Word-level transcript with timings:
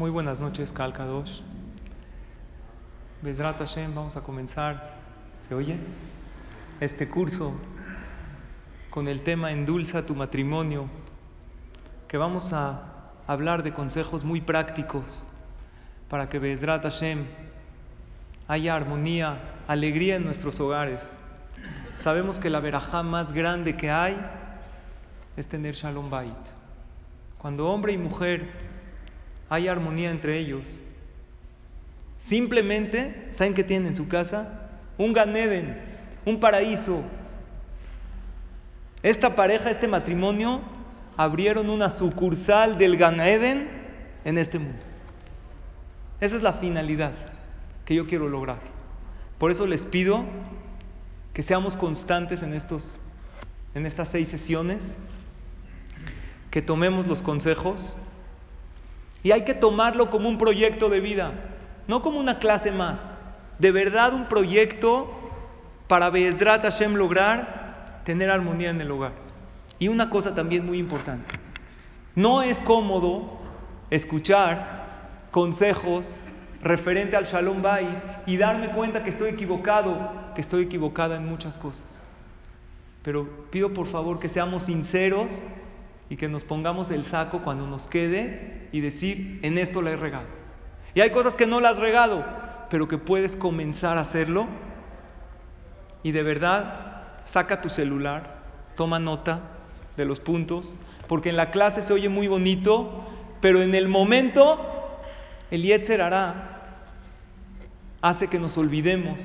Muy 0.00 0.10
buenas 0.10 0.40
noches, 0.40 0.72
Kalkadosh. 0.72 1.30
Bezrat 3.20 3.58
Hashem, 3.58 3.94
vamos 3.94 4.16
a 4.16 4.22
comenzar, 4.22 4.94
¿se 5.46 5.54
oye? 5.54 5.76
Este 6.80 7.06
curso 7.06 7.52
con 8.88 9.08
el 9.08 9.20
tema 9.20 9.52
Endulza 9.52 10.06
tu 10.06 10.14
matrimonio, 10.14 10.88
que 12.08 12.16
vamos 12.16 12.50
a 12.54 13.10
hablar 13.26 13.62
de 13.62 13.74
consejos 13.74 14.24
muy 14.24 14.40
prácticos 14.40 15.26
para 16.08 16.30
que 16.30 16.38
Bezrat 16.38 16.82
Hashem 16.82 17.26
haya 18.48 18.74
armonía, 18.74 19.36
alegría 19.68 20.16
en 20.16 20.24
nuestros 20.24 20.58
hogares. 20.60 21.02
Sabemos 22.02 22.38
que 22.38 22.48
la 22.48 22.60
verajá 22.60 23.02
más 23.02 23.34
grande 23.34 23.76
que 23.76 23.90
hay 23.90 24.18
es 25.36 25.46
tener 25.46 25.74
Shalom 25.74 26.08
Bait. 26.08 26.32
Cuando 27.36 27.68
hombre 27.68 27.92
y 27.92 27.98
mujer 27.98 28.69
hay 29.50 29.66
armonía 29.66 30.10
entre 30.10 30.38
ellos. 30.38 30.62
Simplemente, 32.28 33.32
¿saben 33.36 33.52
qué 33.52 33.64
tienen 33.64 33.88
en 33.88 33.96
su 33.96 34.06
casa? 34.06 34.70
Un 34.96 35.12
Ganeden, 35.12 35.76
un 36.24 36.38
paraíso. 36.38 37.02
Esta 39.02 39.34
pareja, 39.34 39.70
este 39.70 39.88
matrimonio, 39.88 40.60
abrieron 41.16 41.68
una 41.68 41.90
sucursal 41.90 42.78
del 42.78 42.96
Ganeden 42.96 43.68
en 44.24 44.38
este 44.38 44.58
mundo. 44.60 44.78
Esa 46.20 46.36
es 46.36 46.42
la 46.42 46.54
finalidad 46.54 47.12
que 47.84 47.96
yo 47.96 48.06
quiero 48.06 48.28
lograr. 48.28 48.60
Por 49.38 49.50
eso 49.50 49.66
les 49.66 49.84
pido 49.86 50.24
que 51.32 51.42
seamos 51.42 51.76
constantes 51.76 52.42
en, 52.42 52.52
estos, 52.54 53.00
en 53.74 53.86
estas 53.86 54.10
seis 54.10 54.28
sesiones, 54.28 54.80
que 56.52 56.62
tomemos 56.62 57.08
los 57.08 57.22
consejos 57.22 57.96
y 59.22 59.32
hay 59.32 59.44
que 59.44 59.54
tomarlo 59.54 60.10
como 60.10 60.28
un 60.28 60.38
proyecto 60.38 60.88
de 60.88 61.00
vida, 61.00 61.32
no 61.86 62.02
como 62.02 62.18
una 62.18 62.38
clase 62.38 62.72
más. 62.72 63.00
De 63.58 63.72
verdad 63.72 64.14
un 64.14 64.26
proyecto 64.26 65.10
para 65.86 66.08
Be'ezrat 66.08 66.62
Hashem 66.62 66.94
lograr 66.94 68.00
tener 68.04 68.30
armonía 68.30 68.70
en 68.70 68.80
el 68.80 68.90
hogar. 68.90 69.12
Y 69.78 69.88
una 69.88 70.08
cosa 70.08 70.34
también 70.34 70.64
muy 70.64 70.78
importante. 70.78 71.34
No 72.14 72.42
es 72.42 72.58
cómodo 72.60 73.38
escuchar 73.90 75.28
consejos 75.30 76.06
referente 76.62 77.16
al 77.16 77.24
Shalom 77.24 77.62
Bay 77.62 77.86
y 78.26 78.36
darme 78.36 78.68
cuenta 78.70 79.02
que 79.02 79.10
estoy 79.10 79.30
equivocado, 79.30 80.32
que 80.34 80.40
estoy 80.40 80.64
equivocada 80.64 81.16
en 81.16 81.26
muchas 81.26 81.56
cosas. 81.58 81.84
Pero 83.02 83.46
pido 83.50 83.72
por 83.72 83.86
favor 83.86 84.20
que 84.20 84.28
seamos 84.28 84.64
sinceros 84.64 85.28
y 86.10 86.16
que 86.16 86.28
nos 86.28 86.42
pongamos 86.42 86.90
el 86.90 87.06
saco 87.06 87.40
cuando 87.40 87.66
nos 87.68 87.86
quede 87.86 88.68
y 88.72 88.80
decir, 88.80 89.38
en 89.42 89.56
esto 89.56 89.80
la 89.80 89.92
he 89.92 89.96
regado. 89.96 90.26
Y 90.92 91.00
hay 91.00 91.10
cosas 91.10 91.34
que 91.36 91.46
no 91.46 91.60
las 91.60 91.74
has 91.74 91.78
regado, 91.78 92.24
pero 92.68 92.88
que 92.88 92.98
puedes 92.98 93.36
comenzar 93.36 93.96
a 93.96 94.02
hacerlo. 94.02 94.48
Y 96.02 96.10
de 96.10 96.24
verdad, 96.24 97.02
saca 97.26 97.62
tu 97.62 97.68
celular, 97.68 98.40
toma 98.76 98.98
nota 98.98 99.40
de 99.96 100.04
los 100.04 100.18
puntos, 100.18 100.74
porque 101.06 101.30
en 101.30 101.36
la 101.36 101.52
clase 101.52 101.82
se 101.82 101.92
oye 101.92 102.08
muy 102.08 102.26
bonito, 102.26 103.06
pero 103.40 103.62
en 103.62 103.76
el 103.76 103.86
momento 103.86 104.58
el 105.52 105.62
Yetzer 105.62 106.02
hará 106.02 106.56
hace 108.02 108.26
que 108.26 108.40
nos 108.40 108.58
olvidemos, 108.58 109.20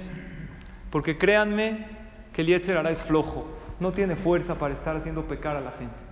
porque 0.91 1.17
créanme 1.17 1.87
que 2.31 2.41
el 2.41 2.47
Yetzer 2.47 2.77
hará 2.77 2.91
es 2.91 3.01
flojo, 3.03 3.47
no 3.79 3.91
tiene 3.91 4.15
fuerza 4.17 4.55
para 4.59 4.75
estar 4.75 4.95
haciendo 4.95 5.23
pecar 5.23 5.55
a 5.55 5.61
la 5.61 5.71
gente. 5.71 6.04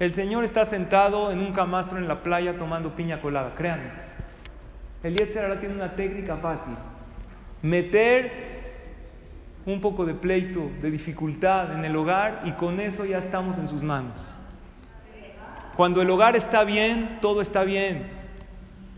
El 0.00 0.14
Señor 0.14 0.44
está 0.44 0.64
sentado 0.64 1.30
en 1.30 1.40
un 1.40 1.52
camastro 1.52 1.98
en 1.98 2.08
la 2.08 2.22
playa 2.22 2.56
tomando 2.56 2.96
piña 2.96 3.20
colada, 3.20 3.54
créanme. 3.54 3.90
El 5.02 5.14
Yetzer 5.14 5.44
ahora 5.44 5.60
tiene 5.60 5.74
una 5.74 5.94
técnica 5.94 6.38
fácil. 6.38 6.72
Meter 7.60 8.32
un 9.66 9.82
poco 9.82 10.06
de 10.06 10.14
pleito, 10.14 10.70
de 10.80 10.90
dificultad 10.90 11.74
en 11.74 11.84
el 11.84 11.94
hogar 11.94 12.40
y 12.46 12.52
con 12.52 12.80
eso 12.80 13.04
ya 13.04 13.18
estamos 13.18 13.58
en 13.58 13.68
sus 13.68 13.82
manos. 13.82 14.18
Cuando 15.76 16.00
el 16.00 16.08
hogar 16.08 16.34
está 16.34 16.64
bien, 16.64 17.18
todo 17.20 17.42
está 17.42 17.62
bien. 17.64 18.08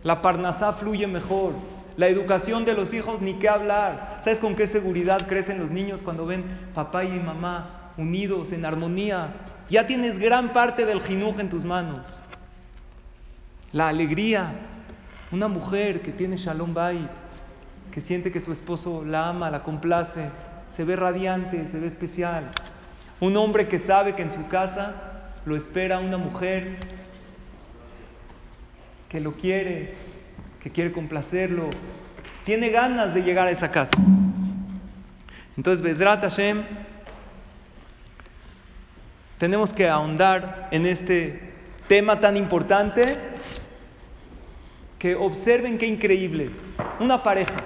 La 0.05 0.23
parnasá 0.23 0.75
fluye 0.75 1.09
mejor. 1.09 1.55
La 1.97 2.07
educación 2.07 2.65
de 2.65 2.75
los 2.75 2.95
hijos, 2.95 3.21
ni 3.21 3.35
qué 3.35 3.49
hablar. 3.49 4.21
¿Sabes 4.23 4.39
con 4.39 4.55
qué 4.55 4.69
seguridad 4.69 5.27
crecen 5.27 5.59
los 5.59 5.73
niños 5.73 6.01
cuando 6.01 6.27
ven 6.27 6.45
papá 6.75 7.03
y 7.03 7.19
mamá 7.19 7.91
unidos, 7.97 8.53
en 8.53 8.65
armonía? 8.65 9.31
Ya 9.73 9.87
tienes 9.87 10.19
gran 10.19 10.53
parte 10.53 10.85
del 10.85 11.01
jinuj 11.01 11.41
en 11.41 11.49
tus 11.49 11.65
manos. 11.65 12.07
La 13.73 13.89
alegría. 13.89 14.53
Una 15.31 15.49
mujer 15.49 16.03
que 16.03 16.13
tiene 16.13 16.37
shalom 16.37 16.75
bait, 16.75 17.09
que 17.91 18.03
siente 18.03 18.31
que 18.31 18.43
su 18.43 18.53
esposo 18.53 19.03
la 19.03 19.31
ama, 19.31 19.49
la 19.49 19.63
complace, 19.63 20.29
se 20.77 20.85
ve 20.85 20.95
radiante, 20.95 21.69
se 21.69 21.79
ve 21.81 21.87
especial. 21.87 22.51
Un 23.19 23.35
hombre 23.39 23.69
que 23.69 23.79
sabe 23.79 24.15
que 24.15 24.21
en 24.21 24.31
su 24.33 24.47
casa 24.49 24.93
lo 25.47 25.57
espera 25.57 26.01
una 26.01 26.19
mujer 26.19 26.77
que 29.09 29.21
lo 29.21 29.33
quiere, 29.33 29.95
que 30.63 30.69
quiere 30.69 30.93
complacerlo, 30.93 31.71
tiene 32.45 32.69
ganas 32.69 33.15
de 33.15 33.23
llegar 33.23 33.47
a 33.47 33.53
esa 33.53 33.71
casa. 33.71 33.97
Entonces, 35.57 35.81
Bezrat 35.81 36.21
Hashem, 36.21 36.63
tenemos 39.43 39.73
que 39.73 39.89
ahondar 39.89 40.69
en 40.71 40.87
este 40.87 41.41
tema 41.89 42.21
tan 42.21 42.37
importante 42.37 43.19
que 45.01 45.17
observen 45.17 45.79
qué 45.79 45.87
increíble. 45.87 46.53
Una 47.01 47.25
pareja 47.25 47.57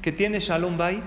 que 0.00 0.10
tiene 0.10 0.40
Shalom 0.40 0.78
Bait 0.78 1.04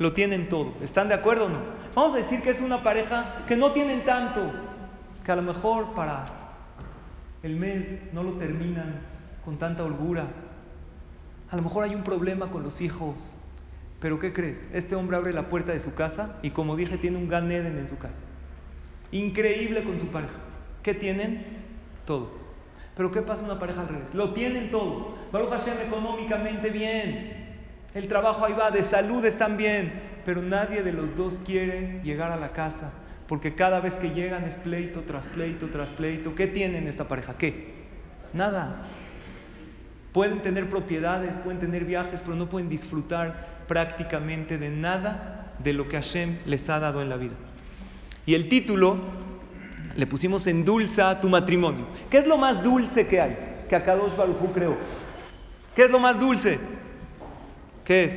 lo 0.00 0.12
tienen 0.12 0.48
todo. 0.48 0.74
¿Están 0.82 1.06
de 1.06 1.14
acuerdo 1.14 1.44
o 1.44 1.48
no? 1.50 1.58
Vamos 1.94 2.14
a 2.14 2.16
decir 2.16 2.42
que 2.42 2.50
es 2.50 2.60
una 2.60 2.82
pareja 2.82 3.44
que 3.46 3.54
no 3.54 3.70
tienen 3.70 4.04
tanto, 4.04 4.40
que 5.24 5.30
a 5.30 5.36
lo 5.36 5.42
mejor 5.42 5.94
para 5.94 6.26
el 7.44 7.54
mes 7.54 8.12
no 8.12 8.24
lo 8.24 8.32
terminan 8.32 9.02
con 9.44 9.56
tanta 9.56 9.84
holgura. 9.84 10.24
A 11.48 11.54
lo 11.54 11.62
mejor 11.62 11.84
hay 11.84 11.94
un 11.94 12.02
problema 12.02 12.50
con 12.50 12.64
los 12.64 12.80
hijos. 12.80 13.32
Pero 14.00 14.18
¿qué 14.18 14.32
crees? 14.32 14.58
Este 14.72 14.96
hombre 14.96 15.16
abre 15.16 15.32
la 15.32 15.48
puerta 15.48 15.70
de 15.70 15.78
su 15.78 15.94
casa 15.94 16.40
y 16.42 16.50
como 16.50 16.74
dije 16.74 16.98
tiene 16.98 17.18
un 17.18 17.28
Gan 17.28 17.52
Eden 17.52 17.78
en 17.78 17.86
su 17.86 17.96
casa. 17.98 18.31
Increíble 19.12 19.84
con 19.84 20.00
su 20.00 20.08
pareja. 20.08 20.34
¿Qué 20.82 20.94
tienen? 20.94 21.44
Todo. 22.06 22.32
Pero 22.96 23.12
¿qué 23.12 23.22
pasa 23.22 23.44
una 23.44 23.58
pareja 23.58 23.82
al 23.82 23.88
revés? 23.88 24.14
Lo 24.14 24.32
tienen 24.32 24.70
todo. 24.70 25.14
Baruch 25.30 25.50
Hashem 25.50 25.80
económicamente 25.86 26.70
bien. 26.70 27.56
El 27.94 28.08
trabajo 28.08 28.44
ahí 28.44 28.54
va, 28.54 28.70
de 28.70 28.82
salud 28.84 29.24
están 29.24 29.56
bien. 29.56 29.92
Pero 30.24 30.42
nadie 30.42 30.82
de 30.82 30.92
los 30.92 31.14
dos 31.16 31.40
quiere 31.44 32.00
llegar 32.02 32.32
a 32.32 32.36
la 32.36 32.52
casa. 32.52 32.90
Porque 33.28 33.54
cada 33.54 33.80
vez 33.80 33.94
que 33.94 34.10
llegan 34.10 34.44
es 34.44 34.54
pleito 34.56 35.02
tras 35.02 35.24
pleito 35.26 35.68
tras 35.68 35.88
pleito. 35.90 36.34
¿Qué 36.34 36.46
tienen 36.46 36.88
esta 36.88 37.08
pareja? 37.08 37.36
¿Qué? 37.38 37.72
Nada. 38.32 38.86
Pueden 40.12 40.40
tener 40.40 40.68
propiedades, 40.68 41.34
pueden 41.38 41.60
tener 41.60 41.84
viajes, 41.84 42.20
pero 42.22 42.36
no 42.36 42.48
pueden 42.48 42.68
disfrutar 42.68 43.62
prácticamente 43.68 44.58
de 44.58 44.68
nada 44.68 45.54
de 45.58 45.72
lo 45.72 45.88
que 45.88 45.96
Hashem 45.96 46.38
les 46.44 46.68
ha 46.68 46.78
dado 46.78 47.00
en 47.00 47.08
la 47.08 47.16
vida. 47.16 47.34
Y 48.26 48.34
el 48.34 48.48
título 48.48 48.98
le 49.94 50.06
pusimos 50.06 50.46
Endulza 50.46 51.20
tu 51.20 51.28
matrimonio. 51.28 51.86
¿Qué 52.10 52.18
es 52.18 52.26
lo 52.26 52.36
más 52.36 52.62
dulce 52.62 53.06
que 53.06 53.20
hay 53.20 53.36
que 53.68 53.76
Akadosh 53.76 54.16
Baruj 54.16 54.52
creó? 54.52 54.76
¿Qué 55.74 55.84
es 55.84 55.90
lo 55.90 55.98
más 55.98 56.18
dulce? 56.18 56.58
¿Qué 57.84 58.04
es? 58.04 58.12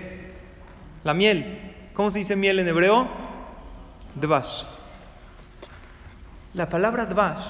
La 1.03 1.13
miel. 1.13 1.73
¿Cómo 1.93 2.11
se 2.11 2.19
dice 2.19 2.35
miel 2.35 2.59
en 2.59 2.67
hebreo? 2.67 3.07
Dvash. 4.15 4.63
La 6.53 6.69
palabra 6.69 7.05
Dvash 7.05 7.43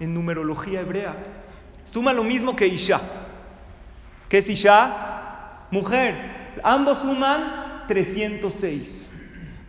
en 0.00 0.14
numerología 0.14 0.80
hebrea 0.80 1.14
suma 1.86 2.12
lo 2.12 2.24
mismo 2.24 2.56
que 2.56 2.66
Isha. 2.66 3.00
¿Qué 4.28 4.38
es 4.38 4.48
Isha? 4.48 5.66
Mujer. 5.70 6.14
Ambos 6.62 6.98
suman 6.98 7.84
306. 7.88 9.03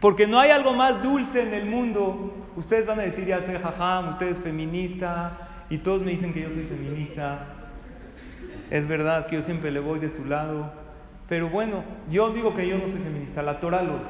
Porque 0.06 0.28
no 0.28 0.40
hay 0.40 0.52
algo 0.52 0.72
más 0.72 1.02
dulce 1.02 1.42
en 1.42 1.52
el 1.52 1.66
mundo. 1.66 2.32
Ustedes 2.56 2.86
van 2.86 3.00
a 3.00 3.02
decir, 3.02 3.26
ya 3.26 3.42
sé, 3.42 3.58
jajam, 3.58 4.10
usted 4.10 4.28
es 4.28 4.40
feminista, 4.40 5.66
y 5.68 5.80
todos 5.80 6.04
me 6.04 6.12
dicen 6.12 6.32
que 6.32 6.44
yo 6.44 6.50
soy 6.52 6.66
feminista. 6.66 7.48
Es 8.70 8.88
verdad 8.88 9.26
que 9.26 9.38
yo 9.38 9.42
siempre 9.42 9.72
le 9.72 9.80
voy 9.80 9.98
de 9.98 10.12
su 10.12 10.24
lado. 10.26 10.72
Pero 11.28 11.50
bueno, 11.50 11.84
yo 12.12 12.30
digo 12.30 12.54
que 12.54 12.68
yo 12.68 12.78
no 12.78 12.84
soy 12.84 13.00
feminista, 13.00 13.42
la 13.42 13.60
Torah 13.60 13.82
lo 13.82 13.96
es. 13.96 14.02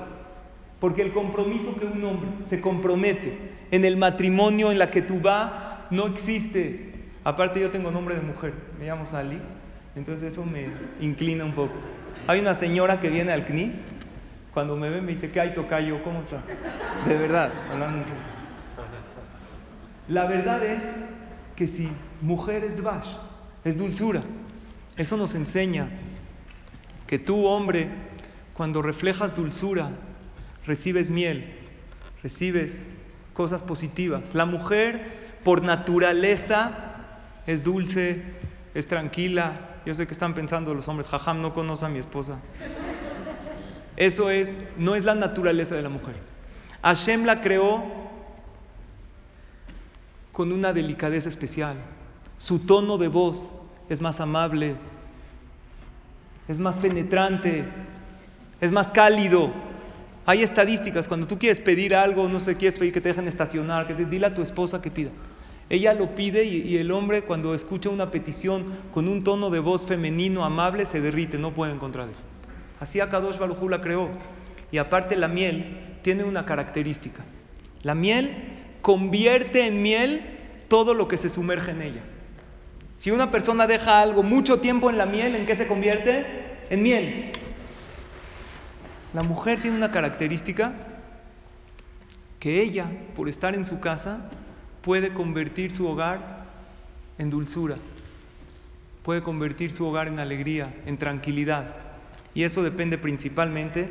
Porque 0.82 1.02
el 1.02 1.14
compromiso 1.14 1.74
que 1.80 1.86
un 1.86 2.04
hombre 2.04 2.28
se 2.50 2.60
compromete 2.60 3.54
en 3.72 3.86
el 3.86 3.96
matrimonio, 3.96 4.74
en 4.74 4.80
la 4.80 4.92
que 4.92 5.02
tú 5.02 5.22
vas, 5.22 5.50
no 5.92 6.08
existe. 6.08 7.06
Aparte 7.24 7.62
yo 7.62 7.72
tengo 7.72 7.90
nombre 7.90 8.16
de 8.16 8.22
mujer, 8.22 8.52
me 8.78 8.86
llamo 8.86 9.06
Sally, 9.06 9.40
entonces 9.96 10.34
eso 10.34 10.44
me 10.44 10.68
inclina 11.00 11.46
un 11.46 11.54
poco. 11.54 11.76
Hay 12.28 12.42
una 12.42 12.56
señora 12.56 13.00
que 13.00 13.08
viene 13.08 13.32
al 13.32 13.46
CNIS, 13.46 13.72
cuando 14.56 14.78
me 14.78 14.90
ve 14.90 15.02
me 15.02 15.12
dice, 15.12 15.30
¿qué 15.31 15.42
hay 15.42 15.54
tocayo? 15.54 16.02
¿Cómo 16.02 16.22
está? 16.22 16.42
De 17.06 17.18
verdad, 17.18 17.52
hablando 17.69 18.06
La 20.07 20.25
verdad 20.28 20.63
es 20.63 20.80
que 21.57 21.68
si 21.68 21.90
mujer 22.22 22.63
es 22.63 22.78
dvash, 22.78 23.06
es 23.66 23.78
dulzura, 23.78 24.24
eso 24.96 25.18
nos 25.18 25.36
enseña 25.36 25.90
que 27.06 27.19
tú, 27.19 27.46
hombre, 27.46 27.90
cuando 28.54 28.81
reflejas 28.81 29.36
dulzura, 29.36 29.90
recibes 30.66 31.10
miel, 31.10 31.54
recibes 32.24 32.81
cosas 33.34 33.62
positivas. 33.62 34.34
La 34.34 34.46
mujer, 34.46 35.40
por 35.44 35.63
naturaleza, 35.63 36.72
es 37.46 37.62
dulce, 37.62 38.24
es 38.74 38.88
tranquila. 38.88 39.81
Yo 39.86 39.96
sé 39.96 40.08
que 40.08 40.13
están 40.13 40.34
pensando 40.34 40.74
los 40.74 40.88
hombres, 40.88 41.10
jajam, 41.10 41.42
no 41.42 41.54
conoce 41.54 41.86
a 41.86 41.90
mi 41.90 42.00
esposa. 42.00 42.40
Eso 43.98 44.30
es, 44.30 44.50
no 44.78 44.96
es 44.96 45.04
la 45.06 45.16
naturaleza 45.16 45.76
de 45.76 45.82
la 45.82 45.90
mujer. 45.90 46.16
Hashem 46.82 47.26
la 47.26 47.42
creó 47.42 47.84
con 50.32 50.52
una 50.52 50.74
delicadeza 50.74 51.30
especial. 51.30 51.78
Su 52.38 52.60
tono 52.60 52.98
de 52.98 53.08
voz 53.08 53.52
es 53.90 54.02
más 54.02 54.20
amable, 54.20 54.76
es 56.48 56.60
más 56.60 56.76
penetrante, 56.78 57.64
es 58.60 58.72
más 58.72 58.88
cálido. 58.88 59.50
Hay 60.26 60.44
estadísticas, 60.44 61.08
cuando 61.08 61.28
tú 61.28 61.38
quieres 61.38 61.60
pedir 61.60 61.96
algo, 61.96 62.28
no 62.28 62.40
sé, 62.40 62.56
quieres 62.56 62.78
pedir 62.78 62.94
que 62.94 63.02
te 63.02 63.10
dejen 63.10 63.28
estacionar, 63.28 63.88
que 63.88 63.94
te, 63.94 64.06
dile 64.06 64.28
a 64.28 64.34
tu 64.34 64.42
esposa 64.42 64.82
que 64.82 64.92
pida. 64.92 65.12
Ella 65.70 65.94
lo 65.94 66.16
pide 66.16 66.44
y, 66.44 66.78
el 66.78 66.92
hombre 66.92 67.24
cuando 67.24 67.56
escucha 67.56 67.90
una 67.90 68.12
petición 68.12 68.66
con 68.94 69.08
un 69.08 69.24
tono 69.24 69.50
de 69.50 69.60
voz 69.60 69.86
femenino 69.86 70.44
amable 70.44 70.86
se 70.86 71.02
derrite, 71.02 71.38
no 71.38 71.52
puede 71.52 71.74
encontrar 71.74 72.10
él. 72.10 72.16
Así 72.80 73.00
Akadosh 73.00 73.38
Baruj 73.38 73.69
la 73.69 73.81
creó. 73.81 74.10
Y 74.72 74.77
aparte 74.77 75.16
la 75.16 75.27
miel 75.27 75.98
tiene 76.01 76.24
una 76.24 76.45
característica. 76.45 77.24
La 77.83 77.95
miel 77.95 78.31
convierte 78.81 79.66
en 79.66 79.81
miel 79.81 80.22
todo 80.68 80.94
lo 80.94 81.07
que 81.07 81.18
se 81.18 81.30
sumerge 81.30 81.72
en 81.72 81.81
ella. 81.81 82.01
Si 83.00 83.12
una 83.12 83.31
persona 83.31 83.68
deja 83.68 84.01
algo 84.01 84.24
mucho 84.24 84.60
tiempo 84.60 84.89
en 84.89 84.98
la 84.98 85.06
miel, 85.06 85.36
¿en 85.36 85.45
qué 85.45 85.56
se 85.56 85.68
convierte? 85.68 86.25
En 86.69 86.81
miel. 86.81 87.31
La 89.13 89.24
mujer 89.24 89.62
tiene 89.62 89.77
una 89.77 89.92
característica 89.92 90.74
que 92.39 92.62
ella, 92.62 92.86
por 93.16 93.30
estar 93.30 93.56
en 93.56 93.66
su 93.66 93.80
casa, 93.80 94.30
puede 94.81 95.13
convertir 95.13 95.72
su 95.72 95.88
hogar 95.88 96.45
en 97.18 97.30
dulzura, 97.30 97.77
puede 99.04 99.22
convertir 99.22 99.72
su 99.72 99.86
hogar 99.86 100.07
en 100.07 100.19
alegría, 100.19 100.74
en 100.86 100.98
tranquilidad. 100.98 101.85
Y 102.36 102.44
eso 102.44 102.62
depende 102.62 102.98
principalmente 102.98 103.90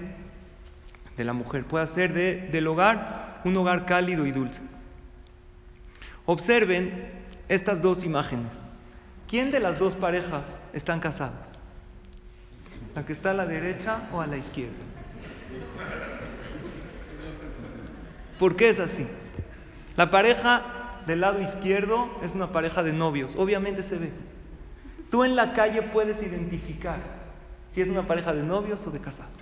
de 1.17 1.25
la 1.25 1.33
mujer. 1.33 1.65
Puede 1.65 1.85
hacer 1.85 2.13
del 2.13 2.67
hogar 2.67 3.41
un 3.45 3.57
hogar 3.57 3.87
cálido 3.87 4.27
y 4.27 4.33
dulce. 4.33 4.61
Observen 6.27 7.09
estas 7.49 7.81
dos 7.81 8.05
imágenes. 8.05 8.53
¿Quién 9.27 9.51
de 9.51 9.61
las 9.61 9.79
dos 9.79 9.95
parejas 9.95 10.45
están 10.75 11.01
casados? 11.01 11.61
¿La 12.95 13.05
que 13.05 13.15
está 13.15 13.31
a 13.31 13.35
la 13.35 13.47
derecha 13.47 14.09
o 14.13 14.21
a 14.21 14.27
la 14.27 14.37
izquierda? 14.37 14.75
¿Por 18.39 18.57
qué 18.57 18.69
es 18.69 18.79
así? 18.79 19.07
La 19.97 20.11
pareja 20.11 21.01
del 21.07 21.23
lado 21.23 21.41
izquierdo 21.41 22.11
es 22.23 22.35
una 22.35 22.53
pareja 22.53 22.83
de 22.83 22.93
novios, 22.93 23.37
obviamente 23.37 23.83
se 23.85 23.97
ve. 23.97 24.13
Tú 25.11 25.25
en 25.25 25.35
la 25.35 25.53
calle 25.55 25.83
puedes 25.83 26.21
identificar 26.23 27.24
si 27.75 27.81
es 27.81 27.89
una 27.89 28.07
pareja 28.07 28.33
de 28.33 28.43
novios 28.43 28.87
o 28.87 28.91
de 28.91 29.01
casados. 29.01 29.33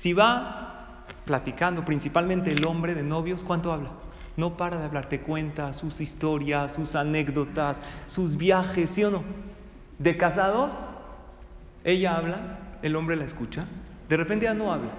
Si 0.00 0.14
va 0.14 1.06
platicando, 1.26 1.84
principalmente 1.84 2.50
el 2.50 2.64
hombre 2.64 2.94
de 2.94 3.02
novios, 3.02 3.44
¿cuánto 3.44 3.72
habla? 3.72 3.90
No 4.36 4.56
para 4.56 4.78
de 4.78 4.86
hablar, 4.86 5.08
te 5.08 5.20
cuenta 5.20 5.74
sus 5.74 6.00
historias, 6.00 6.72
sus 6.72 6.94
anécdotas, 6.94 7.76
sus 8.06 8.36
viajes, 8.36 8.90
¿sí 8.90 9.04
o 9.04 9.10
no? 9.10 9.22
De 9.98 10.16
casados, 10.16 10.70
ella 11.84 12.16
habla, 12.16 12.38
el 12.80 12.96
hombre 12.96 13.16
la 13.16 13.24
escucha, 13.24 13.66
de 14.08 14.16
repente 14.16 14.46
ya 14.46 14.54
no 14.54 14.72
habla. 14.72 14.90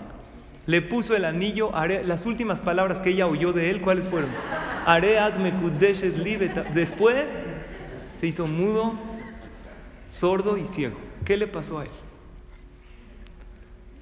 Le 0.67 0.81
puso 0.83 1.15
el 1.15 1.25
anillo, 1.25 1.71
las 2.05 2.25
últimas 2.25 2.61
palabras 2.61 2.99
que 2.99 3.09
ella 3.09 3.27
oyó 3.27 3.51
de 3.51 3.71
él, 3.71 3.81
¿cuáles 3.81 4.07
fueron? 4.07 4.29
Aread 4.85 5.33
Después 6.73 7.25
se 8.21 8.27
hizo 8.27 8.47
mudo, 8.47 8.93
sordo 10.09 10.57
y 10.57 10.65
ciego. 10.67 10.97
¿Qué 11.25 11.37
le 11.37 11.47
pasó 11.47 11.79
a 11.79 11.83
él? 11.83 12.02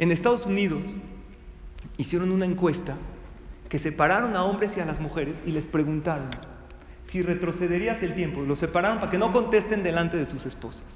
En 0.01 0.11
Estados 0.11 0.47
Unidos 0.47 0.83
hicieron 1.95 2.31
una 2.31 2.45
encuesta 2.45 2.95
que 3.69 3.77
separaron 3.77 4.35
a 4.35 4.43
hombres 4.45 4.75
y 4.75 4.79
a 4.79 4.85
las 4.87 4.99
mujeres 4.99 5.35
y 5.45 5.51
les 5.51 5.67
preguntaron 5.67 6.31
si 7.09 7.21
retrocederías 7.21 8.01
el 8.01 8.15
tiempo. 8.15 8.41
Los 8.41 8.57
separaron 8.57 8.97
para 8.97 9.11
que 9.11 9.19
no 9.19 9.31
contesten 9.31 9.83
delante 9.83 10.17
de 10.17 10.25
sus 10.25 10.43
esposas. 10.47 10.87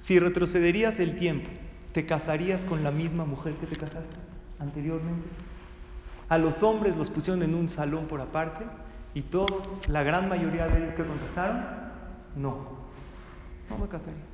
Si 0.00 0.18
retrocederías 0.18 0.98
el 0.98 1.20
tiempo, 1.20 1.50
¿te 1.92 2.04
casarías 2.04 2.60
con 2.64 2.82
la 2.82 2.90
misma 2.90 3.24
mujer 3.24 3.54
que 3.60 3.68
te 3.68 3.76
casaste 3.76 4.16
anteriormente? 4.58 5.28
A 6.28 6.36
los 6.36 6.64
hombres 6.64 6.96
los 6.96 7.10
pusieron 7.10 7.44
en 7.44 7.54
un 7.54 7.68
salón 7.68 8.08
por 8.08 8.20
aparte 8.20 8.64
y 9.14 9.22
todos, 9.22 9.68
la 9.86 10.02
gran 10.02 10.28
mayoría 10.28 10.66
de 10.66 10.78
ellos 10.78 10.94
que 10.96 11.04
contestaron, 11.04 11.64
no, 12.34 12.70
no 13.70 13.78
me 13.78 13.86
casaría. 13.86 14.29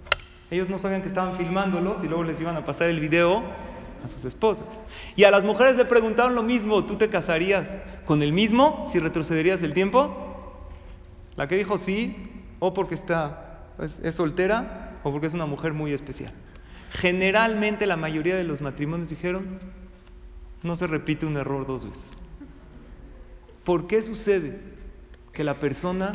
Ellos 0.51 0.69
no 0.69 0.79
sabían 0.79 1.03
que 1.03 1.09
estaban 1.09 1.37
filmándolos 1.37 2.03
y 2.05 2.09
luego 2.09 2.25
les 2.25 2.41
iban 2.41 2.57
a 2.57 2.65
pasar 2.65 2.89
el 2.89 3.01
video 3.01 3.43
a 4.05 4.09
sus 4.09 4.25
esposas. 4.25 4.67
Y 5.17 5.25
a 5.25 5.31
las 5.31 5.45
mujeres 5.45 5.77
le 5.77 5.85
preguntaron 5.85 6.35
lo 6.35 6.43
mismo, 6.43 6.85
¿tú 6.85 6.97
te 6.97 7.09
casarías 7.09 7.67
con 8.05 8.23
el 8.23 8.33
mismo 8.33 8.89
si 8.93 8.99
retrocederías 8.99 9.63
el 9.63 9.75
tiempo? 9.75 10.27
La 11.37 11.49
que 11.49 11.57
dijo 11.57 11.79
sí, 11.79 12.17
o 12.61 12.73
porque 12.73 12.95
está, 12.95 13.67
es, 14.03 14.15
soltera, 14.15 14.99
o 15.03 15.11
porque 15.11 15.27
es 15.27 15.35
una 15.35 15.47
mujer 15.47 15.73
muy 15.73 15.93
especial. 15.93 16.33
Generalmente 16.93 17.87
la 17.87 17.97
mayoría 17.97 18.37
de 18.37 18.45
los 18.45 18.61
matrimonios 18.61 19.11
dijeron, 19.11 19.59
no 20.63 20.77
se 20.77 20.87
repite 20.87 21.27
un 21.27 21.37
error 21.37 21.67
dos 21.67 21.85
veces. 21.85 22.03
¿Por 23.65 23.87
qué 23.89 24.01
sucede 24.03 24.61
que 25.33 25.45
la 25.45 25.55
persona, 25.55 26.15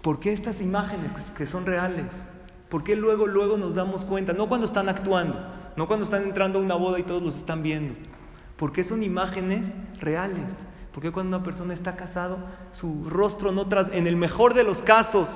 por 0.00 0.20
qué 0.20 0.32
estas 0.32 0.60
imágenes 0.60 1.10
que 1.36 1.46
son 1.46 1.66
reales, 1.66 2.06
¿Por 2.68 2.84
qué 2.84 2.96
luego, 2.96 3.26
luego 3.26 3.56
nos 3.56 3.74
damos 3.74 4.04
cuenta? 4.04 4.32
No 4.32 4.48
cuando 4.48 4.66
están 4.66 4.88
actuando, 4.88 5.38
no 5.76 5.86
cuando 5.86 6.04
están 6.04 6.24
entrando 6.24 6.58
a 6.58 6.62
una 6.62 6.74
boda 6.74 6.98
y 6.98 7.02
todos 7.02 7.22
los 7.22 7.36
están 7.36 7.62
viendo. 7.62 7.94
Porque 8.56 8.84
son 8.84 9.02
imágenes 9.02 9.66
reales. 10.00 10.44
Porque 10.92 11.10
cuando 11.10 11.36
una 11.36 11.44
persona 11.44 11.74
está 11.74 11.96
casado, 11.96 12.38
su 12.72 13.08
rostro 13.08 13.52
no 13.52 13.68
tras, 13.68 13.88
en 13.92 14.06
el 14.06 14.16
mejor 14.16 14.52
de 14.52 14.64
los 14.64 14.82
casos, 14.82 15.28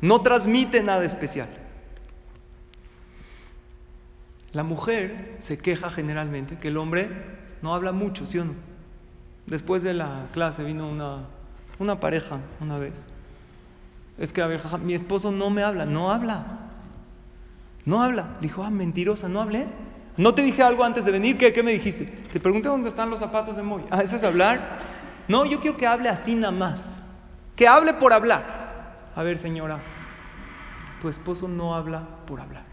no 0.00 0.22
transmite 0.22 0.82
nada 0.82 1.04
especial. 1.04 1.48
La 4.52 4.62
mujer 4.64 5.38
se 5.44 5.58
queja 5.58 5.90
generalmente 5.90 6.58
que 6.58 6.68
el 6.68 6.78
hombre 6.78 7.10
no 7.60 7.74
habla 7.74 7.92
mucho, 7.92 8.24
¿sí 8.26 8.38
o 8.38 8.44
no? 8.44 8.54
Después 9.46 9.82
de 9.82 9.94
la 9.94 10.26
clase 10.32 10.64
vino 10.64 10.88
una, 10.88 11.26
una 11.78 12.00
pareja 12.00 12.38
una 12.60 12.78
vez 12.78 12.94
es 14.18 14.32
que, 14.32 14.42
a 14.42 14.46
ver, 14.46 14.60
mi 14.84 14.94
esposo 14.94 15.30
no 15.30 15.48
me 15.50 15.62
habla, 15.62 15.86
no 15.86 16.10
habla. 16.10 16.44
No 17.84 18.02
habla. 18.02 18.36
Dijo, 18.40 18.64
ah, 18.64 18.70
mentirosa, 18.70 19.28
no 19.28 19.40
hablé. 19.40 19.66
¿No 20.16 20.34
te 20.34 20.42
dije 20.42 20.62
algo 20.62 20.82
antes 20.82 21.04
de 21.04 21.12
venir? 21.12 21.38
¿Qué, 21.38 21.52
qué 21.52 21.62
me 21.62 21.70
dijiste? 21.72 22.04
Te 22.32 22.40
pregunté 22.40 22.68
dónde 22.68 22.88
están 22.88 23.08
los 23.08 23.20
zapatos 23.20 23.56
de 23.56 23.62
Moy. 23.62 23.84
Ah, 23.90 24.02
¿eso 24.02 24.16
es 24.16 24.24
hablar? 24.24 24.60
No, 25.28 25.44
yo 25.44 25.60
quiero 25.60 25.76
que 25.76 25.86
hable 25.86 26.08
así 26.08 26.34
nada 26.34 26.52
más. 26.52 26.80
Que 27.54 27.68
hable 27.68 27.94
por 27.94 28.12
hablar. 28.12 29.10
A 29.14 29.22
ver, 29.22 29.38
señora, 29.38 29.78
tu 31.00 31.08
esposo 31.08 31.46
no 31.46 31.76
habla 31.76 32.02
por 32.26 32.40
hablar. 32.40 32.64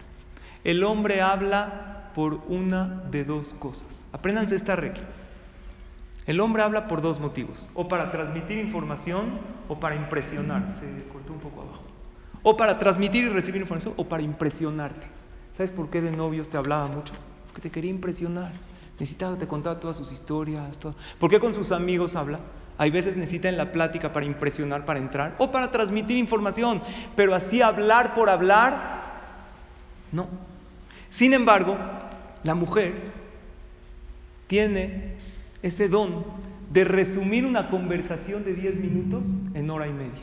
El 0.64 0.84
hombre 0.84 1.22
habla 1.22 2.10
por 2.16 2.42
una 2.48 3.04
de 3.12 3.24
dos 3.24 3.54
cosas. 3.60 3.88
Apréndanse 4.12 4.56
esta 4.56 4.75
regla. 4.75 5.04
El 6.25 6.39
hombre 6.39 6.63
habla 6.63 6.88
por 6.88 7.01
dos 7.01 7.20
motivos, 7.20 7.70
o 7.75 7.88
para 7.88 8.12
transmitir 8.12 8.58
información 8.58 9.39
o 9.67 9.79
para 9.79 9.96
impresionar. 9.96 10.75
Se 10.79 11.08
cortó 11.10 11.34
un 11.34 11.39
poco 11.39 11.62
abajo. 11.62 11.84
O 12.41 12.58
para 12.58 12.79
transmitir 12.79 13.25
y 13.25 13.29
recibir 13.29 13.62
información 13.62 13.94
o 13.98 14.05
para 14.05 14.24
impresionarte. 14.24 15.08
¿Sabes 15.55 15.72
por 15.72 15.89
qué 15.89 16.01
de 16.01 16.12
novios 16.12 16.50
te 16.50 16.58
hablaba 16.58 16.88
mucho? 16.88 17.13
Porque 17.48 17.62
te 17.62 17.70
quería 17.70 17.91
impresionar. 17.91 18.51
Necesitaba, 18.94 19.38
te 19.38 19.48
contaba 19.48 19.79
todas 19.79 19.98
sus 19.98 20.12
historias. 20.12 20.77
Todo. 20.79 20.96
¿Por 21.20 21.29
qué 21.29 21.39
con 21.39 21.53
sus 21.53 21.72
amigos 21.72 22.15
habla? 22.15 22.39
Hay 22.77 22.91
veces 22.91 23.15
necesitan 23.15 23.55
la 23.55 23.72
plática 23.72 24.12
para 24.12 24.25
impresionar, 24.25 24.84
para 24.84 25.00
entrar, 25.00 25.36
o 25.38 25.50
para 25.50 25.72
transmitir 25.72 26.17
información, 26.17 26.82
pero 27.15 27.34
así 27.34 27.62
hablar 27.62 28.13
por 28.15 28.29
hablar, 28.29 29.03
no. 30.12 30.27
Sin 31.12 31.34
embargo, 31.34 31.77
la 32.44 32.53
mujer 32.53 32.94
tiene 34.48 35.14
ese 35.65 35.89
don 35.89 36.24
de 36.72 36.84
resumir 36.84 37.43
una 37.43 37.69
conversación 37.69 38.43
de 38.43 38.53
10 38.53 38.75
minutos 38.75 39.24
en 39.55 39.67
hora 39.72 39.88
y 39.88 39.93
media. 39.93 40.22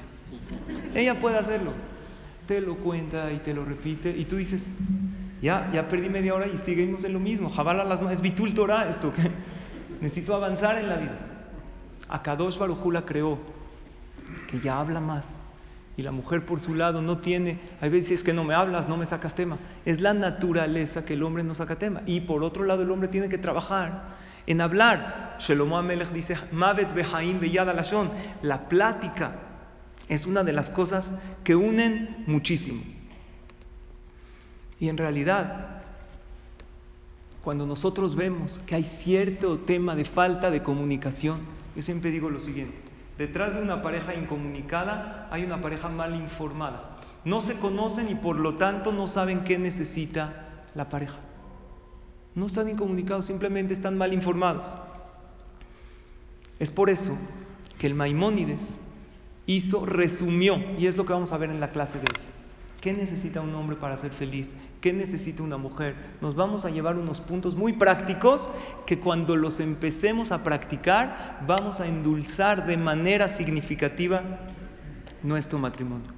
Ella 0.95 1.19
puede 1.21 1.37
hacerlo. 1.37 1.73
Te 2.47 2.61
lo 2.61 2.77
cuenta 2.77 3.33
y 3.33 3.39
te 3.39 3.53
lo 3.53 3.65
repite 3.65 4.17
y 4.17 4.25
tú 4.25 4.37
dices, 4.37 4.63
ya, 5.41 5.69
ya 5.73 5.89
perdí 5.89 6.09
media 6.09 6.35
hora 6.35 6.47
y 6.47 6.59
seguimos 6.65 7.03
en 7.03 7.13
lo 7.13 7.19
mismo. 7.19 7.51
Jabala 7.51 7.83
las 7.83 8.01
es 8.13 8.21
Bitul 8.21 8.55
Torah 8.55 8.89
esto 8.89 9.13
que 9.13 9.31
necesito 10.01 10.33
avanzar 10.35 10.79
en 10.79 10.89
la 10.89 10.97
vida. 10.97 11.19
Akadosh 12.09 12.57
Baruj 12.59 12.93
la 12.93 13.03
creó, 13.05 13.39
que 14.49 14.61
ya 14.61 14.79
habla 14.79 15.01
más. 15.01 15.25
Y 15.97 16.03
la 16.03 16.13
mujer 16.13 16.47
por 16.47 16.61
su 16.61 16.75
lado 16.75 17.03
no 17.03 17.19
tiene, 17.19 17.59
hay 17.81 17.91
veces 17.91 18.23
que 18.23 18.33
no 18.33 18.45
me 18.45 18.55
hablas, 18.55 18.89
no 18.89 18.97
me 18.97 19.07
sacas 19.07 19.35
tema. 19.35 19.59
Es 19.85 20.01
la 20.01 20.15
naturaleza 20.15 21.05
que 21.05 21.15
el 21.15 21.23
hombre 21.25 21.43
no 21.43 21.57
saca 21.57 21.77
tema. 21.77 22.03
Y 22.07 22.21
por 22.21 22.45
otro 22.45 22.63
lado 22.63 22.83
el 22.83 22.91
hombre 22.93 23.09
tiene 23.09 23.29
que 23.29 23.39
trabajar 23.39 24.22
en 24.47 24.61
hablar. 24.61 25.37
Shelomo 25.41 25.77
Amelech 25.77 26.11
dice, 26.11 26.37
Mavet 26.53 26.95
Behaim 26.95 27.41
Beyad 27.41 27.69
Alashon. 27.69 28.11
La 28.43 28.69
plática 28.69 29.33
es 30.09 30.27
una 30.27 30.43
de 30.45 30.53
las 30.53 30.71
cosas 30.71 31.11
que 31.45 31.55
unen 31.57 32.25
muchísimo. 32.27 32.83
Y 34.79 34.89
en 34.89 34.99
realidad, 34.99 35.83
cuando 37.43 37.67
nosotros 37.67 38.15
vemos 38.15 38.61
que 38.67 38.75
hay 38.75 38.85
cierto 38.85 39.61
tema 39.61 39.95
de 39.95 40.05
falta 40.05 40.51
de 40.51 40.63
comunicación, 40.63 41.41
yo 41.75 41.83
siempre 41.83 42.11
digo 42.11 42.31
lo 42.31 42.41
siguiente, 42.41 42.77
detrás 43.17 43.55
de 43.55 43.63
una 43.63 43.83
pareja 43.83 44.15
incomunicada 44.15 45.29
hay 45.31 45.45
una 45.45 45.61
pareja 45.61 45.89
mal 45.89 46.15
informada. 46.15 46.99
No 47.25 47.41
se 47.43 47.59
conocen 47.59 48.09
y 48.11 48.17
por 48.17 48.37
lo 48.37 48.55
tanto 48.55 48.93
no 48.93 49.09
saben 49.09 49.45
qué 49.45 49.59
necesita 49.59 50.65
la 50.75 50.89
pareja. 50.89 51.17
No 52.35 52.47
están 52.47 52.69
incomunicados, 52.69 53.27
simplemente 53.27 53.75
están 53.75 53.99
mal 53.99 54.13
informados. 54.13 54.67
Es 56.59 56.71
por 56.71 56.89
eso 56.89 57.17
que 57.79 57.87
el 57.87 57.95
Maimónides 57.95 58.61
hizo, 59.47 59.85
resumió, 59.85 60.57
y 60.79 60.87
es 60.87 60.97
lo 60.97 61.05
que 61.05 61.13
vamos 61.13 61.33
a 61.33 61.39
ver 61.39 61.51
en 61.51 61.61
la 61.61 61.71
clase 61.71 61.95
de 61.95 62.01
hoy. 62.01 62.27
¿Qué 62.81 62.93
necesita 62.93 63.41
un 63.41 63.55
hombre 63.55 63.77
para 63.77 63.97
ser 63.99 64.13
feliz? 64.13 64.49
¿Qué 64.81 64.93
necesita 64.93 65.43
una 65.43 65.57
mujer? 65.57 65.95
Nos 66.21 66.35
vamos 66.35 66.65
a 66.65 66.71
llevar 66.71 66.97
unos 66.97 67.21
puntos 67.21 67.55
muy 67.55 67.75
prácticos 67.75 68.49
que 68.87 68.99
cuando 68.99 69.37
los 69.37 69.61
empecemos 69.61 70.33
a 70.33 70.43
practicar 70.43 71.41
vamos 71.47 71.79
a 71.79 71.87
endulzar 71.87 72.67
de 72.67 72.77
manera 72.77 73.37
significativa 73.37 74.23
nuestro 75.23 75.61
matrimonio. 75.61 76.09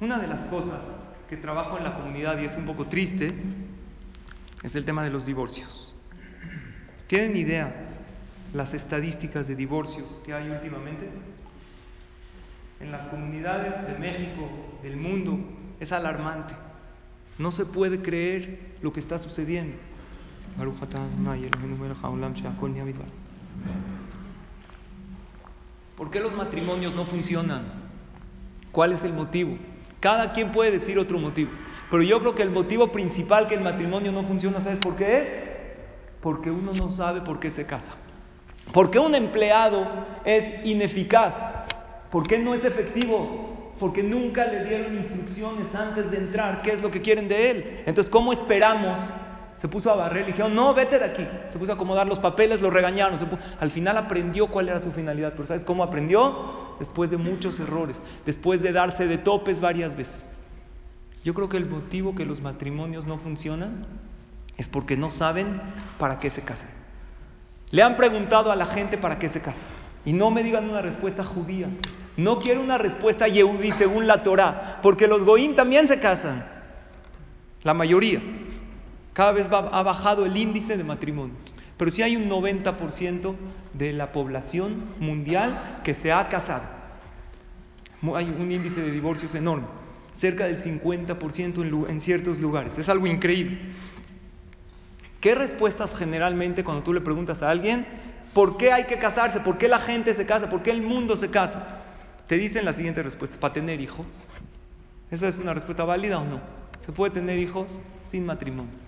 Una 0.00 0.18
de 0.18 0.26
las 0.26 0.40
cosas 0.46 0.80
que 1.28 1.36
trabajo 1.36 1.78
en 1.78 1.84
la 1.84 1.94
comunidad 1.94 2.40
y 2.40 2.46
es 2.46 2.56
un 2.56 2.64
poco 2.64 2.86
triste 2.86 3.34
es 4.62 4.74
el 4.74 4.84
tema 4.84 5.04
de 5.04 5.10
los 5.10 5.26
divorcios. 5.26 5.94
¿Tienen 7.06 7.36
idea 7.36 7.72
las 8.52 8.74
estadísticas 8.74 9.46
de 9.46 9.54
divorcios 9.54 10.20
que 10.24 10.32
hay 10.32 10.48
últimamente? 10.48 11.08
En 12.80 12.92
las 12.92 13.04
comunidades 13.08 13.86
de 13.86 13.98
México, 13.98 14.48
del 14.82 14.96
mundo, 14.96 15.38
es 15.80 15.92
alarmante. 15.92 16.54
No 17.38 17.50
se 17.52 17.66
puede 17.66 18.02
creer 18.02 18.76
lo 18.82 18.92
que 18.92 19.00
está 19.00 19.18
sucediendo. 19.18 19.76
¿Por 25.96 26.10
qué 26.10 26.20
los 26.20 26.34
matrimonios 26.34 26.94
no 26.94 27.06
funcionan? 27.06 27.64
¿Cuál 28.72 28.92
es 28.92 29.02
el 29.04 29.12
motivo? 29.12 29.56
Cada 30.00 30.32
quien 30.32 30.52
puede 30.52 30.72
decir 30.72 30.98
otro 30.98 31.18
motivo. 31.18 31.50
Pero 31.90 32.02
yo 32.02 32.20
creo 32.20 32.34
que 32.34 32.42
el 32.42 32.50
motivo 32.50 32.88
principal 32.92 33.46
que 33.46 33.54
el 33.54 33.60
matrimonio 33.60 34.12
no 34.12 34.24
funciona, 34.24 34.60
¿sabes 34.60 34.78
por 34.78 34.96
qué 34.96 35.18
es? 35.18 35.24
Porque 36.20 36.50
uno 36.50 36.72
no 36.72 36.90
sabe 36.90 37.20
por 37.20 37.38
qué 37.38 37.50
se 37.50 37.66
casa. 37.66 37.94
Porque 38.72 38.98
un 38.98 39.14
empleado 39.14 39.86
es 40.24 40.64
ineficaz. 40.64 41.34
¿Por 42.10 42.26
qué 42.26 42.38
no 42.38 42.54
es 42.54 42.64
efectivo? 42.64 43.56
porque 43.78 44.02
nunca 44.02 44.46
le 44.46 44.64
dieron 44.64 44.96
instrucciones 44.96 45.74
antes 45.74 46.10
de 46.10 46.16
entrar 46.18 46.62
qué 46.62 46.72
es 46.72 46.82
lo 46.82 46.90
que 46.90 47.00
quieren 47.00 47.28
de 47.28 47.50
él. 47.50 47.82
Entonces, 47.86 48.10
¿cómo 48.10 48.32
esperamos? 48.32 48.98
Se 49.58 49.68
puso 49.68 49.90
a 49.90 49.96
barrer, 49.96 50.22
le 50.22 50.32
dijeron, 50.32 50.54
no, 50.54 50.74
vete 50.74 50.98
de 50.98 51.04
aquí. 51.04 51.26
Se 51.50 51.58
puso 51.58 51.72
a 51.72 51.74
acomodar 51.74 52.06
los 52.06 52.18
papeles, 52.18 52.60
lo 52.60 52.70
regañaron. 52.70 53.18
Al 53.58 53.70
final 53.70 53.96
aprendió 53.96 54.48
cuál 54.48 54.68
era 54.68 54.80
su 54.80 54.92
finalidad. 54.92 55.32
Pero 55.32 55.46
¿sabes 55.46 55.64
cómo 55.64 55.82
aprendió? 55.82 56.76
Después 56.78 57.10
de 57.10 57.16
muchos 57.16 57.58
errores, 57.58 57.96
después 58.26 58.60
de 58.60 58.72
darse 58.72 59.06
de 59.06 59.18
topes 59.18 59.60
varias 59.60 59.96
veces. 59.96 60.14
Yo 61.26 61.34
creo 61.34 61.48
que 61.48 61.56
el 61.56 61.66
motivo 61.66 62.14
que 62.14 62.24
los 62.24 62.40
matrimonios 62.40 63.04
no 63.04 63.18
funcionan 63.18 63.84
es 64.56 64.68
porque 64.68 64.96
no 64.96 65.10
saben 65.10 65.60
para 65.98 66.20
qué 66.20 66.30
se 66.30 66.42
casan. 66.42 66.68
Le 67.72 67.82
han 67.82 67.96
preguntado 67.96 68.52
a 68.52 68.54
la 68.54 68.66
gente 68.66 68.96
para 68.96 69.18
qué 69.18 69.28
se 69.30 69.40
casan. 69.40 69.60
Y 70.04 70.12
no 70.12 70.30
me 70.30 70.44
digan 70.44 70.70
una 70.70 70.82
respuesta 70.82 71.24
judía. 71.24 71.66
No 72.16 72.38
quiero 72.38 72.62
una 72.62 72.78
respuesta 72.78 73.26
yehudí 73.26 73.72
según 73.72 74.06
la 74.06 74.22
Torah, 74.22 74.78
porque 74.84 75.08
los 75.08 75.24
goín 75.24 75.56
también 75.56 75.88
se 75.88 75.98
casan. 75.98 76.46
La 77.64 77.74
mayoría. 77.74 78.22
Cada 79.12 79.32
vez 79.32 79.48
ha 79.50 79.82
bajado 79.82 80.26
el 80.26 80.36
índice 80.36 80.76
de 80.76 80.84
matrimonios. 80.84 81.56
Pero 81.76 81.90
sí 81.90 82.02
hay 82.02 82.14
un 82.14 82.30
90% 82.30 83.34
de 83.72 83.92
la 83.92 84.12
población 84.12 84.94
mundial 85.00 85.80
que 85.82 85.94
se 85.94 86.12
ha 86.12 86.28
casado. 86.28 86.62
Hay 88.14 88.26
un 88.26 88.52
índice 88.52 88.80
de 88.80 88.92
divorcios 88.92 89.34
enorme, 89.34 89.66
cerca 90.18 90.44
del 90.44 90.62
50% 90.62 91.88
en, 91.88 92.00
ciertos 92.00 92.38
lugares. 92.38 92.76
Es 92.78 92.88
algo 92.88 93.06
increíble. 93.06 93.58
¿Qué 95.20 95.34
respuestas 95.34 95.94
generalmente 95.96 96.64
cuando 96.64 96.82
tú 96.82 96.92
le 96.92 97.00
preguntas 97.00 97.42
a 97.42 97.50
alguien 97.50 97.86
por 98.32 98.56
qué 98.56 98.72
hay 98.72 98.84
que 98.84 98.98
casarse? 98.98 99.40
¿Por 99.40 99.58
qué 99.58 99.68
la 99.68 99.80
gente 99.80 100.14
se 100.14 100.26
casa? 100.26 100.48
¿Por 100.48 100.62
qué 100.62 100.70
el 100.70 100.82
mundo 100.82 101.16
se 101.16 101.30
casa? 101.30 101.76
te 102.26 102.36
dicen 102.36 102.64
la 102.64 102.72
siguiente 102.72 103.02
respuesta, 103.02 103.38
para 103.38 103.54
tener 103.54 103.80
hijos. 103.80 104.06
¿Esa 105.10 105.28
es 105.28 105.38
una 105.38 105.54
respuesta 105.54 105.84
válida 105.84 106.18
o 106.18 106.24
no? 106.24 106.40
¿Se 106.80 106.92
puede 106.92 107.12
tener 107.12 107.38
hijos 107.38 107.66
sin 108.10 108.26
matrimonio? 108.26 108.86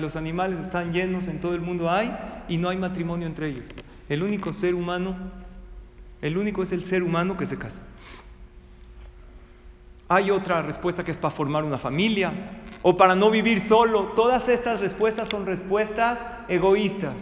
los 0.00 0.16
animales 0.16 0.58
están 0.58 0.92
llenos, 0.92 1.28
en 1.28 1.38
todo 1.38 1.54
el 1.54 1.60
mundo 1.60 1.88
hay, 1.88 2.12
y 2.48 2.56
no 2.56 2.68
hay 2.68 2.76
matrimonio 2.76 3.28
entre 3.28 3.50
ellos. 3.50 3.64
El 4.08 4.24
único 4.24 4.52
ser 4.52 4.74
humano, 4.74 5.14
el 6.20 6.36
único 6.36 6.64
es 6.64 6.72
el 6.72 6.86
ser 6.86 7.04
humano 7.04 7.36
que 7.36 7.46
se 7.46 7.56
casa. 7.56 7.78
Hay 10.12 10.32
otra 10.32 10.60
respuesta 10.62 11.04
que 11.04 11.12
es 11.12 11.18
para 11.18 11.32
formar 11.36 11.62
una 11.62 11.78
familia 11.78 12.32
o 12.82 12.96
para 12.96 13.14
no 13.14 13.30
vivir 13.30 13.60
solo. 13.68 14.06
Todas 14.16 14.48
estas 14.48 14.80
respuestas 14.80 15.28
son 15.28 15.46
respuestas 15.46 16.18
egoístas. 16.48 17.14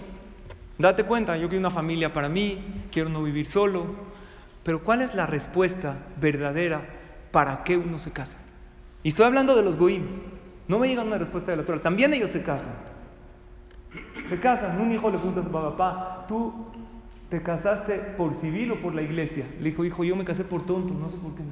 Date 0.78 1.04
cuenta, 1.04 1.36
yo 1.36 1.50
quiero 1.50 1.60
una 1.60 1.70
familia 1.70 2.14
para 2.14 2.30
mí, 2.30 2.86
quiero 2.90 3.10
no 3.10 3.22
vivir 3.22 3.46
solo, 3.48 3.84
pero 4.62 4.82
¿cuál 4.82 5.02
es 5.02 5.14
la 5.14 5.26
respuesta 5.26 5.96
verdadera 6.18 6.80
para 7.30 7.62
qué 7.62 7.76
uno 7.76 7.98
se 7.98 8.10
casa? 8.10 8.38
Y 9.02 9.08
estoy 9.08 9.26
hablando 9.26 9.54
de 9.54 9.64
los 9.64 9.76
goim. 9.76 10.06
No 10.66 10.78
me 10.78 10.88
llega 10.88 11.02
una 11.02 11.18
respuesta 11.18 11.50
de 11.50 11.58
la 11.58 11.64
Torah. 11.64 11.82
También 11.82 12.14
ellos 12.14 12.30
se 12.30 12.42
casan. 12.42 12.72
Se 14.30 14.40
casan. 14.40 14.80
Un 14.80 14.92
hijo 14.92 15.10
le 15.10 15.18
pregunta 15.18 15.42
a 15.42 15.44
su 15.44 15.50
papá, 15.50 16.24
¿tú 16.26 16.54
te 17.28 17.42
casaste 17.42 17.96
por 18.16 18.34
civil 18.36 18.72
o 18.72 18.80
por 18.80 18.94
la 18.94 19.02
iglesia? 19.02 19.44
Le 19.60 19.68
dijo, 19.68 19.84
hijo, 19.84 20.04
yo 20.04 20.16
me 20.16 20.24
casé 20.24 20.44
por 20.44 20.64
tonto, 20.64 20.94
no 20.94 21.10
sé 21.10 21.18
por 21.18 21.34
qué. 21.34 21.42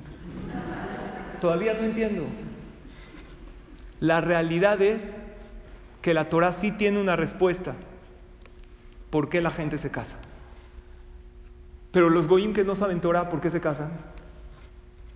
Todavía 1.41 1.75
no 1.75 1.85
entiendo. 1.85 2.25
La 4.01 4.21
realidad 4.21 4.81
es 4.83 5.03
que 6.03 6.15
la 6.15 6.29
Torah 6.29 6.53
sí 6.55 6.73
tiene 6.73 7.01
una 7.01 7.17
respuesta. 7.17 7.75
¿Por 9.11 9.29
qué 9.29 9.41
la 9.41 9.51
gente 9.51 9.79
se 9.79 9.91
casa? 9.91 10.17
Pero 11.93 12.11
los 12.11 12.27
goyim 12.27 12.53
que 12.53 12.65
no 12.65 12.77
saben 12.77 13.01
Torah, 13.01 13.29
¿por 13.29 13.41
qué 13.41 13.51
se 13.51 13.61
casan? 13.61 13.91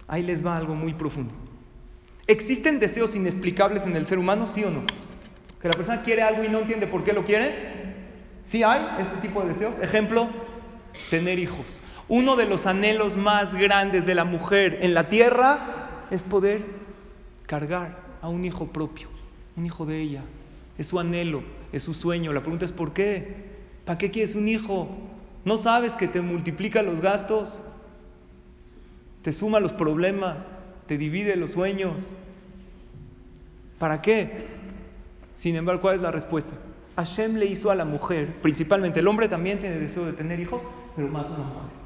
Ahí 0.08 0.22
les 0.22 0.44
va 0.44 0.56
algo 0.56 0.74
muy 0.74 0.94
profundo. 0.94 1.32
¿Existen 2.26 2.80
deseos 2.80 3.14
inexplicables 3.14 3.82
en 3.82 3.94
el 3.96 4.06
ser 4.06 4.18
humano, 4.18 4.48
sí 4.54 4.64
o 4.64 4.70
no? 4.70 4.82
Que 5.60 5.68
la 5.68 5.74
persona 5.74 6.02
quiere 6.02 6.22
algo 6.22 6.42
y 6.42 6.48
no 6.48 6.60
entiende 6.60 6.86
por 6.86 7.04
qué 7.04 7.12
lo 7.12 7.24
quiere. 7.24 7.80
Sí 8.48 8.62
hay 8.62 9.02
ese 9.02 9.16
tipo 9.20 9.42
de 9.42 9.50
deseos. 9.50 9.78
Ejemplo, 9.80 10.28
tener 11.10 11.38
hijos. 11.38 11.66
Uno 12.08 12.34
de 12.34 12.46
los 12.46 12.66
anhelos 12.66 13.16
más 13.16 13.54
grandes 13.54 14.06
de 14.06 14.14
la 14.14 14.24
mujer 14.24 14.78
en 14.82 14.94
la 14.94 15.08
tierra 15.08 15.79
es 16.10 16.22
poder 16.22 16.64
cargar 17.46 17.98
a 18.22 18.28
un 18.28 18.44
hijo 18.44 18.66
propio, 18.66 19.08
un 19.56 19.66
hijo 19.66 19.86
de 19.86 20.00
ella. 20.00 20.22
Es 20.78 20.88
su 20.88 20.98
anhelo, 20.98 21.42
es 21.72 21.82
su 21.82 21.94
sueño. 21.94 22.32
La 22.32 22.40
pregunta 22.40 22.64
es 22.64 22.72
¿por 22.72 22.92
qué? 22.92 23.50
¿Para 23.84 23.98
qué 23.98 24.10
quieres 24.10 24.34
un 24.34 24.48
hijo? 24.48 24.88
¿No 25.44 25.56
sabes 25.56 25.92
que 25.94 26.08
te 26.08 26.20
multiplica 26.20 26.82
los 26.82 27.00
gastos? 27.00 27.58
Te 29.22 29.32
suma 29.32 29.60
los 29.60 29.72
problemas, 29.72 30.38
te 30.86 30.96
divide 30.96 31.36
los 31.36 31.52
sueños. 31.52 32.10
¿Para 33.78 34.02
qué? 34.02 34.46
Sin 35.38 35.56
embargo, 35.56 35.82
¿cuál 35.82 35.96
es 35.96 36.02
la 36.02 36.10
respuesta? 36.10 36.52
Hashem 36.96 37.36
le 37.36 37.46
hizo 37.46 37.70
a 37.70 37.74
la 37.74 37.84
mujer, 37.84 38.34
principalmente 38.42 39.00
el 39.00 39.08
hombre 39.08 39.28
también 39.28 39.58
tiene 39.58 39.78
deseo 39.78 40.04
de 40.04 40.12
tener 40.12 40.38
hijos, 40.38 40.60
pero 40.94 41.08
más 41.08 41.26
una 41.28 41.38
mujer. 41.38 41.80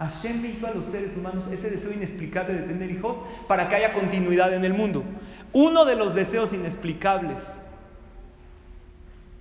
Hashem 0.00 0.42
hizo 0.46 0.66
a 0.66 0.70
los 0.70 0.86
seres 0.86 1.14
humanos 1.14 1.46
ese 1.52 1.68
deseo 1.68 1.92
inexplicable 1.92 2.54
de 2.54 2.62
tener 2.62 2.90
hijos 2.90 3.18
para 3.46 3.68
que 3.68 3.76
haya 3.76 3.92
continuidad 3.92 4.54
en 4.54 4.64
el 4.64 4.72
mundo. 4.72 5.04
Uno 5.52 5.84
de 5.84 5.94
los 5.94 6.14
deseos 6.14 6.54
inexplicables 6.54 7.36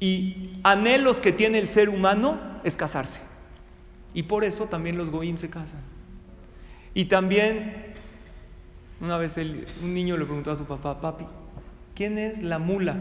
y 0.02 0.60
anhelos 0.64 1.22
que 1.22 1.32
tiene 1.32 1.60
el 1.60 1.70
ser 1.70 1.88
humano 1.88 2.38
es 2.66 2.76
casarse. 2.76 3.22
Y 4.14 4.24
por 4.24 4.44
eso 4.44 4.66
también 4.66 4.98
los 4.98 5.10
goim 5.10 5.38
se 5.38 5.50
casan. 5.50 5.80
Y 6.94 7.06
también, 7.06 7.94
una 9.00 9.18
vez 9.18 9.38
un 9.38 9.94
niño 9.94 10.18
le 10.18 10.26
preguntó 10.26 10.52
a 10.52 10.58
su 10.58 10.66
papá, 10.66 11.00
papi, 11.00 11.26
¿quién 11.96 12.18
es 12.18 12.44
la 12.44 12.60
mula? 12.60 12.98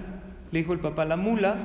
Le 0.52 0.60
dijo 0.60 0.74
el 0.74 0.78
papá, 0.78 1.04
la 1.04 1.16
mula 1.16 1.56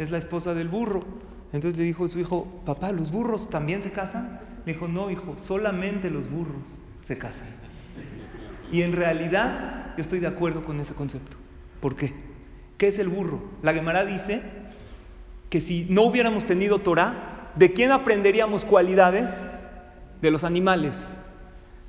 es 0.00 0.10
la 0.10 0.18
esposa 0.18 0.54
del 0.54 0.66
burro. 0.66 1.04
Entonces 1.52 1.78
le 1.78 1.84
dijo 1.84 2.08
su 2.08 2.18
hijo, 2.18 2.62
papá, 2.66 2.90
¿los 2.90 3.12
burros 3.12 3.48
también 3.48 3.82
se 3.82 3.92
casan? 3.92 4.40
Le 4.66 4.72
dijo, 4.72 4.88
no, 4.88 5.10
hijo, 5.10 5.36
solamente 5.38 6.10
los 6.10 6.28
burros 6.28 6.76
se 7.06 7.16
casan. 7.16 7.46
Y 8.72 8.82
en 8.82 8.92
realidad 8.92 9.94
yo 9.96 10.02
estoy 10.02 10.18
de 10.18 10.26
acuerdo 10.26 10.64
con 10.64 10.80
ese 10.80 10.92
concepto. 10.92 11.36
¿Por 11.80 11.94
qué? 11.94 12.12
¿Qué 12.76 12.88
es 12.88 12.98
el 12.98 13.08
burro? 13.08 13.40
La 13.62 13.72
Gemara 13.72 14.04
dice 14.04 14.42
que 15.48 15.60
si 15.60 15.86
no 15.88 16.02
hubiéramos 16.02 16.44
tenido 16.46 16.80
Torah, 16.80 17.52
¿de 17.54 17.72
quién 17.72 17.92
aprenderíamos 17.92 18.64
cualidades? 18.64 19.30
De 20.20 20.32
los 20.32 20.42
animales. 20.42 20.94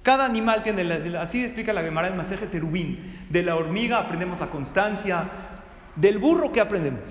Cada 0.03 0.25
animal 0.25 0.61
tiene, 0.61 1.17
así 1.17 1.43
explica 1.43 1.73
la 1.73 1.81
Gemara 1.81 2.09
en 2.09 2.17
Maseje 2.17 2.45
Terubín. 2.45 3.25
De 3.31 3.41
la 3.41 3.55
hormiga 3.55 3.97
aprendemos 3.97 4.39
la 4.39 4.51
constancia. 4.51 5.23
Del 5.95 6.19
burro, 6.19 6.51
¿qué 6.51 6.61
aprendemos? 6.61 7.01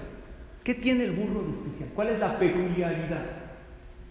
¿Qué 0.63 0.75
tiene 0.75 1.05
el 1.05 1.13
burro 1.13 1.43
de 1.43 1.57
especial? 1.57 1.91
¿Cuál 1.93 2.11
es 2.11 2.21
la 2.21 2.39
peculiaridad? 2.39 3.46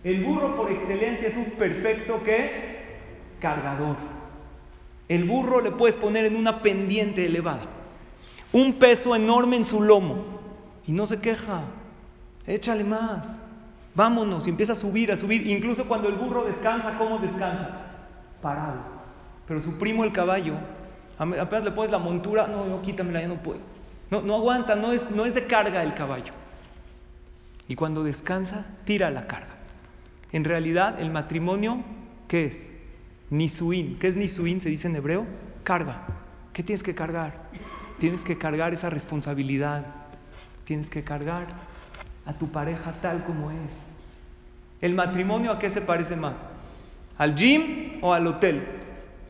El 0.05 0.23
burro 0.23 0.55
por 0.55 0.71
excelencia 0.71 1.29
es 1.29 1.35
un 1.35 1.45
perfecto 1.57 2.21
¿qué? 2.23 2.75
cargador. 3.39 3.95
El 5.09 5.23
burro 5.23 5.61
le 5.61 5.71
puedes 5.71 5.95
poner 5.95 6.25
en 6.25 6.35
una 6.35 6.61
pendiente 6.61 7.25
elevada, 7.25 7.63
un 8.53 8.73
peso 8.73 9.15
enorme 9.15 9.57
en 9.57 9.65
su 9.65 9.81
lomo 9.81 10.23
y 10.85 10.91
no 10.91 11.07
se 11.07 11.19
queja. 11.19 11.63
Échale 12.45 12.83
más. 12.83 13.23
Vámonos 13.95 14.45
y 14.45 14.51
empieza 14.51 14.73
a 14.73 14.75
subir, 14.75 15.11
a 15.11 15.17
subir. 15.17 15.47
Incluso 15.47 15.85
cuando 15.85 16.07
el 16.07 16.15
burro 16.15 16.43
descansa, 16.43 16.99
¿cómo 16.99 17.17
descansa? 17.17 17.69
Parado. 18.43 18.81
Pero 19.47 19.59
su 19.59 19.79
primo 19.79 20.03
el 20.03 20.11
caballo, 20.11 20.53
apenas 21.17 21.63
le 21.63 21.71
pones 21.71 21.89
la 21.89 21.97
montura, 21.97 22.45
no, 22.45 22.65
no, 22.65 22.83
quítamela, 22.83 23.21
ya 23.21 23.27
no 23.27 23.41
puedo. 23.41 23.59
No, 24.11 24.21
no 24.21 24.35
aguanta, 24.35 24.75
no 24.75 24.91
es, 24.91 25.09
no 25.09 25.25
es 25.25 25.33
de 25.33 25.47
carga 25.47 25.81
el 25.81 25.95
caballo. 25.95 26.33
Y 27.67 27.73
cuando 27.73 28.03
descansa, 28.03 28.65
tira 28.85 29.09
la 29.09 29.25
carga. 29.25 29.54
En 30.35 30.43
realidad, 30.43 30.99
el 30.99 31.11
matrimonio, 31.11 31.77
¿qué 32.27 32.47
es? 32.47 32.57
Nisuin. 33.29 33.97
¿Qué 33.99 34.09
es 34.09 34.17
Nisuin? 34.17 34.59
Se 34.59 34.67
dice 34.67 34.89
en 34.89 34.97
hebreo. 34.97 35.25
Carga. 35.63 36.01
¿Qué 36.51 36.61
tienes 36.61 36.83
que 36.83 36.93
cargar? 36.93 37.43
Tienes 38.01 38.19
que 38.19 38.37
cargar 38.37 38.73
esa 38.73 38.89
responsabilidad. 38.89 39.85
Tienes 40.65 40.89
que 40.89 41.05
cargar 41.05 41.47
a 42.25 42.33
tu 42.33 42.51
pareja 42.51 42.95
tal 43.01 43.23
como 43.23 43.49
es. 43.49 43.71
¿El 44.81 44.93
matrimonio 44.93 45.53
a 45.53 45.57
qué 45.57 45.69
se 45.69 45.79
parece 45.79 46.17
más? 46.17 46.35
¿Al 47.17 47.35
gym 47.35 47.99
o 48.01 48.11
al 48.11 48.27
hotel? 48.27 48.61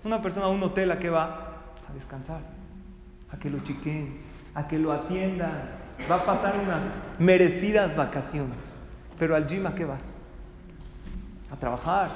Una 0.03 0.24
persona 0.24 0.47
a 0.47 0.50
un 0.50 0.63
hotel 0.63 0.89
a 0.89 0.97
qué 0.97 1.12
va? 1.12 1.75
A 1.88 1.93
descansar, 1.93 2.41
a 3.29 3.38
que 3.38 3.51
lo 3.51 3.59
chiquen, 3.59 4.21
a 4.55 4.67
que 4.67 4.79
lo 4.79 4.91
atiendan. 4.91 5.69
Va 6.09 6.15
a 6.15 6.25
pasar 6.25 6.55
unas 6.59 6.81
merecidas 7.19 7.95
vacaciones. 7.95 8.57
Pero 9.19 9.35
al 9.35 9.45
gym 9.45 9.67
a 9.67 9.75
qué 9.75 9.85
vas? 9.85 10.14
A 11.51 11.55
trabajar. 11.55 12.11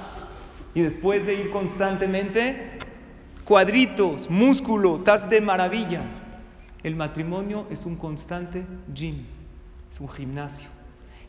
Y 0.73 0.81
después 0.81 1.25
de 1.25 1.33
ir 1.35 1.49
constantemente, 1.49 2.79
cuadritos, 3.45 4.29
músculo, 4.29 4.97
estás 4.97 5.29
de 5.29 5.41
maravilla. 5.41 6.01
El 6.83 6.95
matrimonio 6.95 7.65
es 7.69 7.85
un 7.85 7.95
constante 7.95 8.63
gym, 8.93 9.25
es 9.91 9.99
un 9.99 10.09
gimnasio. 10.09 10.69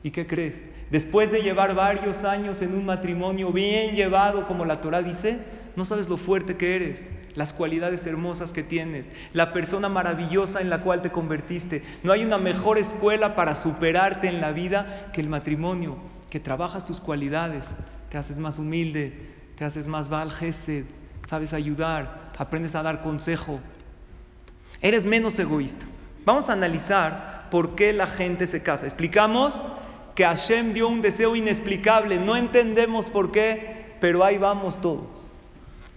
¿Y 0.03 0.11
qué 0.11 0.27
crees? 0.27 0.61
Después 0.91 1.31
de 1.31 1.43
llevar 1.43 1.75
varios 1.75 2.25
años 2.25 2.63
en 2.63 2.75
un 2.75 2.87
matrimonio 2.87 3.53
bien 3.53 3.95
llevado, 3.95 4.47
como 4.47 4.65
la 4.65 4.81
Torah 4.81 5.03
dice, 5.03 5.39
no 5.77 5.85
sabes 5.85 6.09
lo 6.09 6.17
fuerte 6.17 6.57
que 6.57 6.77
eres, 6.77 7.05
las 7.35 7.53
cualidades 7.53 8.07
hermosas 8.07 8.53
que 8.53 8.63
tienes, 8.63 9.07
la 9.33 9.53
persona 9.53 9.89
maravillosa 9.89 10.61
en 10.61 10.71
la 10.71 10.83
cual 10.83 11.03
te 11.03 11.11
convertiste. 11.11 11.83
No 12.03 12.13
hay 12.13 12.25
una 12.25 12.39
mejor 12.39 12.79
escuela 12.79 13.35
para 13.35 13.57
superarte 13.57 14.29
en 14.29 14.41
la 14.41 14.53
vida 14.53 15.11
que 15.13 15.21
el 15.21 15.29
matrimonio 15.29 15.97
que 16.31 16.41
trabajas 16.41 16.87
tus 16.87 17.01
cualidades, 17.01 17.65
te 18.09 18.17
haces 18.17 18.39
más 18.39 18.59
humilde, 18.59 19.13
te 19.57 19.65
haces 19.65 19.87
más 19.87 20.09
val 20.09 20.33
sabes 21.29 21.53
ayudar, 21.53 22.31
aprendes 22.39 22.75
a 22.75 22.83
dar 22.83 23.03
consejo, 23.03 23.61
eres 24.81 25.05
menos 25.05 25.39
egoísta. 25.39 25.85
Vamos 26.25 26.49
a 26.49 26.55
analizar 26.55 27.49
por 27.51 27.75
qué 27.75 27.93
la 27.93 28.07
gente 28.07 28.47
se 28.47 28.63
casa. 28.63 28.87
Explicamos 28.87 29.61
que 30.15 30.25
Hashem 30.25 30.73
dio 30.73 30.89
un 30.89 31.03
deseo 31.03 31.37
inexplicable, 31.37 32.19
no 32.19 32.37
entendemos 32.37 33.07
por 33.07 33.31
qué, 33.31 33.97
pero 34.01 34.25
ahí 34.25 34.39
vamos 34.39 34.81
todos. 34.81 35.07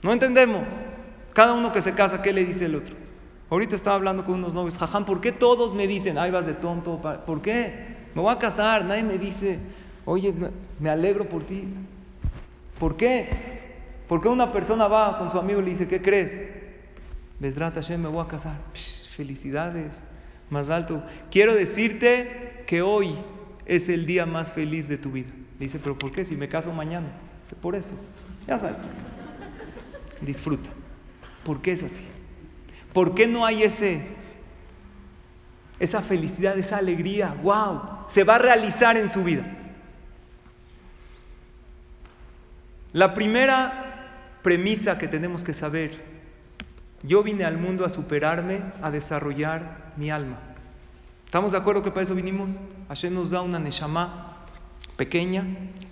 No 0.01 0.11
entendemos. 0.11 0.67
Cada 1.33 1.53
uno 1.53 1.71
que 1.71 1.81
se 1.81 1.93
casa, 1.93 2.21
¿qué 2.21 2.33
le 2.33 2.45
dice 2.45 2.65
el 2.65 2.75
otro? 2.75 2.95
Ahorita 3.49 3.75
estaba 3.75 3.95
hablando 3.95 4.25
con 4.25 4.35
unos 4.35 4.53
novios, 4.53 4.77
jajam, 4.77 5.05
¿por 5.05 5.21
qué 5.21 5.31
todos 5.31 5.73
me 5.73 5.87
dicen, 5.87 6.17
ahí 6.17 6.31
vas 6.31 6.45
de 6.45 6.53
tonto? 6.53 7.01
¿Por 7.25 7.41
qué? 7.41 7.95
Me 8.13 8.21
voy 8.21 8.33
a 8.33 8.37
casar, 8.37 8.85
nadie 8.85 9.03
me 9.03 9.17
dice, 9.17 9.59
Oye, 10.05 10.33
me 10.79 10.89
alegro 10.89 11.27
por 11.29 11.43
ti. 11.43 11.65
¿Por 12.79 12.97
qué? 12.97 13.53
Porque 14.07 14.27
una 14.27 14.51
persona 14.51 14.87
va 14.87 15.17
con 15.17 15.31
su 15.31 15.37
amigo 15.37 15.61
y 15.61 15.63
le 15.63 15.69
dice, 15.71 15.87
¿qué 15.87 16.01
crees? 16.01 16.31
Besdrat 17.39 17.73
Hashem, 17.75 18.01
me 18.01 18.09
voy 18.09 18.23
a 18.23 18.27
casar. 18.27 18.57
felicidades, 19.15 19.91
más 20.49 20.69
alto. 20.69 21.03
Quiero 21.31 21.53
decirte 21.55 22.63
que 22.67 22.81
hoy 22.81 23.15
es 23.65 23.87
el 23.89 24.05
día 24.05 24.25
más 24.25 24.51
feliz 24.53 24.87
de 24.87 24.97
tu 24.97 25.11
vida. 25.11 25.29
dice, 25.59 25.79
¿pero 25.79 25.97
por 25.97 26.11
qué? 26.11 26.25
Si 26.25 26.35
me 26.35 26.47
caso 26.47 26.73
mañana. 26.73 27.07
Dice, 27.43 27.55
por 27.61 27.75
eso. 27.75 27.93
Ya 28.47 28.59
sabes. 28.59 28.77
Disfruta. 30.21 30.69
¿Por 31.45 31.61
qué 31.61 31.73
es 31.73 31.83
así? 31.83 32.05
¿Por 32.93 33.15
qué 33.15 33.27
no 33.27 33.45
hay 33.45 33.63
ese, 33.63 34.01
esa 35.79 36.01
felicidad, 36.01 36.57
esa 36.57 36.77
alegría? 36.77 37.35
¡Wow! 37.41 37.81
Se 38.13 38.23
va 38.23 38.35
a 38.35 38.39
realizar 38.39 38.97
en 38.97 39.09
su 39.09 39.23
vida. 39.23 39.43
La 42.93 43.15
primera 43.15 44.37
premisa 44.43 44.99
que 44.99 45.07
tenemos 45.07 45.43
que 45.43 45.55
saber, 45.55 45.91
yo 47.01 47.23
vine 47.23 47.43
al 47.43 47.57
mundo 47.57 47.85
a 47.85 47.89
superarme, 47.89 48.61
a 48.83 48.91
desarrollar 48.91 49.93
mi 49.97 50.11
alma. 50.11 50.37
¿Estamos 51.25 51.53
de 51.53 51.57
acuerdo 51.57 51.81
que 51.81 51.89
para 51.89 52.03
eso 52.03 52.13
vinimos? 52.13 52.51
Hashem 52.89 53.15
nos 53.15 53.31
da 53.31 53.41
una 53.41 53.57
neshama 53.57 54.45
pequeña 54.95 55.43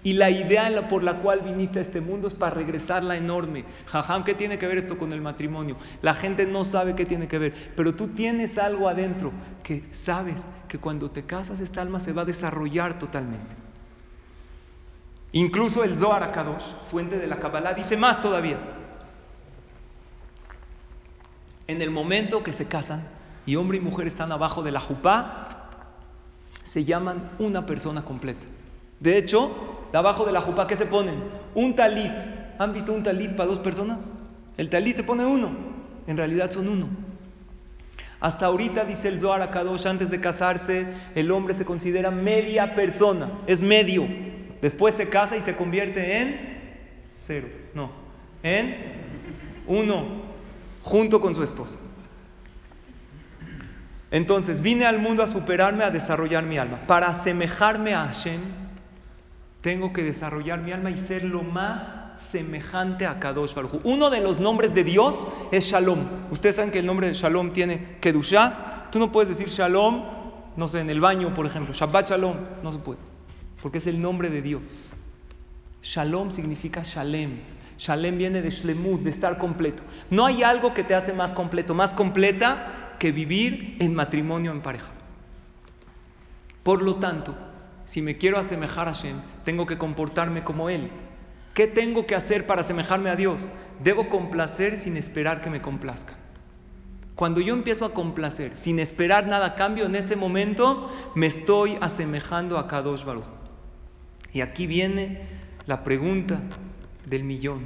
y 0.04 0.14
la 0.14 0.30
idea 0.30 0.88
por 0.90 1.02
la 1.02 1.16
cual 1.16 1.42
viniste 1.42 1.80
a 1.80 1.82
este 1.82 2.02
mundo 2.02 2.28
es 2.28 2.36
para 2.36 2.54
regresarla 2.54 3.18
enorme. 3.18 3.66
Jajam, 3.88 4.24
¿qué 4.24 4.36
tiene 4.36 4.60
que 4.60 4.68
ver 4.68 4.78
esto 4.78 5.00
con 5.00 5.12
el 5.12 5.22
matrimonio? 5.22 5.78
La 6.04 6.14
gente 6.14 6.46
no 6.46 6.66
sabe 6.66 6.94
qué 6.94 7.08
tiene 7.08 7.28
que 7.28 7.40
ver, 7.40 7.74
pero 7.76 7.96
tú 7.96 8.10
tienes 8.10 8.60
algo 8.60 8.88
adentro 8.88 9.32
que 9.64 9.86
sabes 10.04 10.36
que 10.68 10.78
cuando 10.78 11.10
te 11.10 11.24
casas 11.24 11.60
esta 11.62 11.82
alma 11.82 12.00
se 12.02 12.14
va 12.14 12.22
a 12.22 12.26
desarrollar 12.26 13.00
totalmente. 13.00 13.61
Incluso 15.34 15.84
el 15.84 15.98
Zohar 15.98 16.24
Akadosh, 16.24 16.64
fuente 16.90 17.18
de 17.18 17.28
la 17.28 17.40
Kabbalah, 17.40 17.74
dice 17.74 17.96
más 17.96 18.22
todavía. 18.22 18.58
En 21.68 21.82
el 21.82 21.90
momento 21.90 22.44
que 22.44 22.52
se 22.52 22.68
casan 22.68 23.08
y 23.46 23.56
hombre 23.56 23.78
y 23.78 23.82
mujer 23.82 24.08
están 24.08 24.32
abajo 24.32 24.62
de 24.62 24.72
la 24.72 24.82
jupá, 24.82 25.70
se 26.66 26.84
llaman 26.84 27.32
una 27.40 27.66
persona 27.66 28.04
completa. 28.04 28.46
De 29.00 29.18
hecho, 29.18 29.52
de 29.92 29.98
abajo 29.98 30.26
de 30.26 30.32
la 30.32 30.42
jupá, 30.42 30.68
¿qué 30.68 30.76
se 30.76 30.86
ponen? 30.86 31.16
Un 31.56 31.76
talit. 31.76 32.12
¿Han 32.60 32.74
visto 32.74 32.94
un 32.94 33.04
talit 33.04 33.32
para 33.36 33.50
dos 33.50 33.60
personas? 33.60 34.00
El 34.58 34.70
talit 34.70 34.98
se 34.98 35.04
pone 35.04 35.26
uno. 35.26 35.50
En 36.08 36.18
realidad 36.18 36.52
son 36.52 36.68
uno. 36.68 36.88
Hasta 38.20 38.46
ahorita, 38.46 38.86
dice 38.86 39.08
el 39.08 39.20
Zohar 39.20 39.42
Akadosh, 39.42 39.88
antes 39.88 40.12
de 40.12 40.20
casarse, 40.22 40.86
el 41.16 41.32
hombre 41.32 41.56
se 41.56 41.66
considera 41.66 42.12
media 42.12 42.76
persona, 42.76 43.40
es 43.48 43.62
medio. 43.62 44.06
Después 44.62 44.96
se 44.96 45.10
casa 45.10 45.36
y 45.38 45.42
se 45.42 45.56
convierte 45.56 46.18
en 46.22 46.62
cero. 47.26 47.48
No, 47.74 47.92
en 48.44 48.76
uno, 49.68 50.04
junto 50.84 51.20
con 51.20 51.36
su 51.36 51.44
esposa. 51.44 51.78
Entonces, 54.12 54.62
vine 54.62 54.86
al 54.86 55.00
mundo 55.00 55.24
a 55.24 55.28
superarme, 55.28 55.84
a 55.84 55.90
desarrollar 55.90 56.44
mi 56.44 56.58
alma. 56.58 56.82
Para 56.86 57.08
asemejarme 57.08 57.94
a 57.94 58.08
Hashem, 58.08 58.42
tengo 59.62 59.94
que 59.94 60.04
desarrollar 60.04 60.60
mi 60.60 60.72
alma 60.72 60.92
y 60.92 60.98
ser 61.08 61.24
lo 61.24 61.44
más 61.44 62.02
semejante 62.32 63.06
a 63.06 63.20
Kadosh 63.20 63.54
Baruj 63.54 63.82
Uno 63.84 64.10
de 64.10 64.22
los 64.22 64.40
nombres 64.40 64.74
de 64.74 64.84
Dios 64.84 65.28
es 65.52 65.66
Shalom. 65.66 66.32
Ustedes 66.32 66.56
saben 66.58 66.72
que 66.72 66.80
el 66.80 66.86
nombre 66.86 67.08
de 67.08 67.14
Shalom 67.14 67.54
tiene 67.54 67.98
Kedushá. 68.02 68.90
Tú 68.92 69.00
no 69.00 69.12
puedes 69.12 69.30
decir 69.30 69.48
Shalom, 69.48 70.04
no 70.58 70.68
sé, 70.68 70.82
en 70.82 70.90
el 70.90 71.00
baño, 71.00 71.34
por 71.34 71.46
ejemplo. 71.46 71.74
Shabbat 71.74 72.10
Shalom, 72.10 72.36
no 72.64 72.72
se 72.74 72.80
puede 72.80 73.11
porque 73.62 73.78
es 73.80 73.88
el 73.88 74.02
nombre 74.02 74.30
de 74.30 74.42
Dios. 74.42 74.94
Shalom 75.84 76.32
significa 76.32 76.84
Shalem. 76.84 77.40
Shalem 77.78 78.18
viene 78.18 78.42
de 78.42 78.52
Shlemut, 78.52 79.02
de 79.02 79.10
estar 79.10 79.38
completo. 79.38 79.82
No 80.10 80.26
hay 80.26 80.44
algo 80.44 80.74
que 80.74 80.84
te 80.84 80.94
hace 80.94 81.14
más 81.14 81.34
completo, 81.34 81.74
más 81.74 81.94
completa 81.94 82.96
que 83.00 83.12
vivir 83.12 83.78
en 83.80 83.96
matrimonio 83.96 84.52
en 84.52 84.62
pareja. 84.62 84.90
Por 86.64 86.84
lo 86.84 86.98
tanto, 86.98 87.36
si 87.86 88.02
me 88.02 88.18
quiero 88.18 88.38
asemejar 88.38 88.88
a 88.88 88.94
Shem, 88.94 89.18
tengo 89.44 89.66
que 89.66 89.80
comportarme 89.80 90.44
como 90.44 90.70
Él. 90.70 90.92
¿Qué 91.56 91.68
tengo 91.68 92.06
que 92.06 92.16
hacer 92.16 92.46
para 92.46 92.62
asemejarme 92.62 93.10
a 93.10 93.16
Dios? 93.16 93.44
Debo 93.84 94.10
complacer 94.10 94.80
sin 94.82 94.96
esperar 94.96 95.42
que 95.42 95.50
me 95.50 95.62
complazca. 95.62 96.14
Cuando 97.16 97.42
yo 97.42 97.54
empiezo 97.54 97.86
a 97.86 97.94
complacer 97.94 98.56
sin 98.58 98.80
esperar 98.80 99.28
nada 99.28 99.56
cambio, 99.56 99.86
en 99.86 99.96
ese 99.96 100.16
momento 100.16 100.92
me 101.16 101.28
estoy 101.28 101.78
asemejando 101.82 102.58
a 102.58 102.68
Kadosh 102.68 103.04
Baruch. 103.04 103.41
Y 104.34 104.42
aquí 104.42 104.68
viene 104.68 105.22
la 105.66 105.84
pregunta 105.84 106.40
del 107.06 107.24
millón. 107.24 107.66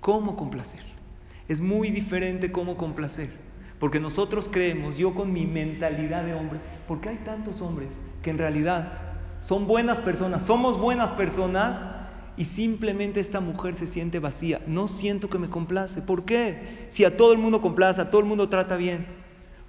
¿Cómo 0.00 0.36
complacer? 0.36 0.80
Es 1.48 1.60
muy 1.60 1.90
diferente 1.90 2.52
cómo 2.52 2.76
complacer. 2.76 3.30
Porque 3.78 3.98
nosotros 3.98 4.48
creemos, 4.50 4.96
yo 4.96 5.14
con 5.14 5.32
mi 5.32 5.46
mentalidad 5.46 6.24
de 6.24 6.34
hombre, 6.34 6.60
porque 6.86 7.08
hay 7.08 7.16
tantos 7.24 7.60
hombres 7.60 7.88
que 8.22 8.30
en 8.30 8.38
realidad 8.38 8.92
son 9.42 9.66
buenas 9.66 9.98
personas, 10.00 10.44
somos 10.46 10.78
buenas 10.78 11.12
personas 11.12 11.78
y 12.36 12.44
simplemente 12.44 13.20
esta 13.20 13.40
mujer 13.40 13.76
se 13.76 13.86
siente 13.86 14.18
vacía. 14.18 14.60
No 14.66 14.86
siento 14.86 15.28
que 15.28 15.38
me 15.38 15.48
complace. 15.48 16.02
¿Por 16.02 16.24
qué? 16.24 16.88
Si 16.92 17.04
a 17.04 17.16
todo 17.16 17.32
el 17.32 17.38
mundo 17.38 17.60
complace, 17.60 18.00
a 18.00 18.10
todo 18.10 18.20
el 18.20 18.26
mundo 18.26 18.48
trata 18.48 18.76
bien. 18.76 19.06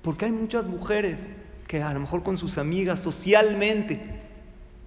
Porque 0.01 0.25
hay 0.25 0.31
muchas 0.31 0.65
mujeres 0.65 1.19
que 1.67 1.81
a 1.81 1.93
lo 1.93 2.01
mejor 2.01 2.21
con 2.23 2.38
sus 2.38 2.57
amigas 2.57 2.99
socialmente 2.99 4.20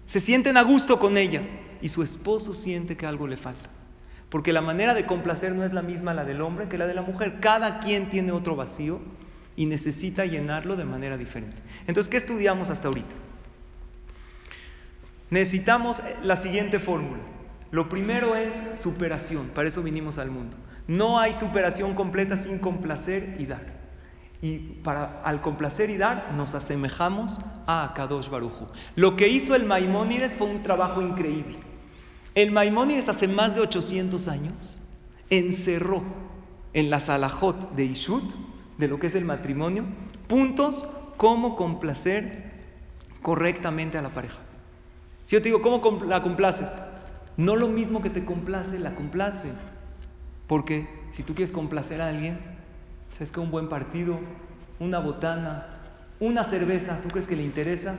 se 0.07 0.21
sienten 0.21 0.57
a 0.57 0.63
gusto 0.63 0.99
con 0.99 1.17
ella 1.17 1.43
y 1.81 1.89
su 1.89 2.03
esposo 2.03 2.55
siente 2.55 2.97
que 2.97 3.07
algo 3.07 3.27
le 3.27 3.37
falta. 3.37 3.71
Porque 4.31 4.53
la 4.53 4.61
manera 4.61 4.95
de 4.95 5.07
complacer 5.07 5.55
no 5.55 5.65
es 5.65 5.73
la 5.73 5.83
misma 5.83 6.15
la 6.15 6.25
del 6.25 6.41
hombre 6.41 6.69
que 6.69 6.79
la 6.79 6.87
de 6.87 6.95
la 6.95 7.03
mujer. 7.03 7.41
Cada 7.41 7.81
quien 7.81 8.11
tiene 8.11 8.33
otro 8.33 8.57
vacío 8.57 9.01
y 9.57 9.67
necesita 9.67 10.25
llenarlo 10.25 10.77
de 10.77 10.85
manera 10.85 11.17
diferente. 11.17 11.57
Entonces, 11.87 12.11
¿qué 12.11 12.17
estudiamos 12.17 12.71
hasta 12.71 12.89
ahorita? 12.89 13.15
Necesitamos 15.31 16.03
la 16.23 16.37
siguiente 16.43 16.81
fórmula. 16.81 17.23
Lo 17.71 17.89
primero 17.89 18.37
es 18.37 18.53
superación, 18.81 19.49
para 19.49 19.69
eso 19.69 19.83
vinimos 19.83 20.19
al 20.19 20.31
mundo. 20.31 20.57
No 20.87 21.19
hay 21.19 21.33
superación 21.35 21.95
completa 21.95 22.43
sin 22.45 22.59
complacer 22.59 23.37
y 23.39 23.47
dar. 23.47 23.67
Y 24.43 24.59
para, 24.83 25.23
al 25.23 25.41
complacer 25.41 25.91
y 25.91 25.97
dar 25.97 26.33
nos 26.35 26.55
asemejamos 26.55 27.39
a 27.67 27.93
Kadosh 27.95 28.29
Baruju. 28.29 28.67
Lo 28.97 29.17
que 29.17 29.29
hizo 29.29 29.55
el 29.55 29.65
Maimónides 29.65 30.35
fue 30.37 30.49
un 30.49 30.63
trabajo 30.63 31.03
increíble. 31.03 31.59
El 32.35 32.51
Maimónides 32.51 33.09
hace 33.09 33.29
más 33.29 33.55
de 33.55 33.61
800 33.61 34.29
años 34.29 34.81
encerró 35.31 36.03
en 36.73 36.91
la 36.91 37.01
Salahot 37.01 37.75
de 37.75 37.85
Ishut, 37.85 38.35
de 38.79 38.89
lo 38.89 38.99
que 38.99 39.07
es 39.07 39.15
el 39.15 39.25
matrimonio, 39.25 39.85
puntos 40.27 40.87
cómo 41.17 41.57
complacer 41.57 42.53
correctamente 43.23 43.97
a 43.99 44.03
la 44.03 44.11
pareja. 44.11 44.39
Si 45.27 45.37
yo 45.37 45.41
te 45.41 45.49
digo, 45.49 45.63
¿cómo 45.63 46.05
la 46.05 46.23
complaces? 46.23 46.69
No 47.37 47.57
lo 47.57 47.69
mismo 47.69 48.03
que 48.03 48.11
te 48.11 48.25
complace, 48.25 48.79
la 48.79 48.95
complace. 48.95 49.53
Porque 50.47 50.87
si 51.13 51.23
tú 51.23 51.35
quieres 51.35 51.53
complacer 51.53 52.01
a 52.01 52.09
alguien, 52.09 52.39
sabes 53.15 53.31
que 53.31 53.41
un 53.41 53.51
buen 53.51 53.69
partido, 53.69 54.19
una 54.79 54.99
botana, 54.99 55.74
una 56.21 56.45
cerveza, 56.45 57.01
¿tú 57.03 57.09
crees 57.09 57.27
que 57.27 57.37
le 57.37 57.43
interesa? 57.43 57.97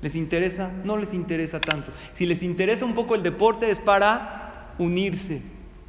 ¿Les 0.00 0.14
interesa? 0.14 0.70
No 0.84 0.96
les 0.96 1.12
interesa 1.12 1.60
tanto. 1.60 1.90
Si 2.14 2.24
les 2.24 2.42
interesa 2.42 2.84
un 2.84 2.94
poco 2.94 3.14
el 3.14 3.22
deporte 3.22 3.70
es 3.70 3.80
para 3.80 4.74
unirse, 4.78 5.42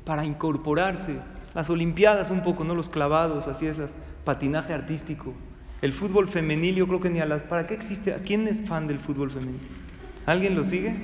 para 0.04 0.26
incorporarse. 0.26 1.16
Las 1.54 1.70
Olimpiadas 1.70 2.32
un 2.32 2.42
poco, 2.42 2.64
no 2.64 2.76
los 2.76 2.90
clavados, 2.90 3.48
así 3.48 3.68
es, 3.68 3.78
patinaje 4.24 4.74
artístico. 4.74 5.34
El 5.82 5.94
fútbol 5.94 6.28
femenil, 6.28 6.76
yo 6.76 6.88
creo 6.88 7.00
que 7.00 7.10
ni 7.10 7.20
a 7.20 7.26
las... 7.26 7.44
¿Para 7.44 7.68
qué 7.68 7.76
existe? 7.76 8.14
¿Quién 8.26 8.48
es 8.48 8.68
fan 8.68 8.88
del 8.88 9.00
fútbol 9.00 9.32
femenil? 9.32 9.62
¿Alguien 10.26 10.56
lo 10.56 10.64
sigue? 10.64 10.96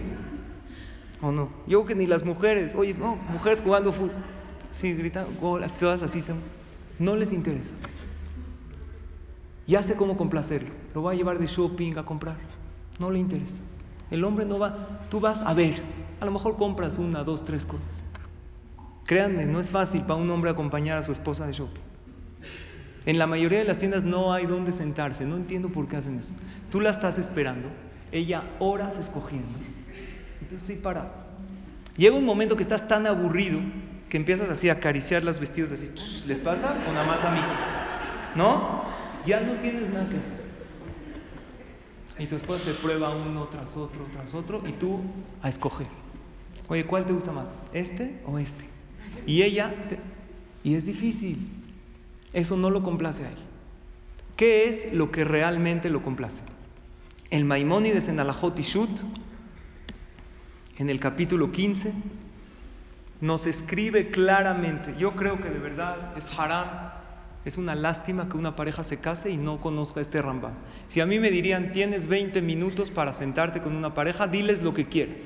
¿O 1.22 1.32
no? 1.32 1.50
Yo 1.68 1.84
creo 1.84 1.86
que 1.86 1.96
ni 1.96 2.08
las 2.08 2.26
mujeres, 2.26 2.74
oye, 2.76 2.94
no, 2.94 3.16
mujeres 3.30 3.62
jugando 3.62 3.94
fútbol, 3.94 4.12
sí, 4.74 4.94
gritan, 4.94 5.28
todas 5.80 6.02
así 6.04 6.22
son. 6.22 6.40
No 7.00 7.16
les 7.16 7.32
interesa. 7.32 7.72
Ya 9.68 9.84
sé 9.84 9.96
cómo 9.96 10.16
complacerlo. 10.18 10.70
Lo 10.94 11.04
va 11.04 11.12
a 11.12 11.16
llevar 11.16 11.40
de 11.40 11.48
shopping 11.48 11.98
a 11.98 12.04
comprar. 12.04 12.38
No 13.00 13.10
le 13.10 13.20
interesa. 13.20 13.56
El 14.12 14.24
hombre 14.24 14.46
no 14.46 14.60
va, 14.60 15.00
tú 15.10 15.20
vas 15.20 15.40
a 15.40 15.54
ver. 15.54 15.82
A 16.20 16.26
lo 16.26 16.32
mejor 16.32 16.56
compras 16.56 16.98
una, 16.98 17.24
dos, 17.24 17.44
tres 17.44 17.66
cosas. 17.66 17.88
Créanme, 19.06 19.46
no 19.46 19.60
es 19.60 19.70
fácil 19.70 20.02
para 20.02 20.16
un 20.16 20.30
hombre 20.30 20.52
acompañar 20.52 20.98
a 20.98 21.04
su 21.04 21.12
esposa 21.12 21.46
de 21.46 21.54
shopping. 21.54 21.82
En 23.06 23.20
la 23.20 23.28
mayoría 23.28 23.60
de 23.60 23.66
las 23.66 23.78
tiendas 23.78 24.04
no 24.04 24.34
hay 24.34 24.46
dónde 24.46 24.72
sentarse. 24.72 25.26
No 25.26 25.36
entiendo 25.36 25.70
por 25.70 25.88
qué 25.88 25.98
hacen 25.98 26.20
eso. 26.20 26.32
Tú 26.72 26.82
la 26.82 26.92
estás 26.92 27.18
esperando 27.18 27.70
ella 28.12 28.44
horas 28.60 28.98
escogiendo. 28.98 29.60
Entonces 30.42 30.68
sí 30.68 30.76
para. 30.76 31.12
Llega 31.98 32.16
un 32.16 32.26
momento 32.26 32.56
que 32.56 32.64
estás 32.64 32.88
tan 32.88 33.08
aburrido 33.08 33.60
que 34.10 34.18
empiezas 34.18 34.50
así 34.50 34.70
a 34.70 34.74
acariciar 34.74 35.24
los 35.24 35.40
vestidos 35.40 35.72
así. 35.72 35.90
¿Les 36.26 36.40
pasa 36.40 36.76
o 36.88 36.94
nada 36.94 37.06
más 37.06 37.24
a 37.24 37.32
mí? 37.32 37.40
¿No? 38.36 38.95
Ya 39.26 39.42
no 39.42 39.54
tienes 39.56 39.90
nada 39.92 40.10
que 40.10 40.18
hacer. 40.18 40.46
Y 42.18 42.28
tu 42.28 42.36
esposa 42.36 42.64
se 42.64 42.74
prueba 42.76 43.14
uno 43.16 43.46
tras 43.46 43.76
otro, 43.76 44.06
tras 44.12 44.34
otro, 44.34 44.64
y 44.68 44.74
tú 44.74 45.02
a 45.42 45.50
escoger. 45.50 45.88
Oye, 46.68 46.86
¿cuál 46.86 47.06
te 47.06 47.14
gusta 47.14 47.32
más? 47.32 47.48
¿Este 47.74 48.22
o 48.26 48.40
este? 48.40 48.66
Y 49.26 49.42
ella, 49.42 49.74
y 50.64 50.76
es 50.76 50.86
difícil. 50.86 51.50
Eso 52.34 52.56
no 52.56 52.70
lo 52.70 52.84
complace 52.84 53.24
a 53.24 53.30
él. 53.30 53.38
¿Qué 54.36 54.70
es 54.70 54.94
lo 54.94 55.12
que 55.12 55.24
realmente 55.24 55.90
lo 55.90 56.02
complace? 56.02 56.42
El 57.30 57.46
Maimónides 57.46 58.08
en 58.08 58.20
Alajot 58.20 58.60
Shut, 58.60 58.90
en 60.78 60.90
el 60.90 61.00
capítulo 61.00 61.52
15, 61.52 61.94
nos 63.22 63.46
escribe 63.46 64.10
claramente, 64.10 64.96
yo 64.98 65.14
creo 65.14 65.40
que 65.40 65.50
de 65.50 65.60
verdad 65.60 66.18
es 66.18 66.30
haram, 66.38 66.85
es 67.46 67.58
una 67.60 67.76
lástima 67.76 68.28
que 68.28 68.38
una 68.38 68.56
pareja 68.56 68.84
se 68.84 68.98
case 68.98 69.30
y 69.30 69.38
no 69.38 69.60
conozca 69.60 70.02
este 70.02 70.20
Rambam. 70.20 70.54
Si 70.90 71.00
a 71.00 71.06
mí 71.06 71.20
me 71.20 71.30
dirían, 71.30 71.72
tienes 71.72 72.08
20 72.08 72.42
minutos 72.42 72.90
para 72.90 73.14
sentarte 73.14 73.62
con 73.62 73.76
una 73.76 73.94
pareja, 73.94 74.28
diles 74.28 74.64
lo 74.64 74.74
que 74.74 74.88
quieras. 74.88 75.22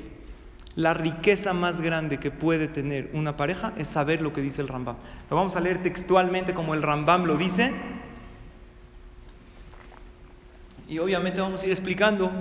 La 0.76 0.94
riqueza 0.94 1.54
más 1.54 1.80
grande 1.80 2.20
que 2.20 2.30
puede 2.30 2.68
tener 2.68 3.10
una 3.14 3.38
pareja 3.38 3.74
es 3.78 3.88
saber 3.90 4.22
lo 4.22 4.34
que 4.34 4.42
dice 4.42 4.62
el 4.62 4.68
Rambam. 4.68 4.98
Lo 5.30 5.38
vamos 5.38 5.56
a 5.56 5.62
leer 5.62 5.82
textualmente 5.82 6.54
como 6.54 6.74
el 6.74 6.82
Rambam 6.82 7.24
lo 7.24 7.38
dice 7.38 7.72
y 10.90 11.00
obviamente 11.00 11.40
vamos 11.40 11.62
a 11.62 11.66
ir 11.66 11.72
explicando 11.72 12.32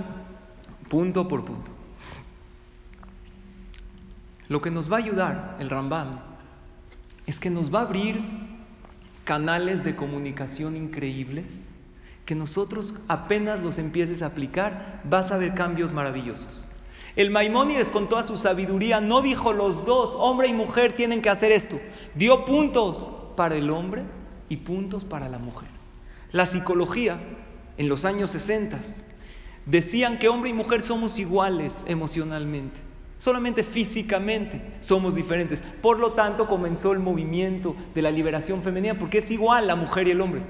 punto 0.89 1.27
por 1.27 1.45
punto. 1.45 1.71
Lo 4.49 4.61
que 4.61 4.71
nos 4.71 4.91
va 4.91 4.97
a 4.97 4.99
ayudar 4.99 5.57
el 5.59 5.69
Rambam 5.69 6.19
es 7.27 7.39
que 7.39 7.49
nos 7.49 7.73
va 7.73 7.79
a 7.79 7.83
abrir 7.83 8.48
canales 9.29 9.83
de 9.83 9.95
comunicación 9.95 10.75
increíbles 10.75 11.45
que 12.25 12.33
nosotros 12.33 12.95
apenas 13.07 13.59
los 13.59 13.77
empieces 13.77 14.23
a 14.23 14.25
aplicar 14.25 15.01
vas 15.03 15.31
a 15.31 15.37
ver 15.37 15.53
cambios 15.53 15.93
maravillosos. 15.93 16.67
El 17.15 17.29
Maimónides 17.29 17.89
con 17.89 18.09
toda 18.09 18.23
su 18.23 18.37
sabiduría 18.37 18.99
no 19.01 19.21
dijo 19.21 19.53
los 19.53 19.85
dos, 19.85 20.15
hombre 20.17 20.47
y 20.47 20.53
mujer 20.53 20.95
tienen 20.95 21.21
que 21.21 21.29
hacer 21.29 21.51
esto. 21.51 21.79
Dio 22.15 22.43
puntos 22.43 23.07
para 23.37 23.55
el 23.55 23.69
hombre 23.69 24.01
y 24.49 24.57
puntos 24.57 25.05
para 25.05 25.29
la 25.29 25.37
mujer. 25.37 25.69
La 26.31 26.47
psicología 26.47 27.19
en 27.77 27.87
los 27.87 28.05
años 28.05 28.31
60, 28.31 28.79
decían 29.67 30.17
que 30.17 30.27
hombre 30.27 30.49
y 30.49 30.53
mujer 30.53 30.81
somos 30.81 31.19
iguales 31.19 31.71
emocionalmente, 31.85 32.79
solamente 33.19 33.63
físicamente 33.63 34.61
somos 34.79 35.13
diferentes. 35.15 35.61
Por 35.81 35.99
lo 35.99 36.13
tanto, 36.13 36.47
comenzó 36.47 36.91
el 36.91 36.99
movimiento 36.99 37.75
de 37.93 38.01
la 38.01 38.11
liberación 38.11 38.63
femenina, 38.63 38.95
porque 38.97 39.19
es 39.19 39.29
igual 39.29 39.67
la 39.67 39.75
mujer 39.75 40.07
y 40.07 40.11
el 40.11 40.21
hombre. 40.21 40.41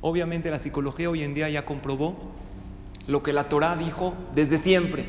Obviamente 0.00 0.50
la 0.50 0.58
psicología 0.58 1.08
hoy 1.08 1.22
en 1.22 1.34
día 1.34 1.48
ya 1.48 1.64
comprobó 1.64 2.16
lo 3.06 3.22
que 3.22 3.32
la 3.32 3.48
Torah 3.48 3.76
dijo 3.76 4.14
desde 4.34 4.58
siempre, 4.58 5.06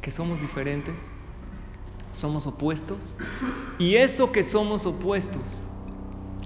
que 0.00 0.10
somos 0.10 0.40
diferentes, 0.40 0.94
somos 2.12 2.46
opuestos, 2.46 2.98
y 3.78 3.96
eso 3.96 4.32
que 4.32 4.44
somos 4.44 4.84
opuestos 4.86 5.42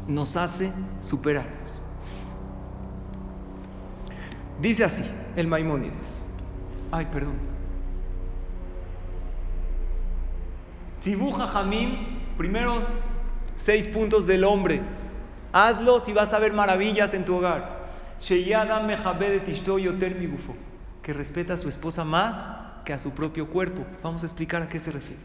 nos 0.06 0.36
hace 0.36 0.72
superar. 1.00 1.46
Dice 4.60 4.84
así 4.84 5.04
el 5.36 5.46
Maimónides. 5.46 5.94
Ay, 6.90 7.06
perdón. 7.12 7.57
Tibuja 11.02 11.46
Jamín, 11.48 12.20
primeros 12.36 12.84
seis 13.64 13.86
puntos 13.88 14.26
del 14.26 14.44
hombre. 14.44 14.80
Hazlos 15.52 16.08
y 16.08 16.12
vas 16.12 16.32
a 16.32 16.38
ver 16.38 16.52
maravillas 16.52 17.14
en 17.14 17.24
tu 17.24 17.36
hogar. 17.36 17.78
Que 21.02 21.12
respeta 21.12 21.54
a 21.54 21.56
su 21.56 21.68
esposa 21.68 22.04
más 22.04 22.82
que 22.84 22.92
a 22.92 22.98
su 22.98 23.12
propio 23.12 23.48
cuerpo. 23.48 23.84
Vamos 24.02 24.22
a 24.22 24.26
explicar 24.26 24.62
a 24.62 24.68
qué 24.68 24.80
se 24.80 24.90
refiere. 24.90 25.22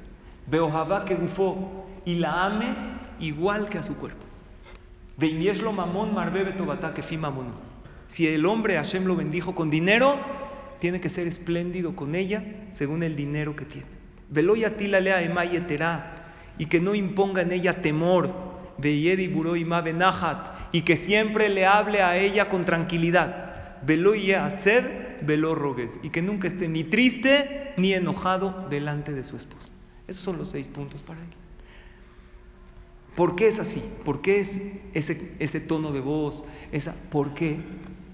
Beohavá 0.47 1.05
que 1.05 1.15
gufó 1.15 1.85
y 2.05 2.15
la 2.15 2.45
ame 2.45 2.75
igual 3.19 3.69
que 3.69 3.77
a 3.77 3.83
su 3.83 3.95
cuerpo. 3.95 4.23
Veimieslo 5.17 5.71
mamón 5.71 6.13
marbebe 6.13 6.53
tobatá 6.53 6.93
que 6.93 7.03
fi. 7.03 7.19
Si 8.07 8.27
el 8.27 8.45
hombre 8.45 8.75
Hashem 8.75 9.05
lo 9.05 9.15
bendijo 9.15 9.55
con 9.55 9.69
dinero, 9.69 10.17
tiene 10.79 10.99
que 10.99 11.09
ser 11.09 11.27
espléndido 11.27 11.95
con 11.95 12.15
ella 12.15 12.43
según 12.71 13.03
el 13.03 13.15
dinero 13.15 13.55
que 13.55 13.65
tiene. 13.65 13.92
Y 16.57 16.65
que 16.65 16.79
no 16.79 16.95
imponga 16.95 17.41
en 17.41 17.51
ella 17.51 17.81
temor. 17.81 18.53
Y 18.83 19.09
y 20.71 20.81
que 20.81 20.97
siempre 20.97 21.49
le 21.49 21.65
hable 21.65 22.01
a 22.01 22.17
ella 22.17 22.49
con 22.49 22.65
tranquilidad. 22.65 23.81
Y 26.01 26.09
que 26.09 26.21
nunca 26.21 26.47
esté 26.47 26.67
ni 26.67 26.83
triste 26.85 27.73
ni 27.77 27.93
enojado 27.93 28.67
delante 28.69 29.13
de 29.13 29.23
su 29.23 29.37
esposa. 29.37 29.69
Esos 30.07 30.23
son 30.23 30.37
los 30.37 30.49
seis 30.49 30.67
puntos 30.67 31.01
para 31.01 31.19
él. 31.19 31.27
¿Por 33.15 33.35
qué 33.35 33.49
es 33.49 33.59
así? 33.59 33.83
¿Por 34.03 34.21
qué 34.21 34.41
es 34.41 34.49
ese, 34.93 35.33
ese 35.39 35.59
tono 35.59 35.91
de 35.91 35.99
voz? 35.99 36.43
Esa, 36.71 36.95
¿Por 37.11 37.33
qué? 37.35 37.57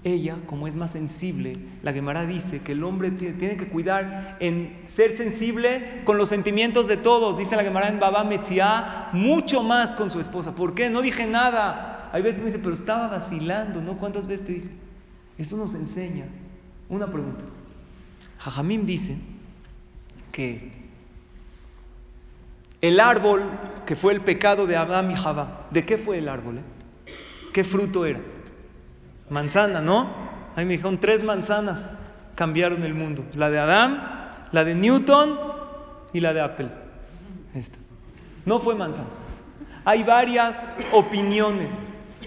Ella, 0.02 0.36
como 0.46 0.66
es 0.66 0.76
más 0.76 0.92
sensible, 0.92 1.58
la 1.82 1.92
Gemara 1.92 2.24
dice 2.24 2.60
que 2.60 2.72
el 2.72 2.84
hombre 2.84 3.10
tiene 3.10 3.58
que 3.58 3.68
cuidar 3.68 4.38
en 4.40 4.86
ser 4.96 5.18
sensible 5.18 6.00
con 6.04 6.16
los 6.16 6.30
sentimientos 6.30 6.88
de 6.88 6.96
todos. 6.96 7.36
Dice 7.36 7.54
la 7.54 7.64
Gemara 7.64 7.88
en 7.88 8.00
Baba 8.00 8.24
Metzia, 8.24 9.08
mucho 9.12 9.62
más 9.62 9.94
con 9.96 10.10
su 10.10 10.18
esposa. 10.18 10.54
¿Por 10.54 10.74
qué? 10.74 10.88
No 10.88 11.02
dije 11.02 11.26
nada. 11.26 12.08
Hay 12.12 12.22
veces 12.22 12.40
me 12.40 12.46
dice, 12.46 12.58
pero 12.58 12.74
estaba 12.74 13.08
vacilando, 13.08 13.82
¿no? 13.82 13.98
¿Cuántas 13.98 14.26
veces 14.26 14.46
te 14.46 14.52
dije? 14.54 14.68
Esto 15.36 15.58
nos 15.58 15.74
enseña. 15.74 16.24
Una 16.88 17.06
pregunta. 17.06 17.44
Jajamim 18.38 18.86
dice 18.86 19.18
que 20.32 20.72
el 22.80 22.98
árbol 23.00 23.42
que 23.84 23.96
fue 23.96 24.14
el 24.14 24.22
pecado 24.22 24.66
de 24.66 24.76
Adán 24.76 25.10
y 25.10 25.14
Jabá, 25.14 25.66
¿de 25.70 25.84
qué 25.84 25.98
fue 25.98 26.18
el 26.18 26.28
árbol? 26.28 26.58
Eh? 26.58 26.62
¿Qué 27.52 27.64
fruto 27.64 28.06
era? 28.06 28.20
Manzana, 29.30 29.80
¿no? 29.80 30.08
Ahí 30.56 30.64
me 30.64 30.72
dijeron 30.72 30.98
tres 30.98 31.22
manzanas 31.22 31.80
cambiaron 32.40 32.82
el 32.84 32.94
mundo. 32.94 33.22
La 33.34 33.50
de 33.50 33.58
Adán, 33.58 34.46
la 34.50 34.64
de 34.64 34.74
Newton 34.74 35.38
y 36.14 36.20
la 36.20 36.32
de 36.32 36.40
Apple. 36.40 36.68
Esta. 37.54 37.76
No 38.46 38.60
fue 38.60 38.74
manzana. 38.74 39.08
Hay 39.84 40.02
varias 40.04 40.56
opiniones 40.90 41.68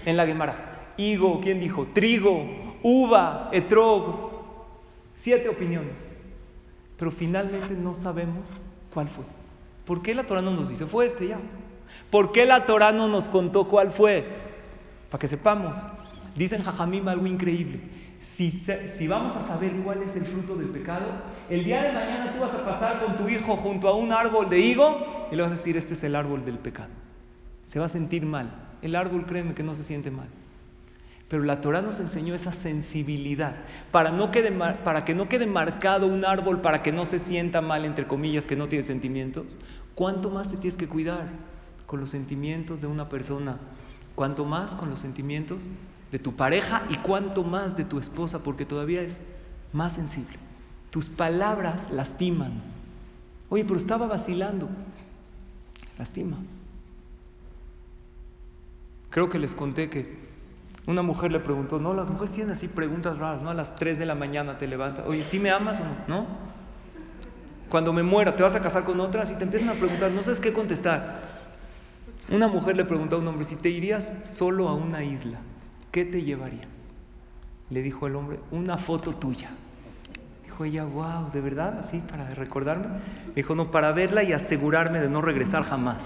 en 0.04 0.16
la 0.16 0.24
Gemara. 0.24 0.92
Higo, 0.96 1.40
¿quién 1.40 1.58
dijo? 1.58 1.88
Trigo, 1.92 2.76
uva, 2.84 3.48
etrog. 3.50 4.30
Siete 5.22 5.48
opiniones. 5.48 5.96
Pero 6.96 7.10
finalmente 7.10 7.74
no 7.74 7.96
sabemos 7.96 8.48
cuál 8.92 9.08
fue. 9.08 9.24
¿Por 9.84 10.00
qué 10.00 10.14
la 10.14 10.24
Torah 10.24 10.42
no 10.42 10.52
nos 10.52 10.68
dice? 10.68 10.86
Fue 10.86 11.06
este 11.06 11.26
ya. 11.26 11.38
¿Por 12.10 12.30
qué 12.30 12.46
la 12.46 12.66
Torah 12.66 12.92
no 12.92 13.08
nos 13.08 13.28
contó 13.28 13.66
cuál 13.66 13.90
fue? 13.90 14.24
Para 15.10 15.18
que 15.20 15.26
sepamos. 15.26 15.74
Dicen 16.36 16.62
Jajamim 16.62 17.06
algo 17.08 17.26
increíble. 17.26 17.80
Si, 18.36 19.06
vamos 19.06 19.36
a 19.36 19.46
saber 19.46 19.72
cuál 19.84 20.02
es 20.02 20.16
el 20.16 20.24
fruto 20.24 20.56
del 20.56 20.68
pecado, 20.68 21.06
el 21.48 21.62
día 21.62 21.82
de 21.84 21.92
mañana 21.92 22.32
tú 22.34 22.40
vas 22.40 22.52
a 22.52 22.64
pasar 22.64 23.04
con 23.04 23.16
tu 23.16 23.28
hijo 23.28 23.56
junto 23.56 23.86
a 23.86 23.94
un 23.94 24.10
árbol 24.10 24.50
de 24.50 24.58
higo 24.58 25.28
y 25.30 25.36
le 25.36 25.42
vas 25.42 25.52
a 25.52 25.56
decir, 25.56 25.76
este 25.76 25.94
es 25.94 26.02
el 26.02 26.16
árbol 26.16 26.44
del 26.44 26.58
pecado. 26.58 26.90
Se 27.68 27.78
va 27.78 27.86
a 27.86 27.90
sentir 27.90 28.26
mal. 28.26 28.50
El 28.82 28.96
árbol, 28.96 29.24
créeme 29.26 29.54
que 29.54 29.62
no 29.62 29.74
se 29.74 29.84
siente 29.84 30.10
mal. 30.10 30.26
Pero 31.28 31.44
la 31.44 31.60
Torah 31.60 31.80
nos 31.80 32.00
enseñó 32.00 32.34
esa 32.34 32.52
sensibilidad 32.52 33.54
para, 33.92 34.12
para 34.82 35.04
que 35.04 35.14
no 35.14 35.28
quede 35.28 35.46
marcado 35.46 36.06
un 36.08 36.24
árbol, 36.24 36.60
para 36.60 36.82
que 36.82 36.92
no 36.92 37.06
se 37.06 37.20
sienta 37.20 37.60
mal, 37.60 37.84
entre 37.84 38.06
comillas, 38.06 38.44
que 38.46 38.56
no 38.56 38.66
tiene 38.66 38.84
sentimientos. 38.84 39.56
¿Cuánto 39.94 40.28
más 40.28 40.50
te 40.50 40.56
tienes 40.56 40.76
que 40.76 40.88
cuidar 40.88 41.28
con 41.86 42.00
los 42.00 42.10
sentimientos 42.10 42.80
de 42.80 42.88
una 42.88 43.08
persona? 43.08 43.58
¿Cuánto 44.16 44.44
más 44.44 44.72
con 44.72 44.90
los 44.90 44.98
sentimientos 44.98 45.66
de 46.14 46.20
tu 46.20 46.36
pareja 46.36 46.84
y 46.90 46.98
cuánto 46.98 47.42
más 47.42 47.76
de 47.76 47.84
tu 47.84 47.98
esposa? 47.98 48.38
Porque 48.44 48.64
todavía 48.64 49.02
es 49.02 49.12
más 49.72 49.94
sensible. 49.94 50.38
Tus 50.90 51.08
palabras 51.08 51.90
lastiman. 51.90 52.52
Oye, 53.48 53.64
pero 53.64 53.80
estaba 53.80 54.06
vacilando. 54.06 54.68
Lastima. 55.98 56.36
Creo 59.10 59.28
que 59.28 59.40
les 59.40 59.56
conté 59.56 59.90
que 59.90 60.16
una 60.86 61.02
mujer 61.02 61.32
le 61.32 61.40
preguntó, 61.40 61.80
no, 61.80 61.92
las 61.92 62.08
mujeres 62.08 62.32
tienen 62.32 62.54
así 62.54 62.68
preguntas 62.68 63.18
raras, 63.18 63.42
¿no? 63.42 63.50
A 63.50 63.54
las 63.54 63.74
3 63.74 63.98
de 63.98 64.06
la 64.06 64.14
mañana 64.14 64.56
te 64.56 64.68
levantas, 64.68 65.04
oye, 65.08 65.24
¿sí 65.32 65.40
me 65.40 65.50
amas 65.50 65.80
o 65.80 65.84
no? 65.84 65.94
¿No? 66.06 66.26
Cuando 67.68 67.92
me 67.92 68.04
muera, 68.04 68.36
¿te 68.36 68.44
vas 68.44 68.54
a 68.54 68.62
casar 68.62 68.84
con 68.84 69.00
otra? 69.00 69.26
Si 69.26 69.34
te 69.34 69.42
empiezan 69.42 69.70
a 69.70 69.74
preguntar, 69.74 70.12
no 70.12 70.22
sabes 70.22 70.38
qué 70.38 70.52
contestar. 70.52 71.22
Una 72.30 72.46
mujer 72.46 72.76
le 72.76 72.84
preguntó 72.84 73.16
a 73.16 73.18
un 73.18 73.26
hombre, 73.26 73.46
si 73.46 73.56
te 73.56 73.68
irías 73.68 74.12
solo 74.36 74.68
a 74.68 74.74
una 74.74 75.02
isla, 75.02 75.40
¿qué 75.94 76.04
te 76.04 76.22
llevarías? 76.22 76.66
Le 77.70 77.80
dijo 77.80 78.08
el 78.08 78.16
hombre, 78.16 78.40
una 78.50 78.78
foto 78.78 79.14
tuya. 79.14 79.50
Dijo 80.42 80.64
ella, 80.64 80.84
wow, 80.84 81.30
¿de 81.32 81.40
verdad? 81.40 81.84
Así, 81.86 81.98
para 81.98 82.34
recordarme. 82.34 82.86
Dijo, 83.36 83.54
no, 83.54 83.70
para 83.70 83.92
verla 83.92 84.24
y 84.24 84.32
asegurarme 84.32 84.98
de 84.98 85.08
no 85.08 85.22
regresar 85.22 85.62
jamás. 85.62 85.98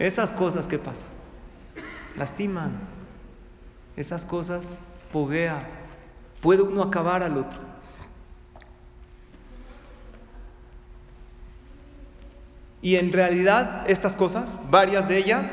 Esas 0.00 0.32
cosas 0.32 0.66
que 0.66 0.78
pasan 0.78 1.20
lastiman. 2.16 2.72
Esas 3.96 4.24
cosas 4.24 4.62
poguea. 5.12 5.66
Puede 6.40 6.62
uno 6.62 6.82
acabar 6.82 7.22
al 7.22 7.38
otro. 7.38 7.58
Y 12.82 12.96
en 12.96 13.12
realidad 13.12 13.84
estas 13.86 14.16
cosas, 14.16 14.48
varias 14.70 15.06
de 15.06 15.18
ellas, 15.18 15.46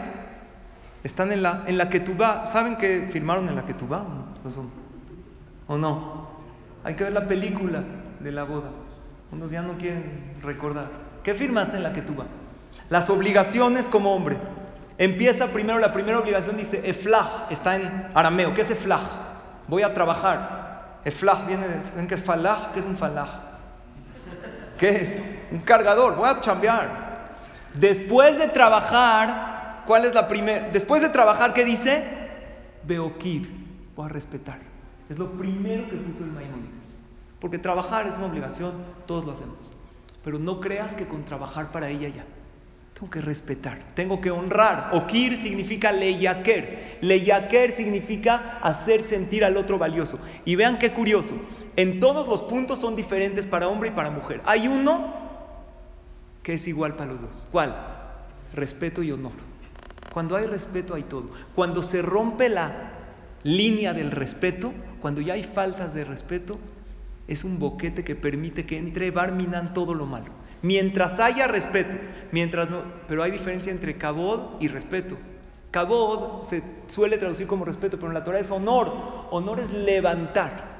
están 1.04 1.32
en 1.32 1.44
la, 1.44 1.64
en 1.68 1.78
la 1.78 1.90
vas. 2.18 2.52
¿Saben 2.52 2.78
que 2.78 3.10
firmaron 3.12 3.48
en 3.50 3.56
la 3.56 3.62
vas 3.62 4.58
o 5.68 5.78
no? 5.78 6.28
Hay 6.84 6.96
que 6.96 7.04
ver 7.04 7.14
la 7.14 7.28
película 7.28 7.84
de 8.20 8.32
la 8.32 8.44
boda. 8.44 8.70
Unos 9.32 9.52
ya 9.52 9.62
no 9.62 9.74
quieren 9.78 10.36
recordar. 10.42 10.88
¿Qué 11.24 11.34
firmaste 11.34 11.78
en 11.78 11.84
la 11.84 11.90
vas? 11.90 12.28
Las 12.90 13.10
obligaciones 13.10 13.86
como 13.86 14.14
hombre. 14.14 14.38
Empieza 14.98 15.48
primero, 15.48 15.78
la 15.80 15.94
primera 15.94 16.20
obligación 16.20 16.58
dice 16.58 16.82
eflaj, 16.84 17.52
está 17.52 17.76
en 17.76 18.08
arameo. 18.14 18.54
¿Qué 18.54 18.62
es 18.62 18.72
eflaj? 18.72 19.02
Voy 19.68 19.84
a 19.84 19.94
trabajar. 19.94 21.00
Eflaj 21.06 21.46
viene 21.46 21.68
de, 21.68 21.90
¿saben 21.90 22.08
qué 22.08 22.16
es 22.16 22.24
falaj? 22.24 22.72
¿Qué 22.74 22.80
es 22.80 22.86
un 22.86 22.98
falaj? 22.98 23.30
¿Qué 24.78 24.90
es? 24.90 25.52
Un 25.52 25.60
cargador, 25.60 26.16
voy 26.16 26.28
a 26.28 26.42
chambear. 26.42 27.08
Después 27.74 28.38
de 28.38 28.48
trabajar, 28.50 29.47
¿cuál 29.88 30.06
es 30.06 30.13
la 30.13 30.28
primera? 30.28 30.69
Después 30.69 31.02
de 31.02 31.10
trabajar, 31.10 31.54
¿qué 31.54 31.65
dice? 31.65 32.04
Beokir, 32.84 33.50
voy 33.95 34.06
a 34.06 34.10
respetar. 34.10 34.60
Es 35.10 35.17
lo 35.17 35.32
primero 35.32 35.89
que 35.89 35.95
puso 35.95 36.23
el 36.23 36.32
Maimonides. 36.32 36.73
Porque 37.39 37.58
trabajar 37.58 38.08
es 38.08 38.15
una 38.17 38.28
obligación, 38.28 38.73
todos 39.06 39.26
lo 39.26 39.32
hacemos. 39.32 39.58
Pero 40.23 40.38
no 40.39 40.60
creas 40.60 40.93
que 40.93 41.08
con 41.08 41.23
trabajar 41.23 41.71
para 41.71 41.89
ella 41.89 42.10
ya. 42.10 42.26
Tengo 42.93 43.12
que 43.12 43.21
respetar, 43.21 43.80
tengo 43.93 44.19
que 44.19 44.32
honrar. 44.32 44.89
Okir 44.93 45.41
significa 45.43 45.91
leyaker. 45.91 46.97
Leyaker 47.02 47.76
significa 47.78 48.58
hacer 48.62 49.04
sentir 49.04 49.45
al 49.45 49.56
otro 49.56 49.78
valioso. 49.78 50.19
Y 50.45 50.56
vean 50.56 50.80
qué 50.80 50.91
curioso. 50.93 51.36
En 51.76 52.00
todos 52.00 52.28
los 52.28 52.41
puntos 52.43 52.80
son 52.80 52.95
diferentes 52.95 53.45
para 53.45 53.67
hombre 53.67 53.89
y 53.89 53.91
para 53.91 54.10
mujer. 54.10 54.41
Hay 54.45 54.67
uno 54.67 55.13
que 56.41 56.54
es 56.54 56.67
igual 56.67 56.95
para 56.95 57.12
los 57.12 57.21
dos. 57.21 57.47
¿Cuál? 57.52 57.76
Respeto 58.54 59.04
y 59.04 59.12
honor. 59.12 59.34
Cuando 60.13 60.36
hay 60.36 60.46
respeto 60.46 60.96
hay 60.96 61.04
todo. 61.04 61.30
Cuando 61.56 61.84
se 61.84 62.02
rompe 62.02 62.50
la 62.50 62.91
línea 63.43 63.93
del 63.93 64.12
respeto, 64.12 64.74
cuando 65.02 65.22
ya 65.22 65.34
hay 65.34 65.43
faltas 65.43 65.93
de 65.93 66.04
respeto, 66.04 66.58
es 67.28 67.43
un 67.43 67.60
boquete 67.60 68.04
que 68.04 68.15
permite 68.15 68.65
que 68.65 68.78
entre 68.78 69.12
Barminan 69.12 69.74
todo 69.74 69.93
lo 69.93 70.06
malo. 70.06 70.32
Mientras 70.62 71.20
haya 71.20 71.48
respeto, 71.48 71.96
mientras 72.32 72.70
no, 72.70 72.82
pero 73.08 73.22
hay 73.22 73.32
diferencia 73.32 73.72
entre 73.72 73.98
cabod 73.98 74.60
y 74.60 74.67
respeto. 74.67 75.17
Cabod 75.72 76.50
se 76.50 76.63
suele 76.88 77.17
traducir 77.17 77.46
como 77.46 77.65
respeto, 77.65 77.98
pero 77.98 78.08
en 78.08 78.13
la 78.13 78.24
Torah 78.24 78.39
es 78.39 78.50
honor. 78.50 78.91
Honor 79.32 79.60
es 79.60 79.72
levantar. 79.72 80.78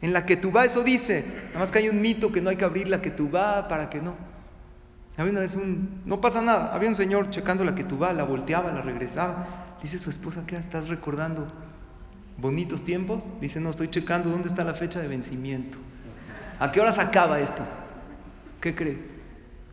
En 0.00 0.12
la 0.12 0.26
que 0.26 0.36
tú 0.36 0.50
vas, 0.50 0.70
eso 0.70 0.82
dice. 0.82 1.24
Nada 1.48 1.60
más 1.60 1.70
que 1.70 1.78
hay 1.78 1.88
un 1.88 2.00
mito 2.00 2.32
que 2.32 2.40
no 2.40 2.50
hay 2.50 2.56
que 2.56 2.64
abrir 2.64 2.88
la 2.88 3.00
que 3.00 3.10
tú 3.10 3.28
vas 3.28 3.66
para 3.66 3.88
que 3.88 4.00
no. 4.00 4.14
Había 5.16 5.30
una 5.30 5.40
vez 5.40 5.54
un, 5.54 6.02
no 6.04 6.20
pasa 6.20 6.42
nada. 6.42 6.74
Había 6.74 6.88
un 6.88 6.96
señor 6.96 7.30
checando 7.30 7.64
la 7.64 7.74
que 7.74 7.84
vas, 7.84 8.14
la 8.14 8.24
volteaba, 8.24 8.72
la 8.72 8.82
regresaba. 8.82 9.76
Dice 9.82 9.98
su 9.98 10.10
esposa, 10.10 10.44
¿qué 10.46 10.56
estás 10.56 10.88
recordando? 10.88 11.46
¿Bonitos 12.38 12.84
tiempos? 12.84 13.22
Dice, 13.40 13.60
no, 13.60 13.70
estoy 13.70 13.88
checando 13.88 14.28
dónde 14.28 14.48
está 14.48 14.64
la 14.64 14.74
fecha 14.74 14.98
de 14.98 15.06
vencimiento. 15.06 15.78
¿A 16.58 16.72
qué 16.72 16.80
horas 16.80 16.98
acaba 16.98 17.38
esto? 17.40 17.62
¿Qué 18.60 18.74
crees? 18.74 18.98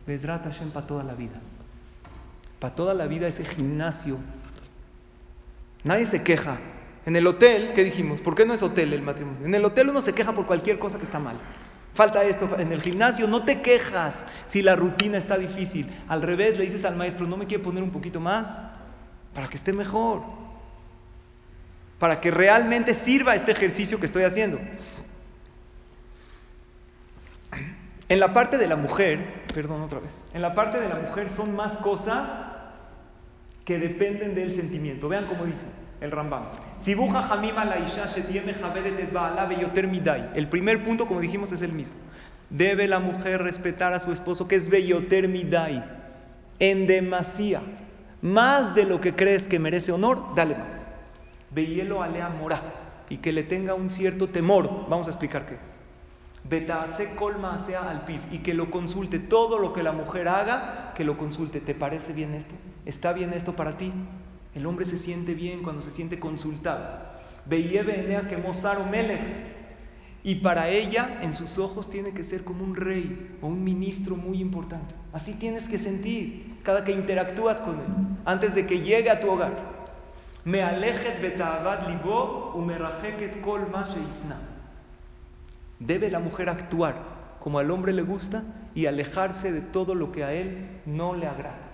Besrat 0.06 0.44
Hashem 0.44 0.70
para 0.70 0.86
toda 0.86 1.02
la 1.02 1.14
vida. 1.14 1.40
Para 2.60 2.74
toda 2.74 2.94
la 2.94 3.06
vida 3.06 3.26
ese 3.26 3.44
gimnasio. 3.44 4.18
Nadie 5.82 6.06
se 6.06 6.22
queja. 6.22 6.58
En 7.04 7.16
el 7.16 7.26
hotel, 7.26 7.72
¿qué 7.74 7.82
dijimos? 7.82 8.20
¿Por 8.20 8.36
qué 8.36 8.46
no 8.46 8.54
es 8.54 8.62
hotel 8.62 8.92
el 8.92 9.02
matrimonio? 9.02 9.44
En 9.44 9.54
el 9.54 9.64
hotel 9.64 9.88
uno 9.88 10.02
se 10.02 10.12
queja 10.12 10.32
por 10.32 10.46
cualquier 10.46 10.78
cosa 10.78 10.98
que 10.98 11.04
está 11.04 11.18
mal. 11.18 11.36
Falta 11.94 12.24
esto 12.24 12.58
en 12.58 12.72
el 12.72 12.80
gimnasio, 12.80 13.28
no 13.28 13.44
te 13.44 13.60
quejas 13.60 14.14
si 14.48 14.62
la 14.62 14.74
rutina 14.74 15.18
está 15.18 15.36
difícil. 15.36 15.86
Al 16.08 16.22
revés, 16.22 16.58
le 16.58 16.64
dices 16.64 16.84
al 16.84 16.96
maestro, 16.96 17.26
¿no 17.26 17.36
me 17.36 17.46
quiere 17.46 17.62
poner 17.62 17.82
un 17.82 17.90
poquito 17.90 18.18
más? 18.18 18.46
Para 19.34 19.48
que 19.48 19.58
esté 19.58 19.72
mejor. 19.72 20.22
Para 21.98 22.20
que 22.20 22.30
realmente 22.30 22.94
sirva 22.94 23.34
este 23.34 23.52
ejercicio 23.52 24.00
que 24.00 24.06
estoy 24.06 24.24
haciendo. 24.24 24.58
En 28.08 28.20
la 28.20 28.32
parte 28.32 28.56
de 28.56 28.66
la 28.66 28.76
mujer, 28.76 29.44
perdón 29.54 29.82
otra 29.82 30.00
vez, 30.00 30.10
en 30.32 30.42
la 30.42 30.54
parte 30.54 30.80
de 30.80 30.88
la 30.88 30.96
mujer 30.96 31.30
son 31.36 31.54
más 31.54 31.76
cosas 31.78 32.28
que 33.64 33.78
dependen 33.78 34.34
del 34.34 34.54
sentimiento. 34.54 35.08
Vean 35.08 35.26
cómo 35.26 35.44
dice 35.44 35.81
el 36.02 36.10
Rambam. 36.10 36.42
El 40.34 40.48
primer 40.48 40.82
punto, 40.84 41.06
como 41.06 41.20
dijimos, 41.20 41.52
es 41.52 41.62
el 41.62 41.72
mismo. 41.72 41.94
Debe 42.50 42.86
la 42.88 42.98
mujer 42.98 43.42
respetar 43.42 43.92
a 43.92 43.98
su 43.98 44.12
esposo, 44.12 44.48
que 44.48 44.56
es 44.56 44.68
Beyoter 44.68 45.28
Midai, 45.28 45.82
en 46.58 46.86
demasía. 46.86 47.62
Más 48.20 48.74
de 48.74 48.84
lo 48.84 49.00
que 49.00 49.14
crees 49.14 49.48
que 49.48 49.58
merece 49.58 49.92
honor, 49.92 50.34
dale 50.34 50.56
más. 50.56 50.66
Veyelo 51.50 52.02
alea 52.02 52.28
mora, 52.28 52.62
y 53.08 53.18
que 53.18 53.32
le 53.32 53.44
tenga 53.44 53.74
un 53.74 53.88
cierto 53.88 54.28
temor. 54.28 54.88
Vamos 54.88 55.06
a 55.06 55.10
explicar 55.10 55.46
qué 55.46 55.54
es. 55.54 55.60
Betase 56.44 57.14
colma 57.14 57.64
sea 57.66 57.88
al 57.88 58.04
pib 58.04 58.20
y 58.32 58.38
que 58.38 58.52
lo 58.52 58.70
consulte. 58.70 59.20
Todo 59.20 59.58
lo 59.58 59.72
que 59.72 59.82
la 59.82 59.92
mujer 59.92 60.26
haga, 60.26 60.92
que 60.96 61.04
lo 61.04 61.16
consulte. 61.16 61.60
¿Te 61.60 61.74
parece 61.74 62.12
bien 62.12 62.34
esto? 62.34 62.54
¿Está 62.84 63.12
bien 63.12 63.32
esto 63.32 63.54
para 63.54 63.76
ti? 63.76 63.92
El 64.54 64.66
hombre 64.66 64.86
se 64.86 64.98
siente 64.98 65.34
bien 65.34 65.62
cuando 65.62 65.82
se 65.82 65.90
siente 65.90 66.18
consultado. 66.18 67.12
Y 70.24 70.36
para 70.36 70.68
ella, 70.68 71.18
en 71.22 71.34
sus 71.34 71.58
ojos, 71.58 71.90
tiene 71.90 72.12
que 72.12 72.24
ser 72.24 72.44
como 72.44 72.62
un 72.64 72.76
rey 72.76 73.36
o 73.40 73.48
un 73.48 73.64
ministro 73.64 74.14
muy 74.14 74.40
importante. 74.40 74.94
Así 75.12 75.34
tienes 75.34 75.66
que 75.68 75.78
sentir 75.78 76.58
cada 76.62 76.84
que 76.84 76.92
interactúas 76.92 77.60
con 77.60 77.74
él, 77.74 77.86
antes 78.24 78.54
de 78.54 78.66
que 78.66 78.80
llegue 78.80 79.10
a 79.10 79.20
tu 79.20 79.30
hogar. 79.30 79.72
Me 80.44 80.62
alejet 80.62 81.20
libo 81.88 82.52
kol 83.42 83.66
Debe 85.80 86.10
la 86.10 86.20
mujer 86.20 86.48
actuar 86.48 87.12
como 87.42 87.58
al 87.58 87.72
hombre 87.72 87.92
le 87.92 88.02
gusta 88.02 88.44
y 88.72 88.86
alejarse 88.86 89.50
de 89.50 89.62
todo 89.62 89.96
lo 89.96 90.12
que 90.12 90.22
a 90.22 90.32
él 90.32 90.80
no 90.86 91.16
le 91.16 91.26
agrada. 91.26 91.71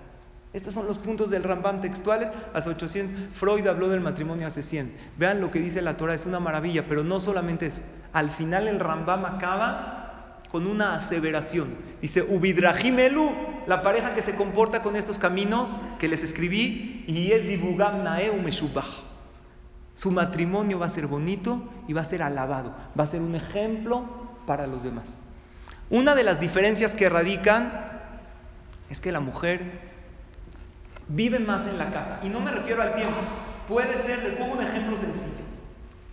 Estos 0.52 0.74
son 0.74 0.86
los 0.86 0.98
puntos 0.98 1.30
del 1.30 1.44
Rambam 1.44 1.80
textuales. 1.80 2.30
Hace 2.54 2.70
800, 2.70 3.36
Freud 3.38 3.66
habló 3.66 3.88
del 3.88 4.00
matrimonio 4.00 4.46
hace 4.46 4.62
100. 4.62 4.92
Vean 5.16 5.40
lo 5.40 5.50
que 5.50 5.58
dice 5.58 5.82
la 5.82 5.96
Torah, 5.96 6.14
es 6.14 6.26
una 6.26 6.40
maravilla, 6.40 6.86
pero 6.88 7.04
no 7.04 7.20
solamente 7.20 7.66
eso. 7.66 7.80
Al 8.12 8.30
final 8.32 8.66
el 8.66 8.80
Rambam 8.80 9.24
acaba 9.26 10.40
con 10.50 10.66
una 10.66 10.96
aseveración. 10.96 11.74
Dice, 12.00 12.22
Ubidrahim 12.22 12.98
Elu, 12.98 13.30
la 13.66 13.82
pareja 13.82 14.14
que 14.14 14.22
se 14.22 14.34
comporta 14.34 14.82
con 14.82 14.96
estos 14.96 15.18
caminos 15.18 15.70
que 15.98 16.08
les 16.08 16.22
escribí, 16.22 17.04
y 17.06 17.32
es 17.32 17.44
Nae 18.02 18.30
su 19.98 20.12
matrimonio 20.12 20.78
va 20.78 20.86
a 20.86 20.90
ser 20.90 21.08
bonito 21.08 21.60
y 21.88 21.92
va 21.92 22.02
a 22.02 22.04
ser 22.04 22.22
alabado, 22.22 22.72
va 22.98 23.02
a 23.02 23.08
ser 23.08 23.20
un 23.20 23.34
ejemplo 23.34 24.04
para 24.46 24.68
los 24.68 24.84
demás. 24.84 25.06
Una 25.90 26.14
de 26.14 26.22
las 26.22 26.38
diferencias 26.38 26.94
que 26.94 27.08
radican 27.08 27.72
es 28.90 29.00
que 29.00 29.10
la 29.10 29.18
mujer 29.18 29.87
vive 31.08 31.38
más 31.38 31.66
en 31.66 31.78
la 31.78 31.90
casa. 31.90 32.20
Y 32.22 32.28
no 32.28 32.40
me 32.40 32.50
refiero 32.50 32.82
al 32.82 32.94
tiempo. 32.94 33.16
Puede 33.68 34.02
ser, 34.02 34.22
les 34.24 34.34
pongo 34.34 34.54
un 34.54 34.62
ejemplo 34.62 34.96
sencillo. 34.96 35.44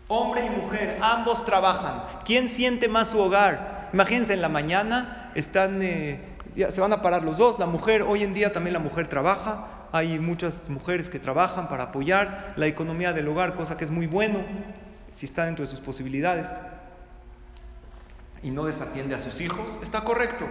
Hombre 0.08 0.46
y 0.46 0.50
mujer, 0.50 1.00
ambos 1.02 1.44
trabajan. 1.46 2.22
¿Quién 2.26 2.50
siente 2.50 2.88
más 2.88 3.10
su 3.10 3.20
hogar? 3.20 3.90
Imagínense, 3.94 4.34
en 4.34 4.42
la 4.42 4.50
mañana 4.50 5.32
están, 5.36 5.82
eh, 5.82 6.20
se 6.56 6.82
van 6.82 6.94
a 6.94 7.02
parar 7.02 7.24
los 7.24 7.38
dos. 7.38 7.58
La 7.60 7.66
mujer, 7.66 8.04
hoy 8.04 8.24
en 8.24 8.34
día 8.34 8.54
también 8.54 8.74
la 8.74 8.80
mujer 8.80 9.08
trabaja 9.08 9.72
hay 9.96 10.20
muchas 10.20 10.54
mujeres 10.70 11.08
que 11.10 11.20
trabajan 11.20 11.70
para 11.70 11.84
apoyar 11.84 12.54
la 12.58 12.68
economía 12.68 13.14
del 13.14 13.30
hogar, 13.30 13.56
cosa 13.56 13.78
que 13.78 13.86
es 13.86 13.92
muy 13.92 14.08
bueno 14.08 14.40
si 15.14 15.26
está 15.26 15.46
dentro 15.46 15.64
de 15.64 15.72
sus 15.72 15.80
posibilidades 15.80 16.46
y 18.44 18.52
no 18.52 18.66
desatiende 18.66 19.16
a 19.16 19.20
sus 19.20 19.40
hijos, 19.40 19.66
está 19.82 20.04
correcto. 20.04 20.46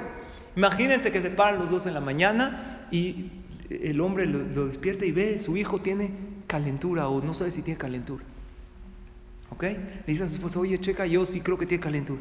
Imagínense 0.56 1.12
que 1.12 1.20
se 1.20 1.28
paran 1.28 1.58
los 1.58 1.70
dos 1.70 1.86
en 1.86 1.92
la 1.92 2.00
mañana 2.00 2.86
y 2.90 3.43
el 3.70 4.00
hombre 4.00 4.26
lo, 4.26 4.66
despierta 4.66 5.04
y 5.04 5.12
ve, 5.12 5.38
su 5.38 5.56
hijo 5.56 5.78
tiene 5.78 6.10
calentura 6.46 7.08
o 7.08 7.20
no 7.20 7.34
sabe 7.34 7.50
si 7.50 7.62
tiene 7.62 7.78
calentura. 7.78 8.24
¿Ok? 9.50 9.62
Le 9.62 10.02
dice 10.06 10.24
a 10.24 10.28
su 10.28 10.36
esposa, 10.36 10.58
oye, 10.58 10.78
checa, 10.78 11.06
yo 11.06 11.26
sí 11.26 11.40
creo 11.40 11.58
que 11.58 11.66
tiene 11.66 11.82
calentura. 11.82 12.20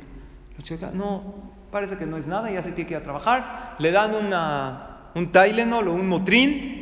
Lo 0.57 0.63
checa, 0.63 0.91
no, 0.91 1.51
parece 1.71 1.97
que 1.97 2.05
no 2.05 2.17
es 2.17 2.27
nada, 2.27 2.51
ya 2.51 2.63
se 2.63 2.71
tiene 2.71 2.87
que 2.87 2.93
ir 2.93 2.99
a 2.99 3.03
trabajar. 3.03 3.75
Le 3.79 3.91
dan 3.91 4.13
una, 4.15 5.09
un 5.15 5.31
Tylenol 5.31 5.87
o 5.87 5.93
un 5.93 6.07
Motrin 6.07 6.73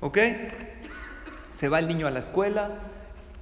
¿Ok? 0.00 0.18
Se 1.58 1.68
va 1.68 1.78
el 1.78 1.88
niño 1.88 2.06
a 2.06 2.10
la 2.10 2.20
escuela, 2.20 2.70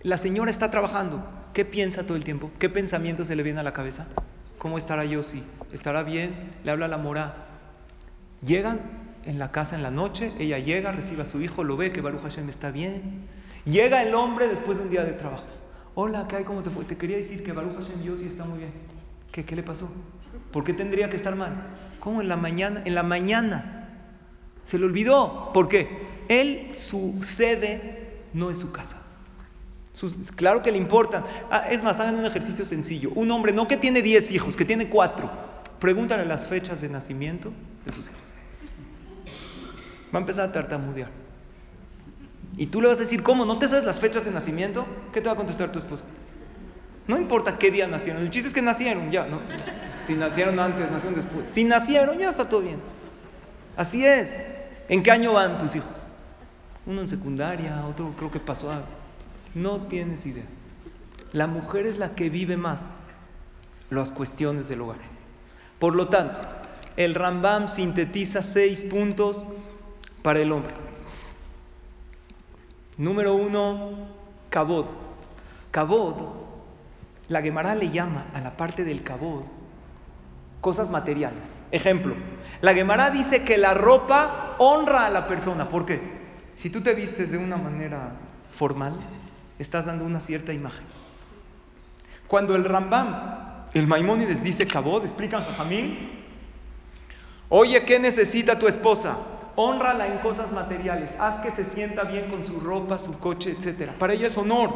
la 0.03 0.19
señora 0.19 0.51
está 0.51 0.71
trabajando. 0.71 1.25
¿Qué 1.53 1.65
piensa 1.65 2.05
todo 2.05 2.17
el 2.17 2.25
tiempo? 2.25 2.51
¿Qué 2.59 2.69
pensamiento 2.69 3.25
se 3.25 3.37
le 3.37 3.43
viene 3.43 3.61
a 3.61 3.63
la 3.63 3.73
cabeza? 3.73 4.07
¿Cómo 4.59 4.77
estará 4.77 5.05
Yossi? 5.05 5.43
¿Estará 5.73 6.03
bien? 6.03 6.53
Le 6.65 6.71
habla 6.73 6.89
la 6.89 6.99
mora. 6.99 7.47
Llegan 8.45 8.81
en 9.29 9.39
la 9.39 9.53
casa 9.53 9.77
en 9.77 9.83
la 9.83 9.91
noche, 9.91 10.33
ella 10.39 10.59
llega, 10.59 10.91
recibe 10.91 11.23
a 11.23 11.27
su 11.27 11.43
hijo, 11.43 11.63
lo 11.63 11.77
ve 11.77 11.93
que 11.93 12.01
Baruch 12.01 12.23
Hashem 12.23 12.49
está 12.49 12.71
bien. 12.71 13.27
Llega 13.67 14.03
el 14.03 14.15
hombre 14.15 14.49
después 14.49 14.79
de 14.79 14.85
un 14.85 14.91
día 14.91 15.05
de 15.05 15.13
trabajo. 15.13 15.45
Hola, 15.95 16.25
¿qué 16.27 16.37
hay? 16.37 16.45
¿Cómo 16.45 16.63
te 16.63 16.71
fue? 16.71 16.87
Te 16.87 16.97
quería 16.97 17.19
decir 17.19 17.45
que 17.45 17.53
Baruch 17.53 17.77
Hashem 17.77 18.03
Yossi 18.03 18.29
está 18.29 18.47
muy 18.47 18.61
bien. 18.61 18.73
¿Qué, 19.31 19.45
¿Qué 19.45 19.55
le 19.55 19.63
pasó? 19.63 19.91
¿Por 20.51 20.65
qué 20.65 20.73
tendría 20.73 21.11
que 21.11 21.19
estar 21.19 21.37
mal? 21.37 21.53
¿Cómo 22.01 22.23
en 22.23 22.29
la 22.29 22.39
mañana? 22.39 22.81
En 22.87 22.95
la 22.95 23.03
mañana. 23.03 23.91
Se 24.65 24.79
le 24.79 24.87
olvidó. 24.87 25.51
¿Por 25.53 25.69
qué? 25.69 26.07
Él, 26.29 26.73
su 26.77 27.23
sede 27.37 28.23
no 28.33 28.49
es 28.49 28.57
su 28.57 28.73
casa. 28.73 29.03
claro 30.37 30.63
que 30.63 30.73
le 30.73 30.79
importa. 30.79 31.23
Ah, 31.51 31.69
es 31.71 31.83
más, 31.83 32.01
hagan 32.01 32.15
un 32.15 32.25
ejercicio 32.25 32.65
sencillo. 32.65 33.11
Un 33.15 33.31
hombre, 33.31 33.53
no 33.53 33.69
que 33.69 33.77
tiene 33.77 34.01
10 34.01 34.31
hijos, 34.31 34.57
que 34.57 34.65
tiene 34.65 34.89
4. 34.89 35.31
Pregúntale 35.81 36.25
las 36.25 36.49
fechas 36.49 36.81
de 36.81 36.89
nacimiento 36.89 37.53
de 37.85 37.93
sus 37.93 38.07
hijos. 38.07 38.28
Va 40.15 40.19
a 40.19 40.21
empezar 40.21 40.49
a 40.49 40.53
tartamudear. 40.53 41.11
Y 42.57 42.67
tú 42.67 42.81
le 42.81 42.89
vas 42.89 42.99
a 42.99 43.03
decir, 43.03 43.23
¿cómo? 43.23 43.45
¿No 43.45 43.59
te 43.59 43.69
sabes 43.69 43.85
las 43.85 43.99
fechas 43.99 44.25
de 44.25 44.31
nacimiento? 44.31 44.87
¿Qué 45.13 45.21
te 45.21 45.27
va 45.27 45.35
a 45.35 45.37
contestar 45.37 45.71
tu 45.71 45.79
esposo? 45.79 46.03
No 47.07 47.17
importa 47.17 47.59
qué 47.59 47.71
día 47.71 47.87
nacieron. 47.87 48.23
El 48.23 48.31
chiste 48.31 48.49
es 48.49 48.55
que 48.55 48.63
nacieron, 48.63 49.11
ya, 49.11 49.27
¿no? 49.27 49.41
Si 50.07 50.15
nacieron 50.15 50.59
antes, 50.59 50.91
nacieron 50.91 51.15
después. 51.15 51.51
Si 51.53 51.65
nacieron, 51.65 52.19
ya 52.19 52.31
está 52.31 52.49
todo 52.49 52.63
bien. 52.63 52.81
Así 53.77 54.05
es. 54.05 54.29
¿En 54.89 55.03
qué 55.03 55.11
año 55.11 55.33
van 55.33 55.59
tus 55.59 55.77
hijos? 55.77 55.99
uno 56.89 57.03
en 57.03 57.09
secundaria, 57.09 57.85
otro 57.87 58.15
creo 58.17 58.31
que 58.31 58.41
pasó 58.41 58.71
a... 58.71 58.83
No 59.55 59.83
tienes 59.89 60.25
idea. 60.25 60.47
La 61.33 61.47
mujer 61.47 61.87
es 61.87 61.99
la 61.99 62.15
que 62.15 62.31
vive 62.31 62.57
más 62.57 62.81
las 63.91 64.11
cuestiones 64.11 64.69
del 64.69 64.81
hogar. 64.81 64.97
Por 65.79 65.95
lo 65.95 66.09
tanto, 66.09 66.41
el 66.97 67.15
Rambam 67.15 67.69
sintetiza 67.69 68.43
seis 68.43 68.85
puntos 68.85 69.45
para 70.23 70.41
el 70.41 70.53
hombre. 70.53 70.75
Número 72.97 73.35
uno, 73.35 74.09
cabod. 74.51 74.87
Cabod, 75.71 76.17
la 77.29 77.43
Gemara 77.43 77.75
le 77.75 77.91
llama 77.91 78.27
a 78.35 78.41
la 78.41 78.57
parte 78.57 78.85
del 78.85 79.03
cabod 79.03 79.45
cosas 80.61 80.91
materiales. 80.91 81.43
Ejemplo, 81.71 82.15
la 82.61 82.75
Gemara 82.75 83.11
dice 83.11 83.43
que 83.45 83.59
la 83.59 83.75
ropa 83.75 84.57
honra 84.59 85.07
a 85.07 85.11
la 85.11 85.27
persona. 85.27 85.69
¿Por 85.69 85.87
qué? 85.87 86.01
Si 86.57 86.71
tú 86.71 86.81
te 86.81 86.95
vistes 86.95 87.31
de 87.31 87.39
una 87.39 87.57
manera 87.57 88.13
formal, 88.59 88.97
estás 89.59 89.87
dando 89.87 90.05
una 90.05 90.21
cierta 90.21 90.53
imagen. 90.53 90.85
Cuando 92.27 92.57
el 92.57 92.65
Rambam, 92.65 93.69
el 93.73 93.87
Maimónides 93.87 94.43
dice 94.43 94.67
Cabod, 94.67 95.05
explican 95.05 95.45
Jajamín, 95.45 96.11
oye, 97.49 97.85
¿qué 97.85 97.99
necesita 97.99 98.59
tu 98.59 98.67
esposa? 98.67 99.17
Honrala 99.61 100.07
en 100.07 100.19
cosas 100.19 100.53
materiales, 100.53 101.11
haz 101.19 101.41
que 101.41 101.51
se 101.51 101.65
sienta 101.71 102.05
bien 102.05 102.31
con 102.31 102.45
su 102.45 102.61
ropa, 102.61 102.97
su 102.97 103.19
coche, 103.19 103.57
etc. 103.59 103.91
Para 103.99 104.13
ella 104.13 104.29
es 104.29 104.39
honor. 104.39 104.71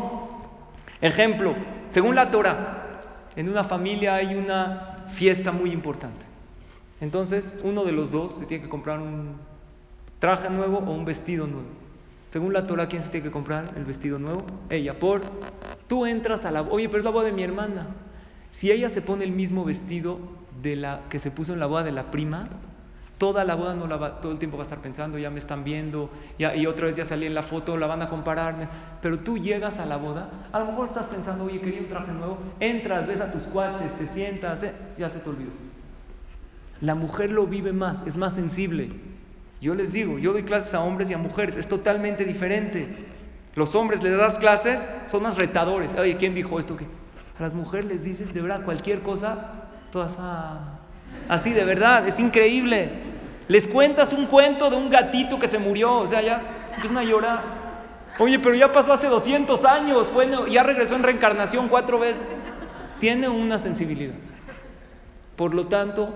Ejemplo, 1.00 1.54
según 1.90 2.16
la 2.16 2.32
Torah, 2.32 3.28
en 3.36 3.48
una 3.48 3.62
familia 3.62 4.16
hay 4.16 4.34
una 4.34 5.06
fiesta 5.12 5.52
muy 5.52 5.70
importante. 5.70 6.26
Entonces, 7.00 7.54
uno 7.62 7.84
de 7.84 7.92
los 7.92 8.10
dos 8.10 8.36
se 8.40 8.46
tiene 8.46 8.64
que 8.64 8.68
comprar 8.68 8.98
un 8.98 9.36
traje 10.18 10.50
nuevo 10.50 10.78
o 10.78 10.90
un 10.90 11.04
vestido 11.04 11.46
nuevo. 11.46 11.68
Según 12.32 12.52
la 12.52 12.66
Torah, 12.66 12.88
¿quién 12.88 13.04
se 13.04 13.10
tiene 13.10 13.26
que 13.26 13.32
comprar 13.32 13.74
el 13.76 13.84
vestido 13.84 14.18
nuevo? 14.18 14.44
Ella, 14.68 14.98
por 14.98 15.22
tú 15.86 16.06
entras 16.06 16.44
a 16.44 16.50
la 16.50 16.62
oye, 16.62 16.88
pero 16.88 16.98
es 16.98 17.04
la 17.04 17.10
boda 17.12 17.26
de 17.26 17.32
mi 17.32 17.44
hermana. 17.44 17.86
Si 18.50 18.72
ella 18.72 18.90
se 18.90 19.00
pone 19.00 19.22
el 19.22 19.30
mismo 19.30 19.64
vestido 19.64 20.18
de 20.60 20.74
la 20.74 21.02
que 21.08 21.20
se 21.20 21.30
puso 21.30 21.52
en 21.52 21.60
la 21.60 21.66
boda 21.66 21.84
de 21.84 21.92
la 21.92 22.10
prima, 22.10 22.48
Toda 23.22 23.44
la 23.44 23.54
boda 23.54 23.76
no 23.76 23.86
la 23.86 23.96
va, 23.96 24.20
todo 24.20 24.32
el 24.32 24.38
tiempo 24.40 24.56
va 24.56 24.64
a 24.64 24.66
estar 24.66 24.80
pensando, 24.80 25.16
ya 25.16 25.30
me 25.30 25.38
están 25.38 25.62
viendo, 25.62 26.10
ya, 26.40 26.56
y 26.56 26.66
otra 26.66 26.86
vez 26.86 26.96
ya 26.96 27.04
salí 27.04 27.26
en 27.26 27.34
la 27.34 27.44
foto, 27.44 27.76
la 27.76 27.86
van 27.86 28.02
a 28.02 28.08
compararme. 28.08 28.66
Pero 29.00 29.20
tú 29.20 29.38
llegas 29.38 29.78
a 29.78 29.86
la 29.86 29.96
boda, 29.96 30.28
a 30.50 30.58
lo 30.58 30.66
mejor 30.66 30.88
estás 30.88 31.06
pensando, 31.06 31.44
oye, 31.44 31.60
quería 31.60 31.82
un 31.82 31.86
traje 31.86 32.10
nuevo, 32.10 32.38
entras, 32.58 33.06
ves 33.06 33.20
a 33.20 33.30
tus 33.30 33.44
cuates, 33.44 33.96
te 33.96 34.08
sientas, 34.08 34.60
eh, 34.64 34.72
ya 34.98 35.08
se 35.08 35.20
te 35.20 35.30
olvidó. 35.30 35.52
La 36.80 36.96
mujer 36.96 37.30
lo 37.30 37.46
vive 37.46 37.72
más, 37.72 38.04
es 38.08 38.16
más 38.16 38.34
sensible. 38.34 38.90
Yo 39.60 39.76
les 39.76 39.92
digo, 39.92 40.18
yo 40.18 40.32
doy 40.32 40.42
clases 40.42 40.74
a 40.74 40.80
hombres 40.80 41.08
y 41.08 41.14
a 41.14 41.18
mujeres, 41.18 41.54
es 41.56 41.68
totalmente 41.68 42.24
diferente. 42.24 42.88
Los 43.54 43.72
hombres 43.76 44.02
les 44.02 44.18
das 44.18 44.36
clases, 44.38 44.80
son 45.06 45.22
más 45.22 45.36
retadores. 45.36 45.92
Oye, 45.96 46.16
¿quién 46.16 46.34
dijo 46.34 46.58
esto? 46.58 46.76
¿Qué? 46.76 46.86
A 47.38 47.42
las 47.44 47.54
mujeres 47.54 47.86
les 47.86 48.02
dices 48.02 48.34
de 48.34 48.42
verdad 48.42 48.64
cualquier 48.64 48.98
cosa, 49.02 49.68
todas 49.92 50.10
ah, 50.18 50.80
así 51.28 51.52
de 51.52 51.62
verdad, 51.62 52.08
es 52.08 52.18
increíble. 52.18 53.11
Les 53.48 53.66
cuentas 53.66 54.12
un 54.12 54.26
cuento 54.26 54.70
de 54.70 54.76
un 54.76 54.88
gatito 54.90 55.38
que 55.38 55.48
se 55.48 55.58
murió, 55.58 55.98
o 55.98 56.06
sea, 56.06 56.20
ya 56.20 56.42
empiezan 56.74 56.98
a 56.98 57.04
llorar. 57.04 57.40
Oye, 58.18 58.38
pero 58.38 58.54
ya 58.54 58.72
pasó 58.72 58.92
hace 58.92 59.08
200 59.08 59.64
años, 59.64 60.06
fue, 60.08 60.30
ya 60.50 60.62
regresó 60.62 60.94
en 60.94 61.02
reencarnación 61.02 61.68
cuatro 61.68 61.98
veces. 61.98 62.22
Tiene 63.00 63.28
una 63.28 63.58
sensibilidad. 63.58 64.14
Por 65.36 65.54
lo 65.54 65.66
tanto, 65.66 66.10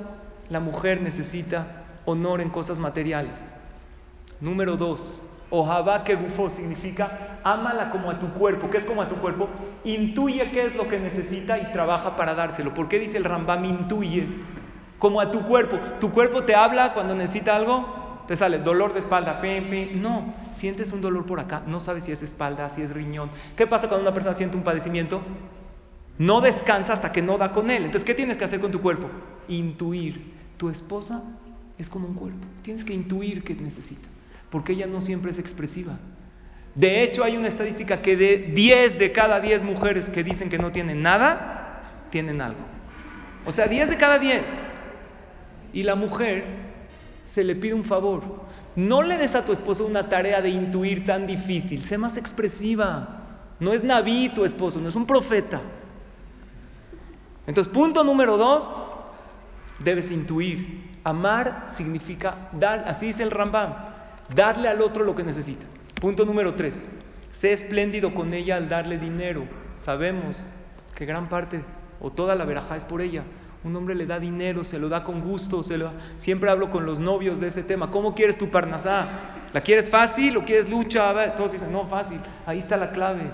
la 0.49 0.61
mujer 0.61 1.01
necesita 1.01 1.85
honor 2.05 2.41
en 2.41 2.51
cosas 2.51 2.79
materiales. 2.79 3.35
Número 4.41 4.77
dos, 4.77 5.01
ojaba 5.51 6.05
que 6.05 6.15
gufo 6.15 6.51
significa 6.51 7.39
ámala 7.43 7.91
como 7.91 8.11
a 8.11 8.19
tu 8.19 8.29
cuerpo. 8.35 8.71
¿Qué 8.71 8.79
es 8.79 8.85
como 8.85 9.03
a 9.03 9.09
tu 9.09 9.17
cuerpo? 9.17 9.49
Intuye 9.85 10.51
qué 10.51 10.67
es 10.67 10.77
lo 10.77 10.89
que 10.89 10.99
necesita 10.99 11.59
y 11.59 11.73
trabaja 11.73 12.17
para 12.17 12.35
dárselo. 12.35 12.75
¿Por 12.75 12.89
qué 12.89 12.99
dice 12.99 13.17
el 13.17 13.25
Rambam 13.25 13.65
intuye? 13.65 14.27
Como 14.99 15.21
a 15.21 15.31
tu 15.31 15.43
cuerpo. 15.43 15.79
Tu 16.01 16.11
cuerpo 16.11 16.45
te 16.45 16.55
habla 16.55 16.95
cuando 16.95 17.15
necesita 17.15 17.57
algo, 17.57 18.25
te 18.27 18.37
sale 18.37 18.59
dolor 18.59 18.93
de 18.93 19.01
espalda, 19.01 19.41
pim, 19.41 20.01
No, 20.01 20.35
sientes 20.59 20.93
un 20.93 21.01
dolor 21.01 21.27
por 21.27 21.41
acá, 21.41 21.63
no 21.67 21.81
sabes 21.81 22.05
si 22.05 22.13
es 22.13 22.23
espalda, 22.23 22.71
si 22.71 22.83
es 22.83 22.93
riñón. 22.93 23.31
¿Qué 23.57 23.67
pasa 23.67 23.89
cuando 23.89 24.07
una 24.07 24.15
persona 24.15 24.37
siente 24.37 24.57
un 24.57 24.63
padecimiento? 24.63 25.23
No 26.19 26.41
descansa 26.41 26.95
hasta 26.95 27.13
que 27.13 27.23
no 27.23 27.37
da 27.37 27.53
con 27.53 27.71
él. 27.71 27.85
Entonces, 27.85 28.05
¿qué 28.05 28.15
tienes 28.15 28.37
que 28.37 28.45
hacer 28.45 28.61
con 28.61 28.73
tu 28.73 28.81
cuerpo? 28.81 29.09
Intuir. 29.49 30.35
Tu 30.57 30.71
esposa 30.71 31.23
es 31.79 31.89
como 31.91 32.09
un 32.09 32.15
cuerpo. 32.15 32.47
Tienes 32.63 32.85
que 32.85 32.95
intuir 32.95 33.45
qué 33.45 33.55
necesita, 33.55 34.09
porque 34.51 34.73
ella 34.73 34.87
no 34.87 35.03
siempre 35.03 35.31
es 35.31 35.39
expresiva. 35.39 35.99
De 36.75 37.03
hecho, 37.03 37.25
hay 37.25 37.37
una 37.37 37.49
estadística 37.49 38.03
que 38.03 38.17
de 38.17 38.53
10 38.55 38.99
de 38.99 39.13
cada 39.13 39.41
10 39.41 39.63
mujeres 39.63 40.09
que 40.11 40.23
dicen 40.23 40.51
que 40.51 40.59
no 40.59 40.73
tienen 40.73 41.03
nada, 41.03 42.07
tienen 42.11 42.41
algo. 42.41 42.61
O 43.47 43.53
sea, 43.53 43.67
10 43.67 43.89
de 43.89 43.97
cada 43.97 44.19
10. 44.19 44.43
Y 45.73 45.83
la 45.83 45.95
mujer 45.95 46.45
se 47.35 47.45
le 47.45 47.55
pide 47.57 47.75
un 47.75 47.85
favor. 47.85 48.23
No 48.77 49.03
le 49.03 49.17
des 49.17 49.35
a 49.35 49.45
tu 49.45 49.53
esposo 49.53 49.87
una 49.87 50.09
tarea 50.09 50.41
de 50.41 50.51
intuir 50.51 51.05
tan 51.05 51.27
difícil. 51.27 51.83
Sé 51.83 51.99
más 51.99 52.17
expresiva. 52.17 53.23
No 53.59 53.73
es 53.73 53.83
Naví 53.83 54.31
tu 54.35 54.45
esposo, 54.45 54.81
no 54.81 54.89
es 54.89 54.95
un 54.95 55.07
profeta. 55.07 55.61
Entonces, 57.47 57.73
punto 57.73 58.05
número 58.05 58.37
dos, 58.37 58.69
debes 59.79 60.11
intuir. 60.11 60.97
Amar 61.05 61.69
significa 61.77 62.49
dar, 62.53 62.85
así 62.89 63.07
dice 63.07 63.23
el 63.23 63.31
Rambam, 63.31 63.73
darle 64.35 64.69
al 64.69 64.83
otro 64.83 65.05
lo 65.05 65.15
que 65.15 65.23
necesita. 65.23 65.65
Punto 66.01 66.25
número 66.25 66.55
tres, 66.55 66.75
sé 67.33 67.53
espléndido 67.53 68.13
con 68.13 68.35
ella 68.35 68.57
al 68.57 68.69
darle 68.69 68.99
dinero. 68.99 69.45
Sabemos 69.83 70.45
que 70.97 71.07
gran 71.07 71.29
parte 71.29 71.63
o 72.01 72.11
toda 72.11 72.35
la 72.35 72.45
verajá 72.45 72.77
es 72.77 72.85
por 72.85 73.01
ella. 73.01 73.23
Un 73.65 73.75
hombre 73.75 73.95
le 73.95 74.07
da 74.07 74.21
dinero, 74.21 74.63
se 74.65 74.79
lo 74.79 74.89
da 74.89 75.03
con 75.03 75.21
gusto, 75.21 75.63
se 75.63 75.77
lo... 75.77 75.91
siempre 76.19 76.51
hablo 76.51 76.71
con 76.71 76.87
los 76.87 77.01
novios 77.01 77.41
de 77.41 77.49
ese 77.49 77.63
tema. 77.63 77.91
¿Cómo 77.91 78.15
quieres 78.15 78.39
tu 78.39 78.49
parnasá? 78.51 79.09
¿La 79.53 79.61
quieres 79.61 79.89
fácil 79.91 80.37
o 80.37 80.45
quieres 80.45 80.69
lucha? 80.69 81.35
Todos 81.37 81.53
dicen, 81.53 81.73
no, 81.73 81.87
fácil. 81.87 82.21
Ahí 82.47 82.59
está 82.59 82.77
la 82.77 82.93
clave. 82.93 83.31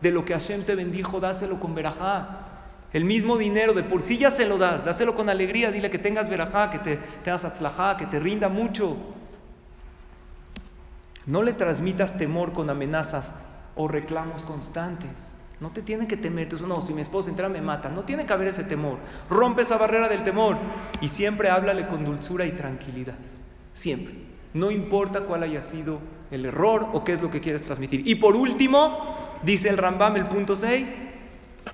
De 0.00 0.10
lo 0.10 0.24
que 0.24 0.32
Hashem 0.32 0.64
te 0.64 0.74
bendijo, 0.74 1.20
dáselo 1.20 1.60
con 1.60 1.74
verajá. 1.74 2.46
El 2.92 3.04
mismo 3.04 3.36
dinero, 3.36 3.74
de 3.74 3.82
por 3.82 4.02
sí 4.02 4.16
ya 4.18 4.30
se 4.30 4.46
lo 4.46 4.58
das, 4.58 4.84
dáselo 4.84 5.14
con 5.14 5.28
alegría, 5.28 5.70
dile 5.70 5.90
que 5.90 5.98
tengas 5.98 6.30
verajá, 6.30 6.70
que 6.70 6.78
te 6.78 6.96
tengas 7.24 7.44
atzlajá, 7.44 7.96
que 7.96 8.06
te 8.06 8.18
rinda 8.18 8.48
mucho. 8.48 8.96
No 11.26 11.42
le 11.42 11.52
transmitas 11.52 12.16
temor 12.16 12.52
con 12.52 12.70
amenazas 12.70 13.30
o 13.74 13.88
reclamos 13.88 14.42
constantes. 14.44 15.10
No 15.58 15.70
te 15.70 15.80
tiene 15.80 16.06
que 16.06 16.18
temer, 16.18 16.52
no, 16.60 16.82
si 16.82 16.92
mi 16.92 17.00
esposo 17.00 17.30
entra 17.30 17.48
me 17.48 17.62
mata. 17.62 17.88
No 17.88 18.02
tiene 18.02 18.26
que 18.26 18.32
haber 18.32 18.48
ese 18.48 18.64
temor. 18.64 18.98
Rompe 19.30 19.62
esa 19.62 19.78
barrera 19.78 20.08
del 20.08 20.22
temor 20.22 20.56
y 21.00 21.08
siempre 21.08 21.48
háblale 21.48 21.86
con 21.86 22.04
dulzura 22.04 22.44
y 22.44 22.52
tranquilidad. 22.52 23.14
Siempre. 23.74 24.14
No 24.52 24.70
importa 24.70 25.22
cuál 25.22 25.42
haya 25.44 25.62
sido 25.62 25.98
el 26.30 26.44
error 26.44 26.88
o 26.92 27.04
qué 27.04 27.12
es 27.12 27.22
lo 27.22 27.30
que 27.30 27.40
quieres 27.40 27.62
transmitir. 27.62 28.06
Y 28.06 28.16
por 28.16 28.36
último, 28.36 29.16
dice 29.42 29.68
el 29.68 29.78
Rambam, 29.78 30.16
el 30.16 30.26
punto 30.26 30.56
6, 30.56 30.88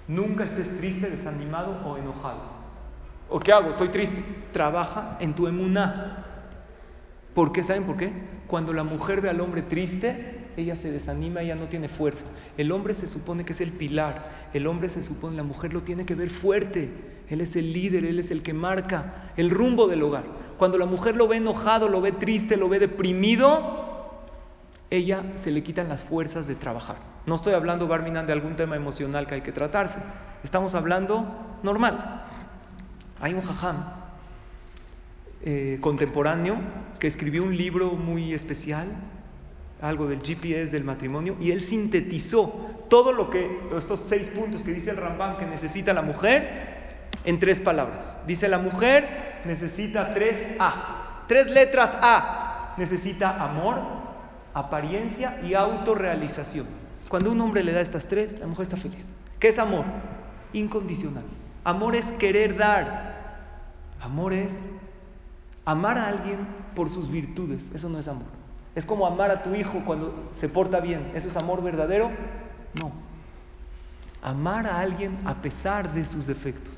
nunca 0.09 0.45
estés 0.45 0.77
triste, 0.79 1.11
desanimado 1.11 1.81
o 1.85 1.97
enojado. 1.97 2.41
¿O 3.29 3.41
qué 3.41 3.53
hago? 3.53 3.71
Estoy 3.71 3.89
triste. 3.89 4.23
Trabaja 4.53 5.17
en 5.19 5.35
tu 5.35 5.49
emuná. 5.49 6.25
¿Por 7.35 7.51
qué? 7.51 7.65
¿Saben 7.65 7.85
por 7.85 7.97
qué? 7.97 8.13
Cuando 8.47 8.73
la 8.73 8.85
mujer 8.85 9.21
ve 9.21 9.31
al 9.31 9.41
hombre 9.41 9.63
triste, 9.63 10.42
ella 10.57 10.77
se 10.77 10.91
desanima, 10.91 11.43
ella 11.43 11.55
no 11.55 11.67
tiene 11.67 11.89
fuerza. 11.89 12.25
El 12.57 12.73
hombre 12.73 12.95
se 12.95 13.07
supone 13.07 13.45
que 13.45 13.53
es 13.53 13.61
el 13.61 13.73
pilar, 13.73 14.49
el 14.53 14.67
hombre 14.67 14.89
se 14.89 15.03
supone, 15.03 15.37
la 15.37 15.43
mujer 15.43 15.73
lo 15.73 15.83
tiene 15.83 16.05
que 16.05 16.15
ver 16.15 16.31
fuerte, 16.31 16.91
él 17.29 17.41
es 17.41 17.57
el 17.57 17.73
líder, 17.73 18.05
él 18.05 18.19
es 18.19 18.31
el 18.31 18.43
que 18.43 18.53
marca 18.53 19.33
el 19.37 19.51
rumbo 19.51 19.89
del 19.89 20.03
hogar. 20.03 20.25
Cuando 20.59 20.79
la 20.79 20.87
mujer 20.87 21.17
lo 21.17 21.29
ve 21.29 21.39
enojado, 21.39 21.89
lo 21.89 22.01
ve 22.01 22.13
triste, 22.13 22.57
lo 22.57 22.69
ve 22.69 22.79
deprimido, 22.79 23.83
ella 24.91 25.23
se 25.43 25.51
le 25.51 25.63
quitan 25.63 25.89
las 25.89 26.05
fuerzas 26.05 26.47
de 26.47 26.55
trabajar. 26.55 26.97
No 27.25 27.37
estoy 27.37 27.55
hablando, 27.55 27.89
Barminan, 27.89 28.27
de 28.27 28.33
algún 28.33 28.57
tema 28.57 28.77
emocional 28.77 29.27
que 29.27 29.37
hay 29.37 29.41
que 29.41 29.53
tratarse. 29.53 29.99
Estamos 30.45 30.75
hablando 30.75 31.25
normal. 31.63 32.25
Hay 33.21 33.33
un 33.35 33.43
jajam 33.43 33.85
eh, 35.45 35.79
contemporáneo 35.81 36.57
que 36.99 37.07
escribió 37.07 37.43
un 37.43 37.57
libro 37.57 37.93
muy 37.93 38.33
especial 38.33 38.89
algo 39.83 40.07
del 40.07 40.21
GPS 40.23 40.71
del 40.71 40.85
matrimonio 40.85 41.37
y 41.41 41.51
él 41.51 41.63
sintetizó 41.63 42.87
todo 42.89 43.13
lo 43.13 43.29
que, 43.29 43.69
estos 43.77 44.05
seis 44.09 44.29
puntos 44.29 44.63
que 44.63 44.73
dice 44.73 44.91
el 44.91 44.97
Rambam 44.97 45.37
que 45.39 45.45
necesita 45.45 45.93
la 45.93 46.03
mujer 46.03 47.03
en 47.25 47.39
tres 47.41 47.59
palabras. 47.61 48.17
Dice 48.27 48.49
la 48.49 48.59
mujer 48.59 49.43
necesita 49.45 50.15
tres 50.15 50.57
A, 50.59 51.25
tres 51.27 51.51
letras 51.51 51.91
A. 52.01 52.75
Necesita 52.79 53.43
amor, 53.43 53.79
apariencia 54.55 55.41
y 55.43 55.53
autorrealización. 55.55 56.67
Cuando 57.09 57.31
un 57.31 57.41
hombre 57.41 57.63
le 57.63 57.73
da 57.73 57.83
estas 57.83 58.07
tres, 58.07 58.39
la 58.39 58.47
mujer 58.47 58.63
está 58.63 58.77
feliz. 58.77 59.05
¿Qué 59.39 59.49
es 59.49 59.59
amor? 59.59 59.85
Incondicional. 60.55 61.25
Amor 61.65 61.97
es 61.97 62.05
querer 62.13 62.57
dar. 62.57 63.51
Amor 64.01 64.33
es 64.33 64.51
amar 65.65 65.99
a 65.99 66.09
alguien 66.09 66.39
por 66.75 66.89
sus 66.89 67.11
virtudes. 67.11 67.63
Eso 67.75 67.89
no 67.89 67.99
es 67.99 68.09
amor. 68.09 68.42
Es 68.75 68.85
como 68.85 69.07
amar 69.07 69.31
a 69.31 69.43
tu 69.43 69.55
hijo 69.55 69.83
cuando 69.85 70.31
se 70.37 70.49
porta 70.49 70.81
bien. 70.81 71.13
¿Eso 71.15 71.29
es 71.29 71.37
amor 71.37 71.63
verdadero? 71.63 72.11
No. 72.81 72.93
Amar 74.23 74.67
a 74.67 74.81
alguien 74.81 75.19
a 75.25 75.35
pesar 75.43 75.93
de 75.93 76.05
sus 76.07 76.27
defectos, 76.27 76.75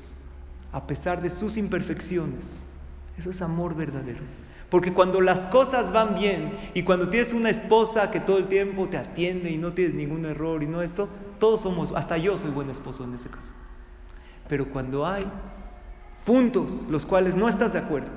a 0.71 0.85
pesar 0.85 1.21
de 1.21 1.29
sus 1.29 1.57
imperfecciones. 1.57 2.43
Eso 3.17 3.29
es 3.29 3.41
amor 3.41 3.75
verdadero. 3.75 4.21
Porque 4.69 4.93
cuando 4.93 5.21
las 5.21 5.47
cosas 5.47 5.91
van 5.93 6.15
bien 6.15 6.71
y 6.73 6.83
cuando 6.83 7.09
tienes 7.09 7.31
una 7.31 7.49
esposa 7.49 8.11
que 8.11 8.19
todo 8.19 8.39
el 8.39 8.47
tiempo 8.47 8.87
te 8.89 8.97
atiende 8.97 9.51
y 9.51 9.57
no 9.57 9.73
tienes 9.73 9.93
ningún 9.93 10.25
error 10.25 10.63
y 10.63 10.67
no 10.67 10.81
esto, 10.81 11.07
todos 11.39 11.61
somos, 11.61 11.93
hasta 11.95 12.17
yo 12.17 12.37
soy 12.37 12.49
buen 12.49 12.69
esposo 12.69 13.03
en 13.03 13.13
ese 13.13 13.29
caso. 13.29 13.53
Pero 14.49 14.67
cuando 14.69 15.05
hay 15.05 15.25
puntos 16.25 16.83
los 16.89 17.05
cuales 17.05 17.35
no 17.35 17.47
estás 17.47 17.73
de 17.73 17.79
acuerdo 17.79 18.09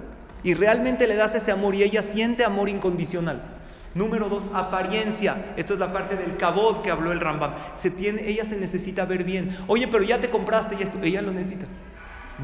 y 0.42 0.54
realmente 0.54 1.06
le 1.06 1.16
das 1.16 1.34
ese 1.34 1.52
amor 1.52 1.74
y 1.74 1.82
ella 1.82 2.02
siente 2.14 2.44
amor 2.44 2.68
incondicional, 2.68 3.57
Número 3.94 4.28
dos, 4.28 4.44
apariencia. 4.52 5.54
Esto 5.56 5.74
es 5.74 5.80
la 5.80 5.92
parte 5.92 6.16
del 6.16 6.36
cabot 6.36 6.82
que 6.82 6.90
habló 6.90 7.12
el 7.12 7.20
Rambam. 7.20 7.52
Ella 7.82 8.44
se 8.44 8.56
necesita 8.56 9.04
ver 9.04 9.24
bien. 9.24 9.58
Oye, 9.66 9.88
pero 9.88 10.04
ya 10.04 10.20
te 10.20 10.30
compraste 10.30 10.76
y 10.78 10.82
esto. 10.82 10.98
Ella 11.02 11.22
lo 11.22 11.32
necesita. 11.32 11.66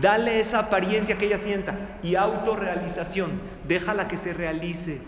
Dale 0.01 0.41
esa 0.41 0.59
apariencia 0.61 1.17
que 1.17 1.27
ella 1.27 1.39
sienta. 1.39 1.99
Y 2.03 2.17
autorrealización. 2.17 3.33
Déjala 3.69 4.09
que 4.09 4.17
se 4.17 4.33
realice. 4.33 5.01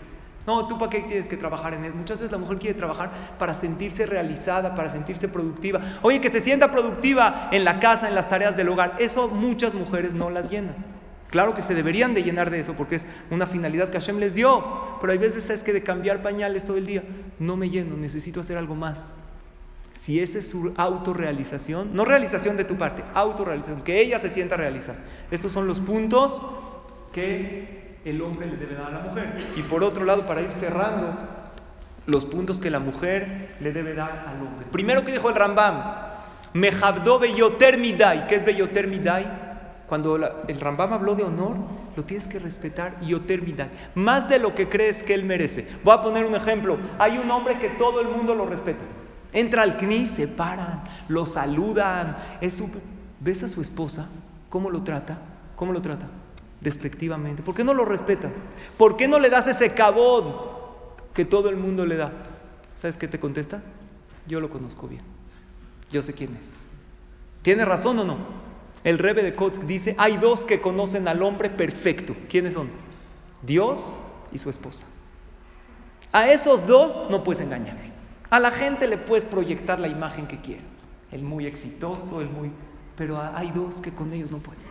No, 0.45 0.65
tú 0.65 0.79
para 0.79 0.89
qué 0.89 1.01
tienes 1.01 1.27
que 1.27 1.35
trabajar 1.35 1.73
en 1.73 1.83
él. 1.83 1.93
Muchas 1.93 2.19
veces 2.19 2.31
la 2.31 2.37
mujer 2.37 2.57
quiere 2.57 2.77
trabajar 2.77 3.09
para 3.37 3.55
sentirse 3.55 4.05
realizada, 4.05 4.75
para 4.75 4.91
sentirse 4.91 5.27
productiva. 5.27 5.81
Oye, 6.01 6.21
que 6.21 6.31
se 6.31 6.41
sienta 6.41 6.71
productiva 6.71 7.49
en 7.51 7.65
la 7.65 7.81
casa, 7.81 8.07
en 8.07 8.15
las 8.15 8.29
tareas 8.29 8.55
del 8.55 8.69
hogar. 8.69 8.95
Eso 8.99 9.27
muchas 9.27 9.73
mujeres 9.73 10.13
no 10.13 10.29
las 10.29 10.49
llenan. 10.49 10.96
Claro 11.29 11.53
que 11.53 11.61
se 11.63 11.75
deberían 11.75 12.13
de 12.13 12.23
llenar 12.23 12.49
de 12.49 12.61
eso 12.61 12.73
porque 12.73 12.95
es 12.95 13.05
una 13.29 13.47
finalidad 13.47 13.89
que 13.89 13.99
Hashem 13.99 14.17
les 14.17 14.33
dio, 14.33 14.97
pero 15.01 15.11
hay 15.11 15.17
veces 15.17 15.49
es 15.49 15.61
que 15.61 15.73
de 15.73 15.83
cambiar 15.83 16.21
pañales 16.21 16.63
todo 16.63 16.77
el 16.77 16.85
día, 16.85 17.03
no 17.39 17.57
me 17.57 17.69
lleno, 17.69 17.97
necesito 17.97 18.41
hacer 18.41 18.57
algo 18.57 18.75
más. 18.75 19.13
Si 20.01 20.21
esa 20.21 20.39
es 20.39 20.49
su 20.49 20.73
autorrealización, 20.77 21.93
no 21.93 22.05
realización 22.05 22.55
de 22.55 22.63
tu 22.63 22.75
parte, 22.75 23.03
autorrealización, 23.13 23.81
que 23.81 23.99
ella 23.99 24.19
se 24.19 24.29
sienta 24.29 24.55
realizada. 24.55 24.99
Estos 25.31 25.51
son 25.51 25.67
los 25.67 25.81
puntos 25.81 26.41
que 27.11 27.97
el 28.05 28.21
hombre 28.21 28.47
le 28.47 28.55
debe 28.55 28.75
dar 28.75 28.87
a 28.87 28.91
la 28.91 28.99
mujer. 28.99 29.53
Y 29.57 29.63
por 29.63 29.83
otro 29.83 30.05
lado, 30.05 30.25
para 30.25 30.41
ir 30.41 30.51
cerrando, 30.61 31.13
los 32.05 32.23
puntos 32.23 32.59
que 32.61 32.69
la 32.69 32.79
mujer 32.79 33.57
le 33.59 33.73
debe 33.73 33.93
dar 33.93 34.25
al 34.29 34.41
hombre. 34.41 34.65
Primero 34.71 35.03
que 35.03 35.11
dijo 35.11 35.27
el 35.27 35.35
Rambam, 35.35 35.83
Mejabdo 36.53 37.19
Beyoter 37.19 37.77
Midai. 37.77 38.27
¿Qué 38.27 38.35
es 38.35 38.45
Beyoter 38.45 38.87
Midai? 38.87 39.46
Cuando 39.87 40.17
el 40.47 40.59
Rambam 40.59 40.93
habló 40.93 41.15
de 41.15 41.23
honor, 41.23 41.55
lo 41.95 42.03
tienes 42.03 42.27
que 42.27 42.39
respetar 42.39 42.99
Yoter 43.01 43.41
Midai. 43.41 43.69
Más 43.95 44.27
de 44.29 44.39
lo 44.39 44.53
que 44.53 44.67
crees 44.67 45.01
que 45.03 45.13
él 45.13 45.23
merece. 45.23 45.67
Voy 45.83 45.93
a 45.93 46.01
poner 46.01 46.25
un 46.25 46.35
ejemplo. 46.35 46.77
Hay 46.99 47.17
un 47.17 47.31
hombre 47.31 47.57
que 47.57 47.69
todo 47.69 48.01
el 48.01 48.09
mundo 48.09 48.35
lo 48.35 48.45
respeta. 48.45 48.83
Entra 49.31 49.63
al 49.63 49.77
CNI, 49.77 50.07
se 50.07 50.27
paran, 50.27 50.83
lo 51.07 51.25
saludan. 51.25 52.17
Es 52.41 52.61
¿Ves 53.19 53.43
a 53.43 53.49
su 53.49 53.61
esposa? 53.61 54.07
¿Cómo 54.49 54.69
lo 54.69 54.83
trata? 54.83 55.17
¿Cómo 55.55 55.73
lo 55.73 55.81
trata? 55.81 56.07
Despectivamente. 56.61 57.41
¿Por 57.41 57.55
qué 57.55 57.63
no 57.63 57.73
lo 57.73 57.85
respetas? 57.85 58.31
¿Por 58.77 58.97
qué 58.97 59.07
no 59.07 59.19
le 59.19 59.29
das 59.29 59.47
ese 59.47 59.73
cabod 59.73 60.57
que 61.17 61.25
todo 61.25 61.49
el 61.49 61.55
mundo 61.55 61.83
le 61.83 61.95
da. 61.95 62.11
¿Sabes 62.79 62.95
qué 62.95 63.07
te 63.07 63.19
contesta? 63.19 63.63
Yo 64.27 64.39
lo 64.39 64.51
conozco 64.51 64.87
bien. 64.87 65.01
Yo 65.89 66.03
sé 66.03 66.13
quién 66.13 66.35
es. 66.35 66.43
¿Tiene 67.41 67.65
razón 67.65 67.97
o 67.97 68.03
no? 68.03 68.17
El 68.87 68.99
Rebe 68.99 69.21
de 69.21 69.35
Kotsk 69.35 69.63
dice, 69.63 69.95
hay 69.97 70.15
dos 70.15 70.45
que 70.45 70.61
conocen 70.61 71.09
al 71.09 71.21
hombre 71.21 71.49
perfecto. 71.49 72.15
¿Quiénes 72.29 72.53
son? 72.53 72.69
Dios 73.41 73.99
y 74.31 74.37
su 74.37 74.49
esposa. 74.49 74.85
A 76.13 76.29
esos 76.29 76.65
dos 76.65 77.09
no 77.09 77.21
puedes 77.21 77.41
engañar. 77.41 77.75
A 78.29 78.39
la 78.39 78.49
gente 78.49 78.87
le 78.87 78.97
puedes 78.97 79.25
proyectar 79.25 79.77
la 79.77 79.89
imagen 79.89 80.25
que 80.25 80.39
quieras. 80.39 80.63
El 81.11 81.21
muy 81.23 81.47
exitoso, 81.47 82.21
el 82.21 82.29
muy... 82.29 82.49
Pero 82.95 83.21
hay 83.21 83.51
dos 83.51 83.75
que 83.81 83.91
con 83.91 84.13
ellos 84.13 84.31
no 84.31 84.37
puedes 84.37 84.61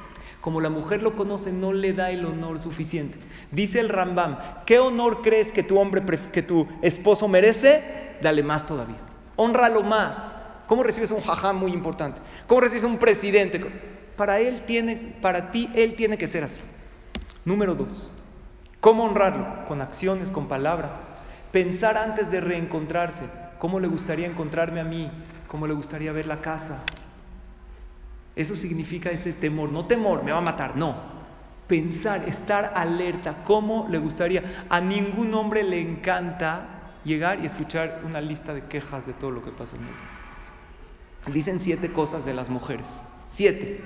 como 0.41 0.61
la 0.61 0.71
mujer 0.71 1.03
lo 1.03 1.17
conoce, 1.17 1.51
no 1.51 1.73
le 1.73 1.93
da 1.93 2.11
el 2.13 2.25
honor 2.25 2.61
suficiente. 2.61 3.19
Dice 3.51 3.81
el 3.81 3.89
Rambam, 3.89 4.39
¿qué 4.65 4.79
honor 4.79 5.21
crees 5.21 5.53
que 5.53 5.65
tu 5.65 5.77
hombre, 5.77 6.03
que 6.33 6.43
tu 6.43 6.69
esposo 6.83 7.27
merece? 7.27 8.17
Dale 8.23 8.45
más 8.45 8.65
todavía. 8.65 8.99
Honralo 9.35 9.83
más. 9.83 10.17
¿Cómo 10.69 10.85
recibes 10.85 11.11
un 11.11 11.21
jajam 11.21 11.59
muy 11.59 11.73
importante? 11.73 12.21
¿Cómo 12.47 12.61
recibes 12.61 12.85
un 12.85 12.99
presidente? 12.99 13.96
Para 14.17 14.41
él 14.41 14.63
tiene, 14.67 15.17
para 15.21 15.51
ti 15.51 15.71
él 15.75 15.95
tiene 15.97 16.19
que 16.19 16.29
ser 16.29 16.45
así. 16.45 16.63
Número 17.45 17.75
dos, 17.75 18.11
¿cómo 18.81 19.05
honrarlo? 19.05 19.67
Con 19.67 19.81
acciones, 19.81 20.31
con 20.31 20.49
palabras. 20.49 20.93
Pensar 21.53 21.97
antes 21.97 22.31
de 22.31 22.41
reencontrarse. 22.41 23.25
¿Cómo 23.59 23.81
le 23.81 23.89
gustaría 23.89 24.27
encontrarme 24.27 24.81
a 24.81 24.85
mí? 24.85 25.11
¿Cómo 25.49 25.67
le 25.67 25.75
gustaría 25.75 26.13
ver 26.13 26.27
la 26.27 26.41
casa? 26.41 26.83
Eso 28.35 28.55
significa 28.57 29.11
ese 29.11 29.33
temor, 29.33 29.71
no 29.71 29.87
temor, 29.87 30.23
me 30.23 30.33
va 30.33 30.39
a 30.39 30.43
matar, 30.43 30.77
no. 30.77 30.95
Pensar, 31.67 32.29
estar 32.29 32.73
alerta, 32.75 33.43
¿cómo 33.45 33.87
le 33.89 33.99
gustaría? 33.99 34.67
A 34.69 34.81
ningún 34.81 35.33
hombre 35.35 35.63
le 35.63 35.81
encanta 35.81 36.93
llegar 37.05 37.41
y 37.43 37.47
escuchar 37.47 38.03
una 38.05 38.21
lista 38.21 38.53
de 38.53 38.65
quejas 38.65 39.07
de 39.07 39.15
todo 39.15 39.31
lo 39.31 39.43
que 39.43 39.51
pasa 39.53 39.75
en 39.77 39.83
el 39.83 39.89
mundo. 39.89 41.33
Dicen 41.33 41.61
siete 41.61 41.93
cosas 41.93 42.25
de 42.27 42.35
las 42.35 42.51
mujeres, 42.51 42.87
siete. 43.35 43.81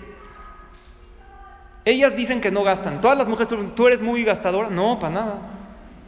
Ellas 1.85 2.15
dicen 2.17 2.41
que 2.41 2.51
no 2.51 2.63
gastan. 2.63 3.01
Todas 3.01 3.17
las 3.17 3.29
mujeres, 3.29 3.75
tú 3.75 3.87
eres 3.87 4.03
muy 4.03 4.23
gastadora. 4.25 4.69
No, 4.69 4.99
para 4.99 5.15
nada. 5.15 5.39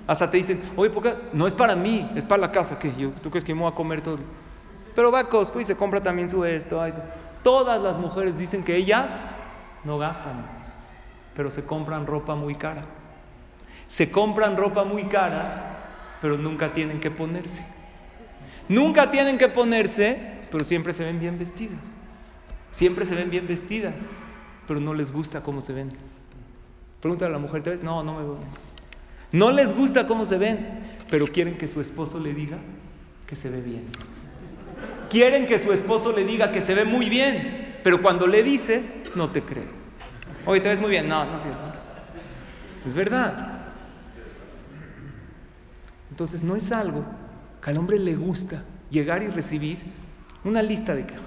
Hasta 0.07 0.31
te 0.31 0.37
dicen, 0.39 0.73
oye, 0.77 0.91
¿por 0.91 1.03
qué? 1.03 1.15
No 1.33 1.47
es 1.47 1.55
para 1.55 1.77
mí, 1.77 2.11
es 2.15 2.25
para 2.25 2.43
la 2.43 2.53
casa. 2.53 2.79
que 2.79 2.91
¿Tú 2.91 3.31
crees 3.31 3.45
que 3.45 3.55
me 3.55 3.61
voy 3.61 3.73
a 3.73 3.75
comer 3.75 4.03
todo? 4.03 4.19
Pero 4.95 5.11
va 5.11 5.21
a 5.21 5.29
Costco 5.29 5.61
y 5.61 5.65
se 5.65 5.77
compra 5.77 6.03
también 6.03 6.29
su 6.29 6.45
esto. 6.45 6.83
Todas 7.43 7.81
las 7.81 7.99
mujeres 7.99 8.37
dicen 8.39 8.63
que 8.63 8.77
ellas 8.77 9.07
no 9.85 9.99
gastan, 9.99 10.45
pero 11.35 11.51
se 11.51 11.65
compran 11.65 12.07
ropa 12.07 12.35
muy 12.35 12.55
cara. 12.55 12.83
Se 13.89 14.11
compran 14.11 14.57
ropa 14.57 14.85
muy 14.85 15.05
cara, 15.05 16.17
pero 16.21 16.37
nunca 16.37 16.73
tienen 16.73 17.01
que 17.01 17.11
ponerse. 17.11 17.65
Nunca 18.69 19.11
tienen 19.11 19.39
que 19.39 19.49
ponerse, 19.49 20.47
pero 20.51 20.65
siempre 20.65 20.95
se 20.95 21.05
ven 21.05 21.19
bien 21.21 21.39
vestidas. 21.39 21.81
Siempre 22.73 23.07
se 23.07 23.15
ven 23.15 23.31
bien 23.31 23.47
vestidas, 23.47 23.95
pero 24.67 24.81
no 24.81 24.95
les 24.95 25.13
gusta 25.13 25.43
cómo 25.43 25.61
se 25.61 25.73
ven. 25.73 25.93
Pregúntale 27.01 27.31
a 27.31 27.33
la 27.33 27.39
mujer, 27.39 27.63
¿te 27.63 27.71
ves? 27.71 27.83
No, 27.83 28.03
no 28.03 28.15
me 28.15 28.23
veo. 28.23 28.39
No 29.33 29.51
les 29.51 29.75
gusta 29.75 30.07
cómo 30.07 30.27
se 30.27 30.39
ven, 30.39 30.97
pero 31.11 31.27
quieren 31.27 31.59
que 31.59 31.67
su 31.69 31.81
esposo 31.81 32.21
le 32.21 32.35
diga 32.35 32.59
que 33.27 33.37
se 33.37 33.49
ve 33.49 33.61
bien. 33.61 33.87
Quieren 35.11 35.47
que 35.47 35.59
su 35.59 35.73
esposo 35.73 36.13
le 36.13 36.25
diga 36.25 36.53
que 36.53 36.63
se 36.63 36.75
ve 36.75 36.85
muy 36.85 37.09
bien, 37.09 37.79
pero 37.83 38.01
cuando 38.01 38.27
le 38.27 38.43
dices, 38.43 38.85
no 39.15 39.31
te 39.31 39.43
cree. 39.43 39.67
Oye, 40.47 40.61
te 40.61 40.69
ves 40.69 40.81
muy 40.81 40.91
bien. 40.91 41.09
No, 41.09 41.25
no 41.25 41.37
es 41.37 41.43
cierto. 41.43 41.61
Es 42.87 42.95
verdad. 42.95 43.53
Entonces 46.11 46.43
no 46.43 46.57
es 46.57 46.71
algo 46.71 47.05
que 47.63 47.71
al 47.71 47.79
hombre 47.79 47.99
le 47.99 48.15
gusta 48.15 48.65
llegar 48.91 49.23
y 49.23 49.29
recibir 49.29 49.79
una 50.45 50.63
lista 50.63 50.95
de 50.95 51.07
quejas. 51.07 51.25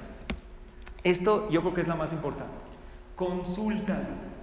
Esto 1.03 1.49
yo 1.49 1.61
creo 1.61 1.73
que 1.73 1.81
es 1.81 1.87
la 1.87 1.95
más 1.95 2.11
importante. 2.11 2.64
Consúltalo. 3.15 4.35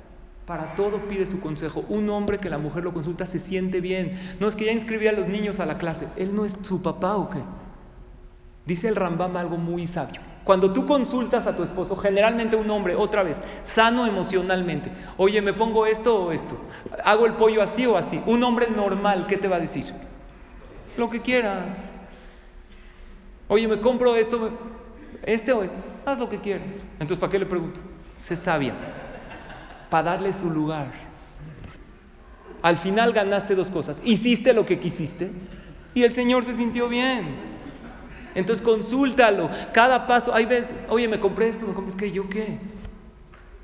Para 0.47 0.75
todo 0.75 0.99
pide 1.09 1.27
su 1.27 1.41
consejo. 1.41 1.85
Un 1.89 2.09
hombre 2.11 2.39
que 2.39 2.51
la 2.51 2.59
mujer 2.59 2.83
lo 2.83 2.93
consulta 2.93 3.27
se 3.27 3.39
siente 3.39 3.81
bien. 3.81 4.37
No 4.41 4.49
es 4.49 4.57
que 4.57 4.65
ya 4.65 4.73
inscribía 4.73 5.11
a 5.11 5.15
los 5.15 5.29
niños 5.29 5.61
a 5.61 5.67
la 5.67 5.79
clase. 5.79 6.09
Él 6.17 6.35
no 6.35 6.45
es 6.45 6.57
su 6.63 6.83
papá 6.83 7.17
o 7.17 7.31
qué. 7.31 7.41
Dice 8.67 8.89
el 8.89 8.97
Rambam 8.97 9.37
algo 9.37 9.57
muy 9.57 9.87
sabio. 9.87 10.21
Cuando 10.45 10.73
tú 10.73 10.87
consultas 10.87 11.47
a 11.47 11.55
tu 11.55 11.63
esposo, 11.63 11.97
generalmente 11.97 12.57
un 12.57 12.69
hombre, 12.71 12.97
otra 12.97 13.23
vez, 13.23 13.37
sano 13.75 14.07
emocionalmente, 14.07 14.91
oye, 15.17 15.41
me 15.41 15.53
pongo 15.53 15.87
esto 15.87 16.25
o 16.25 16.33
esto, 16.33 16.59
hago 17.05 17.27
el 17.27 17.35
pollo 17.35 17.63
así 17.63 17.87
o 17.87 17.97
así. 17.97 18.21
Un 18.27 18.43
hombre 18.43 18.69
normal, 18.69 19.27
¿qué 19.29 19.37
te 19.37 19.47
va 19.47 19.57
a 19.57 19.61
decir? 19.61 19.87
Lo 20.97 21.09
que 21.11 21.21
quieras. 21.21 21.77
Oye, 23.47 23.69
me 23.69 23.81
compro 23.81 24.17
esto, 24.17 24.51
este 25.23 25.53
o 25.53 25.63
este, 25.63 25.77
haz 26.05 26.19
lo 26.19 26.29
que 26.29 26.39
quieras. 26.39 26.67
Entonces, 26.95 27.19
¿para 27.19 27.31
qué 27.31 27.39
le 27.39 27.47
pregunto? 27.47 27.81
Sé 28.25 28.37
sabia, 28.37 28.75
para 29.91 30.13
darle 30.13 30.33
su 30.33 30.49
lugar. 30.49 30.87
Al 32.63 32.79
final 32.79 33.13
ganaste 33.13 33.55
dos 33.55 33.71
cosas. 33.71 34.01
Hiciste 34.05 34.53
lo 34.53 34.65
que 34.65 34.79
quisiste 34.79 35.31
y 35.95 36.05
el 36.05 36.15
Señor 36.15 36.45
se 36.45 36.57
sintió 36.57 36.89
bien. 36.89 37.53
Entonces 38.35 38.65
consúltalo. 38.65 39.51
Cada 39.73 40.07
paso, 40.07 40.33
hay 40.33 40.47
veces, 40.47 40.71
oye, 40.89 41.09
me 41.09 41.19
compré 41.19 41.49
esto, 41.49 41.67
me 41.67 41.75
compré, 41.75 41.93
es 41.93 41.99
que 41.99 42.13
yo 42.13 42.29
qué. 42.29 42.59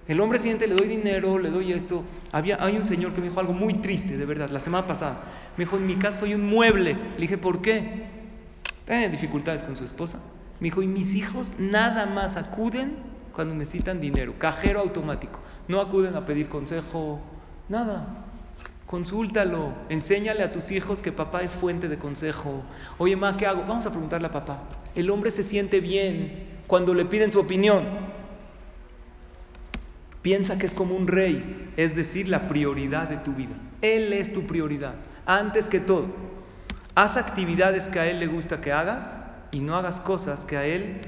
El 0.08 0.20
hombre 0.20 0.40
siente, 0.40 0.66
le 0.66 0.74
doy 0.74 0.88
dinero, 0.88 1.38
le 1.38 1.50
doy 1.50 1.72
esto. 1.72 2.02
Había, 2.32 2.62
hay 2.62 2.76
un 2.76 2.86
señor 2.86 3.12
que 3.12 3.20
me 3.20 3.28
dijo 3.28 3.40
algo 3.40 3.52
muy 3.52 3.74
triste, 3.74 4.16
de 4.16 4.24
verdad, 4.24 4.50
la 4.50 4.60
semana 4.60 4.86
pasada. 4.86 5.20
Me 5.56 5.64
dijo, 5.64 5.76
en 5.76 5.86
mi 5.86 5.96
casa 5.96 6.20
soy 6.20 6.34
un 6.34 6.46
mueble. 6.46 6.94
Le 7.14 7.20
dije, 7.20 7.38
¿por 7.38 7.62
qué? 7.62 8.06
Tiene 8.86 9.10
dificultades 9.10 9.62
con 9.62 9.76
su 9.76 9.84
esposa. 9.84 10.18
Me 10.60 10.66
dijo, 10.66 10.82
y 10.82 10.88
mis 10.88 11.14
hijos 11.14 11.52
nada 11.58 12.06
más 12.06 12.36
acuden 12.36 13.07
cuando 13.38 13.54
necesitan 13.54 14.00
dinero, 14.00 14.34
cajero 14.36 14.80
automático. 14.80 15.38
No 15.68 15.80
acuden 15.80 16.16
a 16.16 16.26
pedir 16.26 16.48
consejo, 16.48 17.20
nada. 17.68 18.24
Consúltalo, 18.84 19.74
enséñale 19.88 20.42
a 20.42 20.50
tus 20.50 20.72
hijos 20.72 21.00
que 21.00 21.12
papá 21.12 21.42
es 21.42 21.52
fuente 21.52 21.86
de 21.86 21.98
consejo. 21.98 22.64
Oye, 22.98 23.14
ma, 23.14 23.36
¿qué 23.36 23.46
hago? 23.46 23.60
Vamos 23.60 23.86
a 23.86 23.90
preguntarle 23.90 24.26
a 24.26 24.32
papá. 24.32 24.58
El 24.96 25.08
hombre 25.08 25.30
se 25.30 25.44
siente 25.44 25.78
bien 25.78 26.48
cuando 26.66 26.94
le 26.94 27.04
piden 27.04 27.30
su 27.30 27.38
opinión. 27.38 27.84
Piensa 30.20 30.58
que 30.58 30.66
es 30.66 30.74
como 30.74 30.96
un 30.96 31.06
rey, 31.06 31.70
es 31.76 31.94
decir, 31.94 32.26
la 32.26 32.48
prioridad 32.48 33.08
de 33.08 33.18
tu 33.18 33.34
vida. 33.34 33.54
Él 33.82 34.12
es 34.14 34.32
tu 34.32 34.48
prioridad, 34.48 34.96
antes 35.26 35.68
que 35.68 35.78
todo. 35.78 36.08
Haz 36.96 37.16
actividades 37.16 37.86
que 37.86 38.00
a 38.00 38.08
él 38.08 38.18
le 38.18 38.26
gusta 38.26 38.60
que 38.60 38.72
hagas 38.72 39.04
y 39.52 39.60
no 39.60 39.76
hagas 39.76 40.00
cosas 40.00 40.44
que 40.44 40.56
a 40.56 40.66
él 40.66 41.02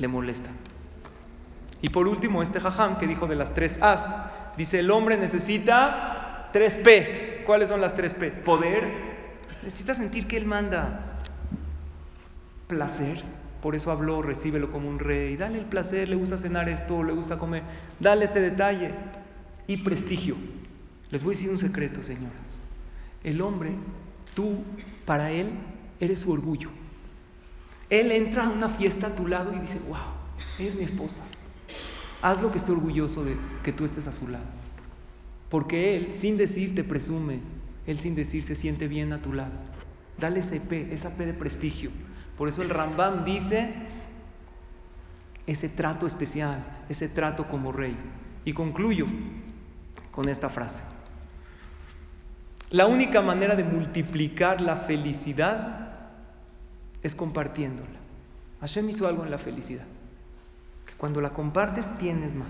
le 0.00 0.08
molestan. 0.08 0.67
Y 1.80 1.90
por 1.90 2.08
último, 2.08 2.42
este 2.42 2.60
jajam 2.60 2.98
que 2.98 3.06
dijo 3.06 3.26
de 3.26 3.36
las 3.36 3.54
tres 3.54 3.76
As, 3.80 4.56
dice, 4.56 4.80
el 4.80 4.90
hombre 4.90 5.16
necesita 5.16 6.18
Tres 6.52 6.74
P's. 6.74 7.44
¿Cuáles 7.44 7.68
son 7.68 7.80
las 7.80 7.94
tres 7.94 8.14
P? 8.14 8.30
Poder. 8.30 8.88
Necesitas 9.62 9.96
sentir 9.96 10.26
que 10.26 10.36
Él 10.36 10.46
manda. 10.46 11.20
Placer. 12.66 13.22
Por 13.62 13.74
eso 13.74 13.90
habló, 13.90 14.22
recíbelo 14.22 14.70
como 14.70 14.88
un 14.88 14.98
rey. 14.98 15.36
Dale 15.36 15.58
el 15.58 15.66
placer, 15.66 16.08
le 16.08 16.16
gusta 16.16 16.38
cenar 16.38 16.68
esto, 16.68 17.02
le 17.02 17.12
gusta 17.12 17.38
comer. 17.38 17.62
Dale 17.98 18.26
ese 18.26 18.40
detalle. 18.40 18.92
Y 19.66 19.78
prestigio. 19.78 20.36
Les 21.10 21.22
voy 21.22 21.34
a 21.34 21.36
decir 21.36 21.50
un 21.50 21.58
secreto, 21.58 22.02
señoras. 22.02 22.32
El 23.24 23.40
hombre, 23.42 23.72
tú, 24.34 24.62
para 25.04 25.30
él, 25.30 25.50
eres 26.00 26.20
su 26.20 26.30
orgullo. 26.30 26.70
Él 27.90 28.12
entra 28.12 28.44
a 28.46 28.50
una 28.50 28.70
fiesta 28.70 29.08
a 29.08 29.14
tu 29.14 29.26
lado 29.26 29.52
y 29.54 29.58
dice, 29.58 29.80
wow, 29.88 29.96
es 30.58 30.74
mi 30.74 30.84
esposa. 30.84 31.22
Haz 32.20 32.40
lo 32.42 32.50
que 32.50 32.58
esté 32.58 32.72
orgulloso 32.72 33.24
de 33.24 33.36
que 33.62 33.72
tú 33.72 33.84
estés 33.84 34.06
a 34.06 34.12
su 34.12 34.28
lado. 34.28 34.44
Porque 35.48 35.96
Él, 35.96 36.14
sin 36.18 36.36
decir, 36.36 36.74
te 36.74 36.84
presume. 36.84 37.40
Él, 37.86 38.00
sin 38.00 38.14
decir, 38.14 38.44
se 38.44 38.56
siente 38.56 38.88
bien 38.88 39.12
a 39.12 39.22
tu 39.22 39.32
lado. 39.32 39.52
Dale 40.18 40.40
ese 40.40 40.60
P, 40.60 40.92
esa 40.92 41.10
P 41.10 41.26
de 41.26 41.34
prestigio. 41.34 41.90
Por 42.36 42.48
eso 42.48 42.62
el 42.62 42.70
Rambam 42.70 43.24
dice 43.24 43.72
ese 45.46 45.68
trato 45.68 46.06
especial, 46.06 46.64
ese 46.88 47.08
trato 47.08 47.48
como 47.48 47.72
rey. 47.72 47.96
Y 48.44 48.52
concluyo 48.52 49.06
con 50.10 50.28
esta 50.28 50.50
frase. 50.50 50.78
La 52.70 52.86
única 52.86 53.22
manera 53.22 53.56
de 53.56 53.64
multiplicar 53.64 54.60
la 54.60 54.78
felicidad 54.78 55.88
es 57.02 57.14
compartiéndola. 57.14 57.98
Hashem 58.60 58.90
hizo 58.90 59.06
algo 59.06 59.24
en 59.24 59.30
la 59.30 59.38
felicidad. 59.38 59.86
Cuando 60.98 61.20
la 61.20 61.30
compartes 61.30 61.86
tienes 61.98 62.34
más. 62.34 62.48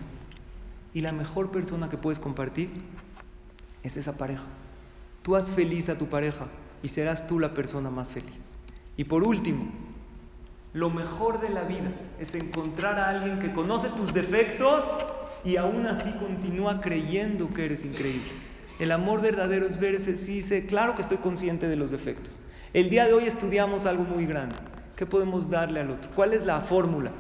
Y 0.95 1.03
la 1.03 1.13
mejor 1.13 1.51
persona 1.51 1.89
que 1.89 1.99
puedes 1.99 2.19
compartir 2.19 2.71
es 3.83 3.97
esa 3.97 4.17
pareja. 4.17 4.45
Tú 5.23 5.37
haz 5.37 5.51
feliz 5.53 5.89
a 5.89 5.99
tu 5.99 6.07
pareja 6.07 6.47
y 6.83 6.89
serás 6.89 7.27
tú 7.27 7.39
la 7.39 7.55
persona 7.55 7.91
más 7.91 8.11
feliz. 8.13 8.43
Y 8.97 9.05
por 9.05 9.23
último, 9.23 9.71
lo 10.73 10.91
mejor 10.91 11.41
de 11.41 11.51
la 11.51 11.65
vida 11.65 11.93
es 12.19 12.35
encontrar 12.35 12.99
a 12.99 13.11
alguien 13.11 13.39
que 13.39 13.53
conoce 13.53 13.89
tus 13.91 14.13
defectos 14.13 14.85
y 15.45 15.57
aún 15.57 15.87
así 15.87 16.11
continúa 16.19 16.81
creyendo 16.81 17.53
que 17.53 17.67
eres 17.67 17.85
increíble. 17.85 18.33
El 18.79 18.93
amor 18.93 19.21
verdadero 19.21 19.67
es 19.67 19.79
verse, 19.79 20.17
sí, 20.19 20.37
dice, 20.37 20.67
claro 20.67 20.95
que 20.95 21.03
estoy 21.03 21.19
consciente 21.19 21.69
de 21.69 21.77
los 21.77 21.91
defectos. 21.91 22.39
El 22.73 22.91
día 22.91 23.07
de 23.07 23.13
hoy 23.13 23.25
estudiamos 23.25 23.87
algo 23.87 24.05
muy 24.05 24.25
grande. 24.27 24.57
¿Qué 24.97 25.07
podemos 25.07 25.49
darle 25.51 25.81
al 25.81 25.91
otro? 25.91 26.11
¿Cuál 26.15 26.33
es 26.33 26.45
la 26.45 26.61
fórmula? 26.63 27.13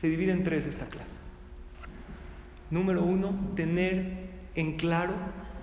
Se 0.00 0.08
divide 0.08 0.32
en 0.32 0.44
tres 0.44 0.66
esta 0.66 0.86
clase. 0.86 1.10
Número 2.70 3.02
uno, 3.02 3.34
tener 3.56 4.30
en 4.54 4.76
claro 4.76 5.14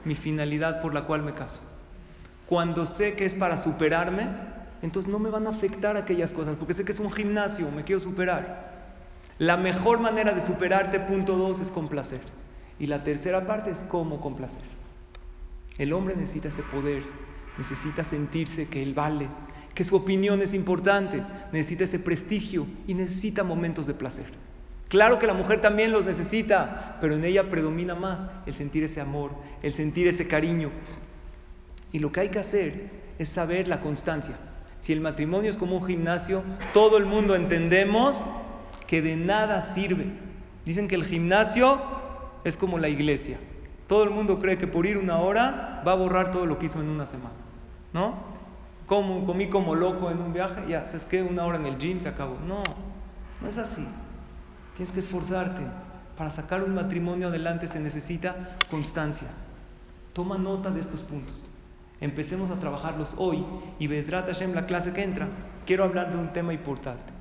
mi 0.05 0.15
finalidad 0.15 0.81
por 0.81 0.93
la 0.93 1.05
cual 1.05 1.23
me 1.23 1.33
caso. 1.33 1.59
Cuando 2.45 2.85
sé 2.85 3.13
que 3.15 3.25
es 3.25 3.33
para 3.35 3.57
superarme, 3.59 4.27
entonces 4.81 5.11
no 5.11 5.19
me 5.19 5.29
van 5.29 5.47
a 5.47 5.51
afectar 5.51 5.97
aquellas 5.97 6.31
cosas, 6.33 6.55
porque 6.57 6.73
sé 6.73 6.85
que 6.85 6.91
es 6.91 6.99
un 6.99 7.11
gimnasio, 7.11 7.69
me 7.71 7.83
quiero 7.83 7.99
superar. 7.99 8.67
La 9.39 9.57
mejor 9.57 9.99
manera 9.99 10.33
de 10.33 10.41
superarte, 10.41 10.99
punto 10.99 11.35
dos, 11.35 11.59
es 11.59 11.71
complacer. 11.71 12.21
Y 12.79 12.87
la 12.87 13.03
tercera 13.03 13.45
parte 13.45 13.71
es 13.71 13.79
cómo 13.89 14.21
complacer. 14.21 14.61
El 15.77 15.93
hombre 15.93 16.15
necesita 16.15 16.49
ese 16.49 16.63
poder, 16.63 17.03
necesita 17.57 18.03
sentirse 18.03 18.67
que 18.67 18.81
él 18.81 18.93
vale, 18.93 19.27
que 19.77 19.83
su 19.83 19.95
opinión 19.95 20.41
es 20.41 20.55
importante, 20.55 21.21
necesita 21.51 21.83
ese 21.83 21.99
prestigio 21.99 22.65
y 22.87 22.95
necesita 22.95 23.43
momentos 23.43 23.85
de 23.85 23.93
placer. 23.93 24.25
Claro 24.87 25.19
que 25.19 25.27
la 25.27 25.35
mujer 25.35 25.61
también 25.61 25.91
los 25.91 26.03
necesita, 26.03 26.97
pero 26.99 27.13
en 27.13 27.23
ella 27.23 27.51
predomina 27.51 27.93
más 27.93 28.17
el 28.47 28.55
sentir 28.55 28.83
ese 28.85 29.01
amor, 29.01 29.33
el 29.61 29.75
sentir 29.75 30.07
ese 30.07 30.27
cariño. 30.27 30.71
Y 31.91 31.99
lo 31.99 32.11
que 32.11 32.21
hay 32.21 32.29
que 32.29 32.39
hacer 32.39 32.89
es 33.19 33.29
saber 33.29 33.67
la 33.67 33.79
constancia. 33.79 34.35
Si 34.81 34.93
el 34.93 34.99
matrimonio 34.99 35.51
es 35.51 35.57
como 35.57 35.77
un 35.77 35.85
gimnasio, 35.85 36.41
todo 36.73 36.97
el 36.97 37.05
mundo 37.05 37.35
entendemos 37.35 38.17
que 38.87 39.03
de 39.03 39.15
nada 39.15 39.75
sirve. 39.75 40.07
Dicen 40.65 40.87
que 40.87 40.95
el 40.95 41.05
gimnasio 41.05 41.79
es 42.43 42.57
como 42.57 42.79
la 42.79 42.89
iglesia. 42.89 43.37
Todo 43.85 44.03
el 44.03 44.09
mundo 44.09 44.39
cree 44.39 44.57
que 44.57 44.65
por 44.65 44.87
ir 44.87 44.97
una 44.97 45.19
hora 45.19 45.83
va 45.85 45.91
a 45.91 45.95
borrar 45.95 46.31
todo 46.31 46.47
lo 46.47 46.57
que 46.57 46.65
hizo 46.65 46.81
en 46.81 46.89
una 46.89 47.05
semana. 47.05 47.35
¿No? 47.93 48.36
Como, 48.87 49.25
comí 49.25 49.49
como 49.49 49.75
loco 49.75 50.09
en 50.09 50.19
un 50.19 50.33
viaje, 50.33 50.63
ya, 50.67 50.85
¿sabes 50.87 51.05
qué? 51.05 51.21
Una 51.21 51.45
hora 51.45 51.57
en 51.57 51.65
el 51.65 51.77
gym 51.77 51.99
se 51.99 52.07
acabó. 52.07 52.37
No, 52.39 52.63
no 53.41 53.49
es 53.49 53.57
así. 53.57 53.85
Tienes 54.77 54.93
que 54.93 55.01
esforzarte. 55.01 55.61
Para 56.17 56.31
sacar 56.31 56.63
un 56.63 56.73
matrimonio 56.73 57.27
adelante 57.27 57.67
se 57.67 57.79
necesita 57.79 58.55
constancia. 58.71 59.27
Toma 60.13 60.37
nota 60.37 60.71
de 60.71 60.79
estos 60.79 61.01
puntos. 61.01 61.35
Empecemos 61.99 62.49
a 62.49 62.59
trabajarlos 62.59 63.13
hoy 63.17 63.45
y 63.77 63.87
Bezrat 63.87 64.27
Hashem, 64.27 64.53
la 64.53 64.65
clase 64.65 64.93
que 64.93 65.03
entra, 65.03 65.27
quiero 65.65 65.83
hablar 65.83 66.11
de 66.11 66.17
un 66.17 66.31
tema 66.31 66.53
importante. 66.53 67.11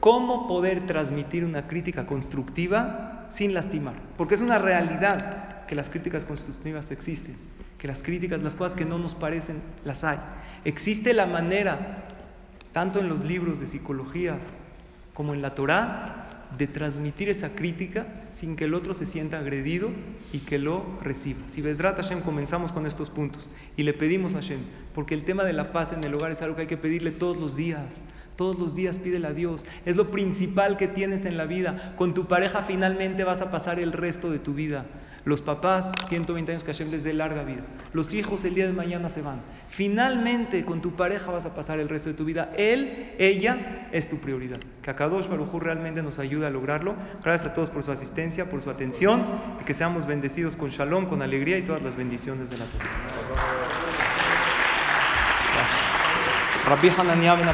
¿Cómo 0.00 0.48
poder 0.48 0.86
transmitir 0.86 1.44
una 1.44 1.66
crítica 1.66 2.06
constructiva 2.06 3.28
sin 3.32 3.52
lastimar? 3.52 3.94
Porque 4.16 4.36
es 4.36 4.40
una 4.40 4.56
realidad 4.56 5.66
que 5.66 5.74
las 5.74 5.90
críticas 5.90 6.24
constructivas 6.24 6.90
existen, 6.90 7.36
que 7.80 7.88
las 7.88 8.02
críticas, 8.02 8.42
las 8.42 8.54
cosas 8.54 8.76
que 8.76 8.84
no 8.84 8.98
nos 8.98 9.14
parecen, 9.14 9.62
las 9.84 10.04
hay. 10.04 10.18
Existe 10.64 11.14
la 11.14 11.26
manera, 11.26 12.04
tanto 12.72 13.00
en 13.00 13.08
los 13.08 13.24
libros 13.24 13.58
de 13.58 13.66
psicología 13.66 14.36
como 15.14 15.32
en 15.32 15.40
la 15.40 15.54
Torá, 15.54 16.26
de 16.56 16.66
transmitir 16.66 17.28
esa 17.28 17.50
crítica 17.50 18.06
sin 18.32 18.56
que 18.56 18.64
el 18.64 18.74
otro 18.74 18.92
se 18.92 19.06
sienta 19.06 19.38
agredido 19.38 19.90
y 20.32 20.40
que 20.40 20.58
lo 20.58 20.98
reciba. 21.02 21.40
Si 21.50 21.62
Besrat 21.62 21.96
Hashem 21.96 22.20
comenzamos 22.20 22.72
con 22.72 22.86
estos 22.86 23.08
puntos 23.08 23.48
y 23.76 23.82
le 23.82 23.94
pedimos 23.94 24.34
a 24.34 24.42
Hashem, 24.42 24.60
porque 24.94 25.14
el 25.14 25.24
tema 25.24 25.44
de 25.44 25.52
la 25.52 25.72
paz 25.72 25.92
en 25.92 26.04
el 26.04 26.14
hogar 26.14 26.32
es 26.32 26.42
algo 26.42 26.56
que 26.56 26.62
hay 26.62 26.68
que 26.68 26.76
pedirle 26.76 27.12
todos 27.12 27.36
los 27.36 27.56
días. 27.56 27.86
Todos 28.36 28.58
los 28.58 28.74
días 28.74 28.96
pídele 28.98 29.26
a 29.26 29.32
Dios. 29.32 29.64
Es 29.84 29.96
lo 29.96 30.10
principal 30.10 30.76
que 30.76 30.88
tienes 30.88 31.24
en 31.26 31.36
la 31.36 31.44
vida. 31.44 31.94
Con 31.96 32.14
tu 32.14 32.26
pareja 32.26 32.62
finalmente 32.62 33.22
vas 33.22 33.40
a 33.42 33.50
pasar 33.50 33.78
el 33.78 33.92
resto 33.92 34.30
de 34.30 34.38
tu 34.38 34.54
vida. 34.54 34.86
Los 35.24 35.40
papás, 35.42 35.92
120 36.08 36.52
años 36.52 36.64
que 36.64 36.72
Hashem 36.72 36.90
les 36.90 37.04
dé 37.04 37.12
larga 37.12 37.42
vida. 37.42 37.62
Los 37.92 38.12
hijos 38.14 38.44
el 38.44 38.54
día 38.54 38.66
de 38.66 38.72
mañana 38.72 39.10
se 39.10 39.20
van. 39.20 39.40
Finalmente 39.70 40.64
con 40.64 40.80
tu 40.80 40.96
pareja 40.96 41.30
vas 41.30 41.44
a 41.44 41.54
pasar 41.54 41.78
el 41.78 41.88
resto 41.88 42.08
de 42.08 42.14
tu 42.14 42.24
vida. 42.24 42.50
Él, 42.56 43.12
ella 43.18 43.88
es 43.92 44.08
tu 44.08 44.18
prioridad. 44.18 44.58
Que 44.82 44.90
Akadosh 44.90 45.28
Baruj 45.28 45.54
realmente 45.60 46.02
nos 46.02 46.18
ayude 46.18 46.46
a 46.46 46.50
lograrlo. 46.50 46.94
Gracias 47.22 47.50
a 47.50 47.54
todos 47.54 47.70
por 47.70 47.82
su 47.82 47.92
asistencia, 47.92 48.48
por 48.48 48.62
su 48.62 48.70
atención 48.70 49.24
y 49.60 49.64
que 49.64 49.74
seamos 49.74 50.06
bendecidos 50.06 50.56
con 50.56 50.70
shalom, 50.70 51.06
con 51.06 51.22
alegría 51.22 51.58
y 51.58 51.62
todas 51.62 51.82
las 51.82 51.96
bendiciones 51.96 52.48
de 52.50 52.58
la 52.58 52.64
Torah. 52.66 52.90
Rabbi 56.66 56.88
Hananiah 56.88 57.34
ben 57.34 57.48